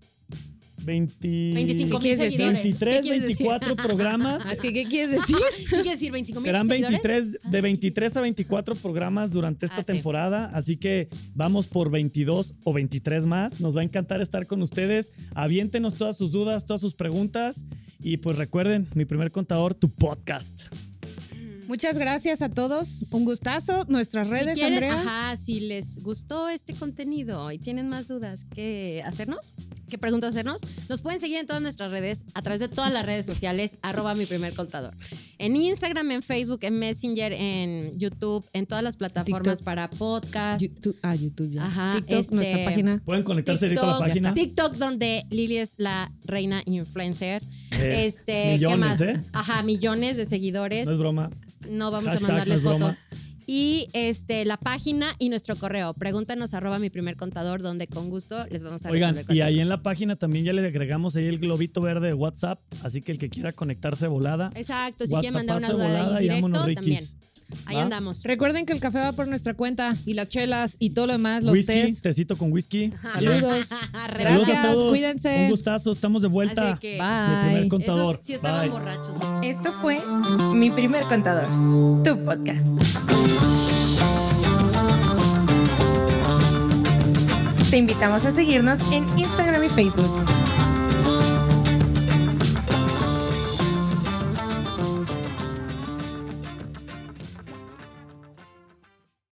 20, 0.85 1.27
25 1.53 1.99
¿Qué 1.99 2.01
quieres 2.01 2.19
mil 2.19 2.25
decir? 2.29 2.37
seguidores. 2.37 2.63
23, 2.63 2.95
¿Qué 2.95 3.01
quieres 3.01 3.21
decir? 3.23 3.37
24 3.47 3.75
programas. 3.75 4.43
Ah, 4.45 4.51
es 4.53 4.61
que, 4.61 4.71
¿qué 4.73 4.85
quieres 4.85 5.11
decir? 5.11 5.35
¿Qué 5.57 5.65
quiere 5.65 5.89
decir 5.91 6.11
25 6.11 6.39
mil 6.41 6.45
Serán 6.47 6.67
seguidores? 6.67 7.01
23, 7.03 7.51
de 7.51 7.61
23 7.61 8.17
a 8.17 8.21
24 8.21 8.75
programas 8.75 9.31
durante 9.33 9.65
esta 9.65 9.79
Ah, 9.81 9.83
sí. 9.83 9.91
temporada, 9.93 10.49
así 10.53 10.77
que 10.77 11.09
vamos 11.33 11.67
por 11.67 11.89
22 11.91 12.53
o 12.63 12.73
23 12.73 13.23
más. 13.25 13.59
Nos 13.59 13.75
va 13.75 13.81
a 13.81 13.83
encantar 13.83 14.21
estar 14.21 14.47
con 14.47 14.61
ustedes. 14.61 15.11
Aviéntenos 15.33 15.95
todas 15.95 16.15
sus 16.17 16.31
dudas, 16.31 16.65
todas 16.65 16.81
sus 16.81 16.93
preguntas 16.95 17.65
y 18.01 18.17
pues 18.17 18.37
recuerden, 18.37 18.87
mi 18.93 19.05
primer 19.05 19.31
contador, 19.31 19.73
tu 19.73 19.89
podcast. 19.89 20.61
Muchas 21.67 21.97
gracias 21.97 22.43
a 22.43 22.49
todos. 22.49 23.07
Un 23.09 23.25
gustazo. 23.25 23.85
Nuestras 23.87 24.29
redes, 24.29 24.53
si 24.59 24.65
quieren, 24.65 24.83
Andrea. 24.83 25.01
Ajá, 25.01 25.37
si 25.37 25.61
les 25.61 25.99
gustó 25.99 26.47
este 26.47 26.73
contenido 26.75 27.51
y 27.51 27.57
tienen 27.57 27.89
más 27.89 28.07
dudas 28.07 28.45
que 28.53 29.01
hacernos, 29.03 29.55
qué 29.89 29.97
preguntas 29.97 30.29
hacernos, 30.29 30.61
nos 30.89 31.01
pueden 31.01 31.19
seguir 31.19 31.37
en 31.37 31.47
todas 31.47 31.61
nuestras 31.61 31.91
redes, 31.91 32.23
a 32.33 32.41
través 32.41 32.59
de 32.59 32.67
todas 32.67 32.91
las 32.91 33.05
redes 33.05 33.25
sociales, 33.25 33.77
arroba 33.81 34.15
mi 34.15 34.25
primer 34.25 34.53
contador. 34.53 34.95
En 35.37 35.55
Instagram, 35.55 36.11
en 36.11 36.23
Facebook, 36.23 36.59
en 36.63 36.79
Messenger, 36.79 37.33
en 37.33 37.97
YouTube, 37.99 38.45
en 38.53 38.65
todas 38.65 38.83
las 38.83 38.97
plataformas 38.97 39.43
TikTok. 39.43 39.63
para 39.63 39.89
podcast. 39.89 40.61
YouTube, 40.61 40.97
ah, 41.01 41.15
YouTube 41.15 41.51
ya. 41.51 41.65
Ajá, 41.65 41.93
TikTok, 41.97 42.19
este- 42.19 42.35
nuestra 42.35 42.65
página. 42.65 43.01
Pueden 43.05 43.23
conectarse 43.23 43.65
directo 43.65 43.85
a 43.85 43.99
la 43.99 44.05
TikTok, 44.05 44.23
página. 44.23 44.33
TikTok, 44.33 44.73
donde 44.75 45.25
Lili 45.29 45.57
es 45.57 45.73
la 45.77 46.11
reina 46.23 46.61
influencer. 46.65 47.43
Eh, 47.71 48.05
este, 48.05 48.53
millones, 48.53 48.97
¿qué 48.97 49.05
más? 49.05 49.17
¿eh? 49.17 49.21
Ajá, 49.33 49.63
millones 49.63 50.17
de 50.17 50.25
seguidores. 50.25 50.85
No 50.85 50.93
es 50.93 50.97
broma. 50.99 51.29
No 51.69 51.91
vamos 51.91 52.09
Hashtag, 52.09 52.29
a 52.29 52.33
mandarles 52.33 52.63
no 52.63 52.69
broma. 52.69 52.97
Y 53.47 53.87
este, 53.93 54.45
la 54.45 54.57
página 54.57 55.13
y 55.19 55.29
nuestro 55.29 55.55
correo. 55.55 55.93
Pregúntanos 55.93 56.53
arroba 56.53 56.79
mi 56.79 56.89
primer 56.89 57.15
contador, 57.15 57.61
donde 57.61 57.87
con 57.87 58.09
gusto 58.09 58.45
les 58.49 58.63
vamos 58.63 58.85
a 58.85 58.89
Oigan, 58.89 59.17
y 59.29 59.41
ahí 59.41 59.59
en 59.59 59.69
la 59.69 59.81
página 59.81 60.15
también 60.15 60.45
ya 60.45 60.53
le 60.53 60.65
agregamos 60.65 61.15
ahí 61.15 61.25
el 61.25 61.39
globito 61.39 61.81
verde 61.81 62.07
de 62.07 62.13
WhatsApp, 62.13 62.59
así 62.83 63.01
que 63.01 63.11
el 63.11 63.17
que 63.19 63.29
quiera 63.29 63.51
conectarse 63.51 64.07
volada. 64.07 64.51
Exacto, 64.55 65.05
si 65.05 65.13
quieren 65.13 65.33
mandar 65.33 65.57
una 65.57 65.69
duda 65.69 65.87
volada 65.87 66.17
ahí 66.17 66.23
directo, 66.23 66.73
también. 66.73 67.03
Ahí 67.65 67.77
¿Va? 67.77 67.83
andamos. 67.83 68.21
Recuerden 68.23 68.65
que 68.65 68.73
el 68.73 68.79
café 68.79 68.99
va 68.99 69.11
por 69.11 69.27
nuestra 69.27 69.53
cuenta 69.53 69.95
y 70.05 70.13
las 70.15 70.29
chelas 70.29 70.75
y 70.79 70.91
todo 70.91 71.07
lo 71.07 71.13
demás, 71.13 71.43
los 71.43 71.53
Whisky, 71.53 71.73
tés. 71.73 72.01
tecito 72.01 72.35
con 72.35 72.51
whisky. 72.51 72.91
Saludos. 73.13 73.67
Saludos 73.67 73.71
a 73.93 74.07
Gracias, 74.07 74.61
todos. 74.73 74.89
cuídense. 74.89 75.43
Un 75.45 75.49
gustazo, 75.51 75.91
estamos 75.91 76.21
de 76.21 76.27
vuelta. 76.27 76.71
Así 76.71 76.79
que 76.79 76.93
Mi 76.93 76.97
primer 77.45 77.61
Bye. 77.61 77.69
contador. 77.69 78.15
esos 78.15 78.25
sí 78.25 78.33
estaban 78.33 78.61
Bye. 78.61 78.69
borrachos. 78.71 79.17
Esto 79.43 79.73
fue 79.81 80.03
Mi 80.53 80.69
Primer 80.71 81.03
Contador, 81.03 81.47
tu 82.03 82.23
podcast. 82.25 82.65
Te 87.69 87.77
invitamos 87.77 88.23
a 88.25 88.31
seguirnos 88.31 88.79
en 88.91 89.05
Instagram 89.19 89.63
y 89.65 89.69
Facebook. 89.69 90.44